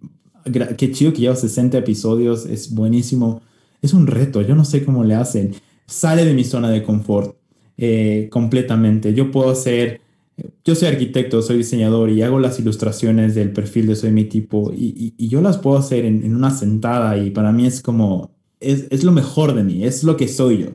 Qué 0.76 0.92
chido 0.92 1.12
que 1.12 1.22
lleva 1.22 1.36
60 1.36 1.78
episodios, 1.78 2.45
es 2.47 2.74
buenísimo. 2.74 3.40
Es 3.80 3.95
un 3.95 4.07
reto, 4.07 4.42
yo 4.42 4.55
no 4.55 4.64
sé 4.64 4.84
cómo 4.84 5.05
le 5.05 5.14
hacen. 5.14 5.55
Sale 5.86 6.24
de 6.24 6.34
mi 6.34 6.45
zona 6.45 6.70
de 6.70 6.82
confort 6.82 7.36
eh, 7.78 8.28
completamente. 8.30 9.14
Yo 9.14 9.30
puedo 9.30 9.51
hacer. 9.51 10.01
Yo 10.64 10.74
soy 10.74 10.88
arquitecto, 10.88 11.40
soy 11.42 11.59
diseñador 11.59 12.11
y 12.11 12.22
hago 12.22 12.40
las 12.40 12.59
ilustraciones 12.59 13.36
del 13.36 13.53
perfil 13.53 13.86
de 13.86 13.95
Soy 13.95 14.11
mi 14.11 14.24
tipo 14.24 14.72
y, 14.72 15.14
y, 15.16 15.28
yo 15.28 15.40
las 15.40 15.59
puedo 15.59 15.78
hacer 15.78 16.05
en, 16.05 16.24
en, 16.24 16.34
una 16.34 16.51
sentada 16.51 17.16
y 17.16 17.30
para 17.30 17.53
mí 17.53 17.66
es 17.66 17.80
como, 17.80 18.32
es, 18.59 18.86
es, 18.90 19.05
lo 19.05 19.12
mejor 19.12 19.55
de 19.55 19.62
mí, 19.62 19.84
es 19.84 20.03
lo 20.03 20.16
que 20.16 20.26
soy 20.26 20.64
yo. 20.64 20.66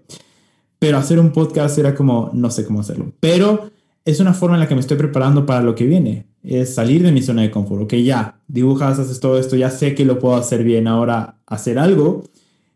Pero 0.80 0.97
hacer 0.97 1.20
un 1.20 1.34
podcast 1.34 1.78
era 1.78 1.93
como, 1.93 2.30
no 2.34 2.49
sé 2.51 2.63
cómo 2.63 2.80
hacerlo. 2.80 3.11
Pero 3.20 3.70
es 4.10 4.20
una 4.20 4.34
forma 4.34 4.55
en 4.55 4.62
la 4.62 4.68
que 4.68 4.76
me 4.76 4.82
estoy 4.82 4.97
preparando 4.97 5.45
para 5.45 5.62
lo 5.62 5.76
que 5.76 5.86
viene. 5.86 6.26
Es 6.43 6.74
salir 6.74 7.03
de 7.03 7.12
mi 7.12 7.22
zona 7.22 7.41
de 7.41 7.51
confort. 7.51 7.84
Ok, 7.84 7.93
ya, 7.95 8.39
dibujas, 8.47 8.99
haces 8.99 9.20
todo 9.20 9.39
esto, 9.39 9.55
ya 9.55 9.70
sé 9.70 9.93
que 9.93 10.05
lo 10.05 10.20
puedo 10.20 10.36
hacer 10.36 10.64
bien. 10.64 10.88
Ahora, 10.88 11.38
hacer 11.45 11.78
algo 11.78 12.24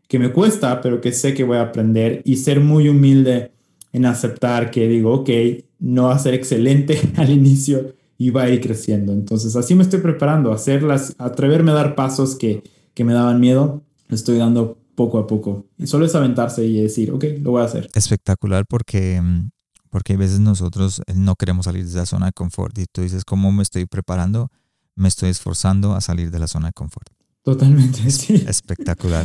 que 0.08 0.20
me 0.20 0.32
cuesta, 0.32 0.82
pero 0.82 1.02
que 1.02 1.12
sé 1.12 1.34
que 1.34 1.44
voy 1.44 1.58
a 1.58 1.64
aprender 1.64 2.22
y 2.26 2.38
ser 2.38 2.60
muy 2.60 2.90
humilde 2.90 3.52
en 3.94 4.06
aceptar 4.06 4.70
que 4.70 4.88
digo, 4.88 5.14
ok, 5.14 5.30
no 5.80 6.06
va 6.06 6.16
a 6.16 6.20
ser 6.20 6.34
excelente 6.34 7.00
al 7.16 7.30
inicio 7.30 7.94
y 8.18 8.30
va 8.30 8.44
a 8.44 8.50
ir 8.50 8.62
creciendo. 8.62 9.12
Entonces, 9.14 9.56
así 9.56 9.76
me 9.76 9.84
estoy 9.84 10.02
preparando, 10.02 10.52
hacerlas, 10.52 11.16
atreverme 11.18 11.72
a 11.72 11.76
dar 11.76 11.96
pasos 11.96 12.36
que, 12.36 12.64
que 12.94 13.04
me 13.04 13.14
daban 13.14 13.40
miedo, 13.40 13.82
estoy 14.10 14.38
dando 14.38 14.78
poco 14.96 15.18
a 15.18 15.28
poco. 15.28 15.66
Y 15.78 15.88
solo 15.88 16.06
es 16.06 16.16
aventarse 16.16 16.66
y 16.66 16.82
decir, 16.82 17.12
ok, 17.12 17.26
lo 17.42 17.52
voy 17.52 17.62
a 17.62 17.66
hacer. 17.66 17.90
Espectacular 17.94 18.66
porque 18.68 19.20
mm, 19.22 19.50
porque 19.94 20.14
a 20.14 20.18
veces 20.18 20.40
nosotros 20.40 21.04
eh, 21.06 21.14
no 21.16 21.36
queremos 21.36 21.66
salir 21.66 21.84
de 21.84 21.90
esa 21.92 22.08
zona 22.08 22.26
de 22.26 22.32
confort 22.32 22.76
y 22.80 22.86
tú 22.92 23.04
dices, 23.04 23.24
¿cómo 23.24 23.52
me 23.52 23.62
estoy 23.62 23.86
preparando? 23.86 24.50
Me 24.96 25.08
estoy 25.08 25.30
esforzando 25.30 25.94
a 25.94 26.02
salir 26.02 26.32
de 26.32 26.40
la 26.40 26.48
zona 26.48 26.70
de 26.70 26.74
confort. 26.74 27.10
Totalmente, 27.44 28.10
sí. 28.10 28.44
Espectacular. 28.48 29.24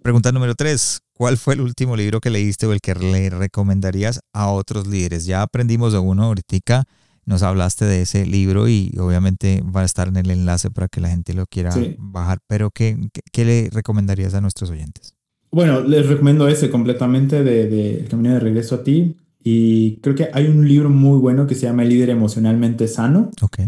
Pregunta 0.00 0.32
número 0.32 0.54
tres. 0.54 1.02
¿Cuál 1.12 1.36
fue 1.36 1.52
el 1.52 1.60
último 1.60 1.94
libro 1.94 2.22
que 2.22 2.30
leíste 2.30 2.66
o 2.66 2.72
el 2.72 2.80
que 2.80 2.94
le 2.94 3.28
recomendarías 3.28 4.20
a 4.32 4.48
otros 4.48 4.86
líderes? 4.86 5.26
Ya 5.26 5.42
aprendimos 5.42 5.92
de 5.92 5.98
uno 5.98 6.22
ahorita, 6.22 6.84
nos 7.26 7.42
hablaste 7.42 7.84
de 7.84 8.00
ese 8.00 8.24
libro 8.24 8.68
y 8.68 8.96
obviamente 8.98 9.62
va 9.62 9.82
a 9.82 9.84
estar 9.84 10.08
en 10.08 10.16
el 10.16 10.30
enlace 10.30 10.70
para 10.70 10.88
que 10.88 11.02
la 11.02 11.10
gente 11.10 11.34
lo 11.34 11.44
quiera 11.44 11.70
bajar, 11.98 12.38
pero 12.46 12.70
¿qué, 12.70 12.96
¿qué, 13.30 13.44
le 13.44 13.68
recomendarías 13.70 14.32
a 14.32 14.40
nuestros 14.40 14.70
oyentes? 14.70 15.14
Bueno, 15.50 15.82
les 15.82 16.06
recomiendo 16.06 16.48
ese 16.48 16.70
completamente 16.70 17.44
de, 17.44 17.68
de 17.68 18.00
El 18.00 18.08
Camino 18.08 18.32
de 18.32 18.40
Regreso 18.40 18.76
a 18.76 18.82
ti. 18.82 19.18
Y 19.44 19.96
creo 19.96 20.14
que 20.14 20.28
hay 20.32 20.46
un 20.46 20.66
libro 20.66 20.88
muy 20.88 21.18
bueno 21.18 21.46
que 21.46 21.54
se 21.54 21.62
llama 21.62 21.82
El 21.82 21.90
líder 21.90 22.10
emocionalmente 22.10 22.88
sano. 22.88 23.30
Ok. 23.40 23.58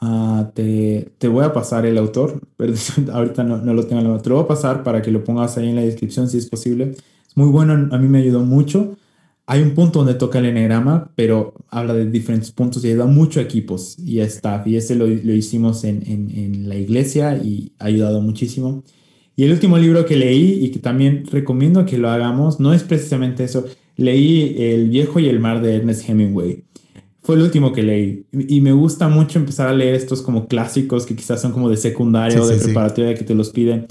Uh, 0.00 0.44
te, 0.52 1.12
te, 1.18 1.28
voy 1.28 1.44
a 1.44 1.52
pasar 1.52 1.86
el 1.86 1.96
autor, 1.96 2.40
pero 2.56 2.74
ahorita 3.12 3.42
no, 3.42 3.58
no 3.58 3.74
lo 3.74 3.84
tengo 3.86 4.00
en 4.00 4.04
la 4.04 4.10
mano. 4.10 4.22
Te 4.22 4.28
lo 4.28 4.36
voy 4.36 4.44
a 4.44 4.48
pasar 4.48 4.82
para 4.82 5.02
que 5.02 5.10
lo 5.10 5.24
pongas 5.24 5.56
ahí 5.56 5.68
en 5.68 5.76
la 5.76 5.82
descripción 5.82 6.28
si 6.28 6.38
es 6.38 6.46
posible. 6.46 6.90
Es 7.26 7.36
muy 7.36 7.48
bueno, 7.48 7.72
a 7.72 7.98
mí 7.98 8.08
me 8.08 8.18
ayudó 8.18 8.40
mucho 8.40 8.96
hay 9.46 9.60
un 9.60 9.74
punto 9.74 9.98
donde 9.98 10.14
toca 10.14 10.38
el 10.38 10.46
enegrama, 10.46 11.10
pero 11.16 11.54
habla 11.68 11.92
de 11.92 12.10
diferentes 12.10 12.50
puntos 12.50 12.82
y 12.84 12.88
ayuda 12.88 13.04
mucho 13.06 13.40
a 13.40 13.42
equipos 13.42 13.98
y 13.98 14.20
a 14.20 14.24
staff. 14.24 14.66
Y 14.66 14.76
ese 14.76 14.94
lo, 14.94 15.06
lo 15.06 15.32
hicimos 15.34 15.84
en, 15.84 16.02
en, 16.06 16.30
en, 16.30 16.68
la 16.68 16.76
iglesia 16.76 17.36
y 17.36 17.72
ha 17.78 17.86
ayudado 17.86 18.22
muchísimo. 18.22 18.82
Y 19.36 19.44
el 19.44 19.52
último 19.52 19.76
libro 19.76 20.06
que 20.06 20.16
leí 20.16 20.64
y 20.64 20.70
que 20.70 20.78
también 20.78 21.26
recomiendo 21.30 21.84
que 21.84 21.98
lo 21.98 22.08
hagamos, 22.08 22.58
no 22.58 22.72
es 22.72 22.84
precisamente 22.84 23.44
eso. 23.44 23.66
Leí 23.96 24.56
El 24.58 24.88
viejo 24.90 25.20
y 25.20 25.28
el 25.28 25.40
mar 25.40 25.62
de 25.62 25.76
Ernest 25.76 26.08
Hemingway. 26.08 26.64
Fue 27.22 27.36
el 27.36 27.42
último 27.42 27.72
que 27.72 27.82
leí. 27.82 28.26
Y 28.32 28.60
me 28.60 28.72
gusta 28.72 29.08
mucho 29.08 29.38
empezar 29.38 29.68
a 29.68 29.72
leer 29.72 29.94
estos 29.94 30.20
como 30.20 30.46
clásicos 30.46 31.06
que 31.06 31.16
quizás 31.16 31.40
son 31.40 31.52
como 31.52 31.70
de 31.70 31.76
secundaria 31.76 32.40
o 32.42 32.46
de 32.46 32.56
preparatoria 32.56 33.14
que 33.14 33.24
te 33.24 33.34
los 33.34 33.50
piden. 33.50 33.86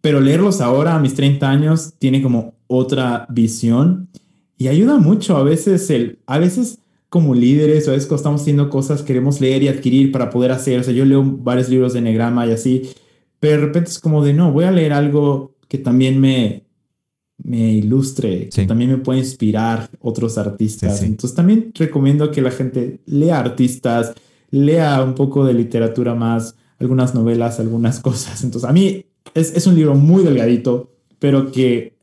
Pero 0.00 0.20
leerlos 0.20 0.60
ahora 0.60 0.94
a 0.94 1.00
mis 1.00 1.14
30 1.14 1.50
años 1.50 1.94
tiene 1.98 2.22
como 2.22 2.54
otra 2.68 3.26
visión 3.30 4.08
y 4.56 4.68
ayuda 4.68 4.98
mucho. 4.98 5.36
A 5.36 5.42
veces, 5.42 5.90
el, 5.90 6.20
a 6.26 6.38
veces 6.38 6.78
como 7.08 7.34
líderes 7.34 7.88
o 7.88 7.90
a 7.90 7.94
veces 7.94 8.06
cuando 8.06 8.20
estamos 8.20 8.40
haciendo 8.42 8.70
cosas 8.70 9.02
queremos 9.02 9.40
leer 9.40 9.64
y 9.64 9.68
adquirir 9.68 10.12
para 10.12 10.30
poder 10.30 10.52
hacer. 10.52 10.78
O 10.78 10.84
sea, 10.84 10.94
yo 10.94 11.04
leo 11.04 11.24
varios 11.24 11.68
libros 11.68 11.94
de 11.94 11.98
Enneagrama 11.98 12.46
y 12.46 12.52
así 12.52 12.90
pero 13.40 13.60
de 13.60 13.66
repente 13.66 13.90
es 13.90 13.98
como 13.98 14.24
de, 14.24 14.32
no, 14.32 14.52
voy 14.52 14.64
a 14.64 14.70
leer 14.70 14.92
algo 14.92 15.54
que 15.68 15.78
también 15.78 16.20
me, 16.20 16.64
me 17.48 17.72
ilustre, 17.72 18.50
que 18.50 18.66
también 18.66 18.90
me 18.90 18.98
puede 18.98 19.20
inspirar 19.20 19.88
otros 20.00 20.36
artistas. 20.38 21.02
Entonces 21.02 21.34
también 21.34 21.72
recomiendo 21.74 22.30
que 22.30 22.42
la 22.42 22.50
gente 22.50 23.00
lea 23.06 23.38
artistas, 23.40 24.12
lea 24.50 25.02
un 25.02 25.14
poco 25.14 25.44
de 25.44 25.54
literatura 25.54 26.14
más, 26.14 26.56
algunas 26.78 27.14
novelas, 27.14 27.58
algunas 27.58 28.00
cosas. 28.08 28.44
Entonces 28.44 28.68
a 28.68 28.72
mí 28.72 29.06
es, 29.34 29.56
es 29.56 29.66
un 29.66 29.74
libro 29.74 29.94
muy 29.94 30.22
delgadito, 30.22 30.90
pero 31.18 31.50
que 31.50 31.94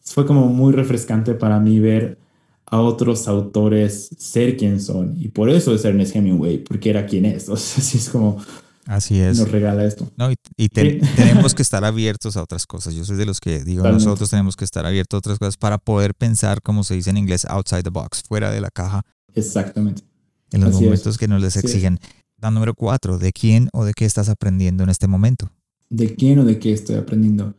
fue 0.00 0.24
como 0.26 0.46
muy 0.46 0.72
refrescante 0.72 1.34
para 1.34 1.58
mí 1.58 1.80
ver 1.80 2.18
a 2.66 2.80
otros 2.80 3.28
autores 3.28 4.08
ser 4.16 4.56
quien 4.56 4.80
son. 4.80 5.16
Y 5.20 5.28
por 5.28 5.50
eso 5.50 5.74
es 5.74 5.84
Ernest 5.84 6.16
Hemingway, 6.16 6.58
porque 6.58 6.90
era 6.90 7.06
quien 7.06 7.26
es. 7.26 7.48
O 7.48 7.56
sea, 7.56 7.82
así 7.82 7.98
es 7.98 8.08
como, 8.08 8.38
Así 8.86 9.20
es. 9.20 9.38
Nos 9.38 9.50
regala 9.50 9.84
esto. 9.84 10.10
No, 10.16 10.30
y, 10.56 10.68
tenemos 10.68 11.54
que 11.54 11.62
estar 11.62 11.84
abiertos 11.84 12.36
a 12.36 12.42
otras 12.42 12.66
cosas. 12.66 12.94
Yo 12.94 13.04
soy 13.04 13.16
de 13.16 13.26
los 13.26 13.40
que 13.40 13.62
digo, 13.62 13.84
nosotros 13.84 14.30
tenemos 14.30 14.56
que 14.56 14.64
estar 14.64 14.86
abiertos 14.86 15.16
a 15.16 15.18
otras 15.18 15.38
cosas 15.38 15.56
para 15.56 15.78
poder 15.78 16.14
pensar, 16.14 16.62
como 16.62 16.84
se 16.84 16.94
dice 16.94 17.10
en 17.10 17.16
inglés, 17.16 17.44
outside 17.48 17.82
the 17.82 17.90
box, 17.90 18.22
fuera 18.26 18.50
de 18.50 18.60
la 18.60 18.70
caja. 18.70 19.02
Exactamente. 19.34 20.02
En 20.50 20.62
los 20.62 20.74
momentos 20.74 21.16
que 21.16 21.28
nos 21.28 21.40
les 21.40 21.56
exigen. 21.56 21.98
La 22.38 22.50
número 22.50 22.74
cuatro, 22.74 23.18
¿de 23.18 23.32
quién 23.32 23.68
o 23.72 23.84
de 23.84 23.92
qué 23.92 24.04
estás 24.04 24.28
aprendiendo 24.28 24.82
en 24.82 24.90
este 24.90 25.06
momento? 25.06 25.52
¿De 25.88 26.14
quién 26.16 26.40
o 26.40 26.44
de 26.44 26.58
qué 26.58 26.72
estoy 26.72 26.96
aprendiendo? 26.96 27.54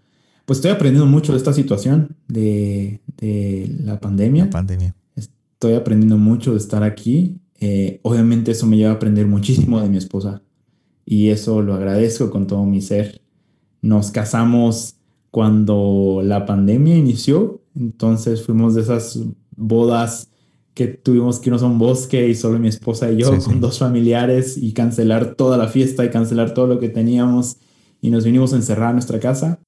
Pues 0.46 0.60
estoy 0.60 0.72
aprendiendo 0.72 1.06
mucho 1.06 1.32
de 1.32 1.38
esta 1.38 1.54
situación 1.54 2.18
de, 2.28 3.00
de 3.18 3.74
la 3.80 4.02
pandemia. 4.02 4.46
La 4.46 4.50
pandemia. 4.50 4.94
Estoy 5.16 5.76
aprendiendo 5.76 6.18
mucho 6.18 6.52
de 6.52 6.58
estar 6.58 6.84
aquí. 6.84 7.40
Eh, 7.62 8.02
obviamente 8.04 8.52
eso 8.52 8.68
me 8.68 8.76
lleva 8.76 8.92
a 8.92 8.96
aprender 8.96 9.26
muchísimo 9.26 9.80
de 9.80 9.88
mi 9.88 9.96
esposa 9.96 10.42
y 11.06 11.30
eso 11.30 11.62
lo 11.62 11.74
agradezco 11.74 12.30
con 12.30 12.48
todo 12.48 12.64
mi 12.66 12.82
ser. 12.82 13.22
Nos 13.82 14.12
casamos 14.12 14.96
cuando 15.32 16.22
la 16.24 16.46
pandemia 16.46 16.96
inició, 16.96 17.62
entonces 17.76 18.44
fuimos 18.44 18.76
de 18.76 18.82
esas 18.82 19.20
bodas 19.56 20.30
que 20.74 20.88
tuvimos 20.88 21.40
que 21.40 21.50
irnos 21.50 21.64
a 21.64 21.68
un 21.68 21.78
bosque 21.78 22.28
y 22.28 22.36
solo 22.36 22.58
mi 22.60 22.68
esposa 22.68 23.12
y 23.12 23.18
yo 23.18 23.38
con 23.44 23.62
dos 23.62 23.80
familiares 23.80 24.58
y 24.58 24.74
cancelar 24.74 25.36
toda 25.36 25.58
la 25.58 25.68
fiesta 25.68 26.04
y 26.04 26.10
cancelar 26.10 26.54
todo 26.54 26.68
lo 26.68 26.80
que 26.80 26.90
teníamos 26.90 27.58
y 28.02 28.10
nos 28.10 28.26
vinimos 28.26 28.54
a 28.54 28.56
encerrar 28.56 28.90
a 28.90 28.94
nuestra 28.94 29.20
casa. 29.20 29.60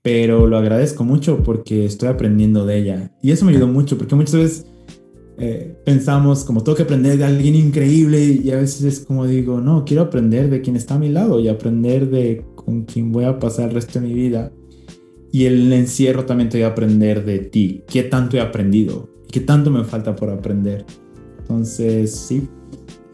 Pero 0.00 0.46
lo 0.46 0.56
agradezco 0.56 1.04
mucho 1.04 1.42
porque 1.42 1.84
estoy 1.84 2.08
aprendiendo 2.08 2.64
de 2.64 2.78
ella 2.78 3.12
y 3.20 3.32
eso 3.32 3.44
me 3.44 3.52
ayudó 3.52 3.66
mucho 3.66 3.98
porque 3.98 4.14
muchas 4.14 4.34
veces 4.34 4.66
eh, 5.40 5.76
pensamos 5.84 6.42
como 6.42 6.64
tengo 6.64 6.74
que 6.74 6.82
aprender 6.82 7.16
de 7.16 7.24
alguien 7.24 7.54
increíble 7.54 8.40
y 8.42 8.50
a 8.50 8.56
veces 8.56 8.82
es 8.82 9.00
como 9.06 9.24
digo, 9.24 9.60
no, 9.60 9.84
quiero 9.84 10.02
aprender 10.02 10.50
de 10.50 10.60
quien 10.60 10.74
está 10.74 10.94
a 10.94 10.98
mi 10.98 11.10
lado 11.10 11.38
y 11.38 11.46
aprender 11.46 12.10
de 12.10 12.44
con 12.56 12.84
quien 12.84 13.12
voy 13.12 13.24
a 13.24 13.38
pasar 13.38 13.68
el 13.68 13.74
resto 13.74 14.00
de 14.00 14.08
mi 14.08 14.14
vida. 14.14 14.52
Y 15.30 15.44
el 15.44 15.72
encierro 15.72 16.24
también 16.24 16.48
te 16.48 16.58
voy 16.58 16.64
a 16.64 16.68
aprender 16.68 17.24
de 17.24 17.38
ti, 17.38 17.84
qué 17.86 18.02
tanto 18.02 18.36
he 18.36 18.40
aprendido 18.40 19.10
y 19.28 19.30
qué 19.30 19.40
tanto 19.40 19.70
me 19.70 19.84
falta 19.84 20.16
por 20.16 20.30
aprender. 20.30 20.84
Entonces, 21.38 22.16
sí, 22.16 22.48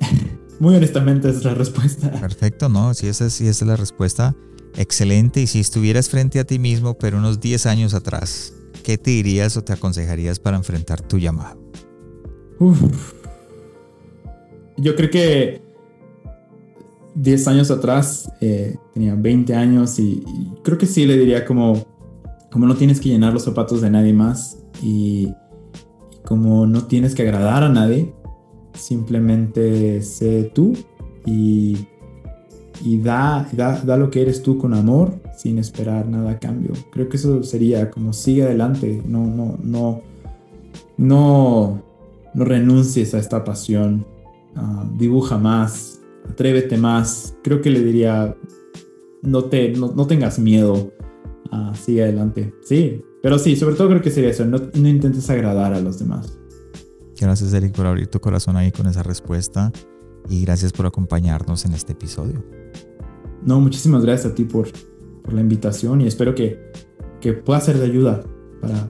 muy 0.61 0.77
honestamente 0.77 1.29
es 1.29 1.45
la 1.45 1.53
respuesta. 1.55 2.11
Perfecto, 2.11 2.71
¿no? 2.71 2.95
Si 2.95 3.07
esa, 3.07 3.29
si 3.29 3.49
esa 3.49 3.65
es 3.65 3.69
la 3.69 3.77
respuesta, 3.77 4.35
excelente. 4.77 5.43
Y 5.43 5.47
si 5.47 5.61
estuvieras 5.61 6.09
frente 6.09 6.39
a 6.39 6.45
ti 6.45 6.59
mismo, 6.59 6.95
pero 6.95 7.19
unos 7.19 7.41
10 7.41 7.67
años 7.67 7.93
atrás, 7.93 8.55
¿qué 8.83 8.97
te 8.97 9.11
dirías 9.11 9.57
o 9.59 9.65
te 9.65 9.75
aconsejarías 9.75 10.39
para 10.39 10.57
enfrentar 10.57 11.03
tu 11.03 11.19
llamado? 11.19 11.65
Yo 14.77 14.97
creo 14.97 15.11
que 15.11 15.63
10 17.15 17.49
años 17.49 17.71
atrás 17.71 18.31
eh, 18.41 18.77
tenía 18.93 19.15
20 19.15 19.55
años 19.55 19.99
y, 19.99 20.23
creo 20.63 20.79
que 20.79 20.87
sí 20.87 21.07
le 21.07 21.17
diría 21.17 21.45
como, 21.45 21.85
como 22.51 22.67
no 22.67 22.75
tienes 22.75 23.01
que 23.01 23.09
llenar 23.09 23.33
los 23.33 23.45
zapatos 23.45 23.81
de 23.81 23.91
nadie 23.91 24.13
más 24.13 24.59
y, 24.83 25.33
como 26.25 26.67
no 26.67 26.85
tienes 26.85 27.15
que 27.15 27.23
agradar 27.23 27.63
a 27.63 27.69
nadie, 27.69 28.13
simplemente 28.73 30.03
sé 30.03 30.51
tú 30.55 30.73
y, 31.27 31.87
y 32.83 32.99
da, 32.99 33.49
da, 33.53 33.81
da, 33.81 33.97
lo 33.97 34.11
que 34.11 34.23
eres 34.23 34.43
tú 34.43 34.59
con 34.59 34.75
amor 34.75 35.21
sin 35.37 35.59
esperar 35.59 36.09
nada 36.09 36.33
a 36.33 36.39
cambio. 36.39 36.73
Creo 36.91 37.09
que 37.09 37.19
eso 37.19 37.43
sería 37.43 37.91
como 37.91 38.13
sigue 38.13 38.43
adelante, 38.43 39.03
no, 39.07 39.27
no, 39.27 39.59
no, 39.63 40.01
no 40.97 41.83
no 42.35 42.45
renuncies 42.45 43.15
a 43.15 43.19
esta 43.19 43.45
pasión, 43.45 44.07
ah, 44.57 44.89
dibuja 44.97 45.39
más, 45.39 46.01
atrévete 46.29 46.77
más. 46.77 47.37
Creo 47.43 47.61
que 47.61 47.71
le 47.71 47.83
diría, 47.83 48.37
no, 49.23 49.45
te, 49.45 49.71
no, 49.71 50.07
tengas 50.07 50.39
miedo, 50.39 50.93
uh, 51.53 51.75
sigue 51.75 52.03
adelante. 52.03 52.55
Sí, 52.65 53.03
pero 53.23 53.39
sí, 53.39 53.57
sobre 53.57 53.77
todo 53.77 53.89
creo 53.89 54.03
que 54.03 54.11
sería 54.11 54.31
eso, 54.31 54.45
no, 54.45 54.59
no 54.75 54.89
intentes 54.89 55.29
agradar 55.31 55.73
a 55.73 55.81
los 55.81 55.99
demás. 55.99 56.39
Gracias 57.21 57.55
Eric 57.55 57.75
por 57.75 57.87
abrir 57.87 58.09
tu 58.09 58.21
corazón 58.21 58.57
ahí 58.57 58.71
con 58.71 58.87
esa 58.87 59.03
respuesta 59.03 59.73
y 60.29 60.45
gracias 60.45 60.73
por 60.73 60.85
acompañarnos 60.85 61.65
en 61.65 61.73
este 61.73 61.93
episodio. 61.93 62.45
No, 63.43 63.61
muchísimas 63.61 64.05
gracias 64.05 64.33
a 64.33 64.35
ti 64.35 64.45
por, 64.45 64.69
por 65.23 65.33
la 65.33 65.41
invitación 65.41 66.01
y 66.01 66.07
espero 66.07 66.35
que, 66.35 66.59
que 67.21 67.33
pueda 67.33 67.61
ser 67.61 67.79
de 67.79 67.87
ayuda 67.87 68.25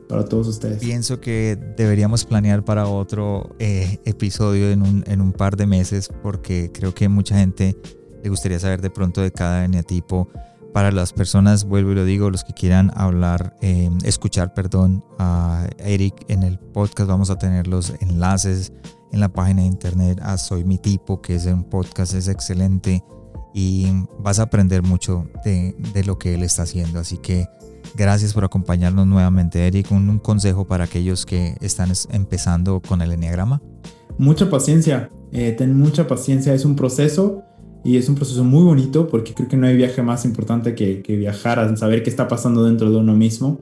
para, 0.09 0.25
todos 0.25 0.49
ustedes. 0.49 0.79
Pienso 0.79 1.21
que 1.21 1.59
deberíamos 1.77 2.25
planear 2.25 2.65
para 2.65 2.87
otro 2.87 3.55
eh, 3.59 3.99
episodio 4.05 4.71
en 4.71 4.83
un, 4.83 5.05
en 5.07 5.21
un 5.21 5.33
par 5.33 5.57
de 5.57 5.67
meses 5.67 6.09
porque 6.23 6.71
creo 6.73 6.95
que 6.95 7.09
mucha 7.09 7.37
gente 7.37 7.77
le 8.23 8.31
gustaría 8.31 8.59
saber 8.59 8.81
de 8.81 8.91
pronto 8.91 9.21
de 9.21 9.31
cada 9.31 9.65
eneatipo. 9.65 10.29
Para 10.73 10.91
las 10.91 11.13
personas, 11.13 11.65
vuelvo 11.65 11.93
y 11.93 11.95
lo 11.95 12.05
digo, 12.05 12.31
los 12.31 12.43
que 12.43 12.53
quieran 12.53 12.91
hablar, 12.97 13.55
eh, 13.61 13.89
escuchar, 14.03 14.55
perdón, 14.55 15.05
a 15.21 15.69
Eric 15.79 16.25
en 16.27 16.43
el 16.43 16.59
podcast, 16.59 17.09
vamos 17.09 17.31
a 17.31 17.39
tener 17.39 17.69
los 17.69 17.93
enlaces 18.01 18.73
en 19.13 19.21
la 19.21 19.29
página 19.29 19.63
de 19.63 19.69
internet 19.69 20.19
a 20.21 20.37
Soy 20.37 20.65
Mi 20.65 20.79
Tipo, 20.79 21.23
que 21.23 21.37
es 21.37 21.47
un 21.47 21.63
podcast, 21.63 22.15
es 22.15 22.27
excelente 22.27 23.05
y 23.55 23.87
vas 24.19 24.41
a 24.41 24.45
aprender 24.45 24.83
mucho 24.83 25.29
de, 25.45 25.77
de 25.93 26.03
lo 26.03 26.19
que 26.19 26.35
él 26.35 26.43
está 26.43 26.65
haciendo. 26.65 26.99
Así 26.99 27.19
que 27.19 27.47
Gracias 27.97 28.35
por 28.35 28.45
acompañarnos 28.45 29.07
nuevamente, 29.07 29.67
Eric. 29.67 29.91
Un, 29.93 30.19
consejo 30.19 30.67
para 30.67 30.85
aquellos 30.85 31.25
que 31.25 31.57
están 31.61 31.93
empezando 32.11 32.81
con 32.81 33.03
el 33.03 33.13
Enneagrama. 33.13 33.63
Mucha 34.19 34.51
paciencia, 34.51 35.11
eh, 35.33 35.53
ten 35.57 35.77
mucha 35.77 36.07
paciencia, 36.07 36.55
es 36.55 36.65
un 36.65 36.77
proceso 36.77 37.43
y 37.85 37.97
es 37.97 38.09
un 38.09 38.15
proceso 38.15 38.45
muy 38.45 38.65
bonito 38.65 39.09
porque 39.09 39.35
creo 39.35 39.49
que 39.49 39.57
no 39.57 39.67
hay 39.67 39.77
viaje 39.77 40.03
más 40.03 40.25
importante 40.25 40.75
que, 40.75 41.03
que 41.03 41.17
viajar 41.17 41.59
a 41.59 41.77
saber 41.77 42.03
qué 42.03 42.11
está 42.11 42.29
pasando 42.29 42.65
dentro 42.65 42.91
de 42.91 42.97
uno 42.97 43.15
mismo 43.15 43.61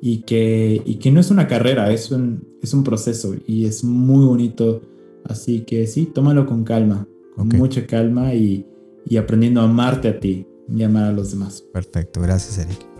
y 0.00 0.22
que, 0.22 0.82
y 0.84 0.96
que 0.96 1.10
no 1.10 1.20
es 1.20 1.30
una 1.30 1.46
carrera, 1.46 1.92
es 1.92 2.10
un, 2.10 2.46
es 2.62 2.74
un 2.74 2.84
proceso 2.84 3.34
y 3.46 3.66
es 3.66 3.84
muy 3.84 4.24
bonito. 4.24 4.82
Así 5.24 5.60
que 5.60 5.86
sí, 5.86 6.06
tómalo 6.06 6.46
con 6.46 6.64
calma, 6.64 7.06
con 7.36 7.48
mucha 7.48 7.86
calma 7.86 8.34
y, 8.34 8.66
y 9.06 9.16
aprendiendo 9.16 9.60
a 9.60 9.64
amarte 9.64 10.08
a 10.08 10.18
ti 10.18 10.46
y 10.74 10.82
amar 10.82 11.04
a 11.04 11.12
los 11.12 11.30
demás. 11.30 11.62
Perfecto, 11.72 12.20
gracias 12.20 12.58
Eric. 12.58 12.89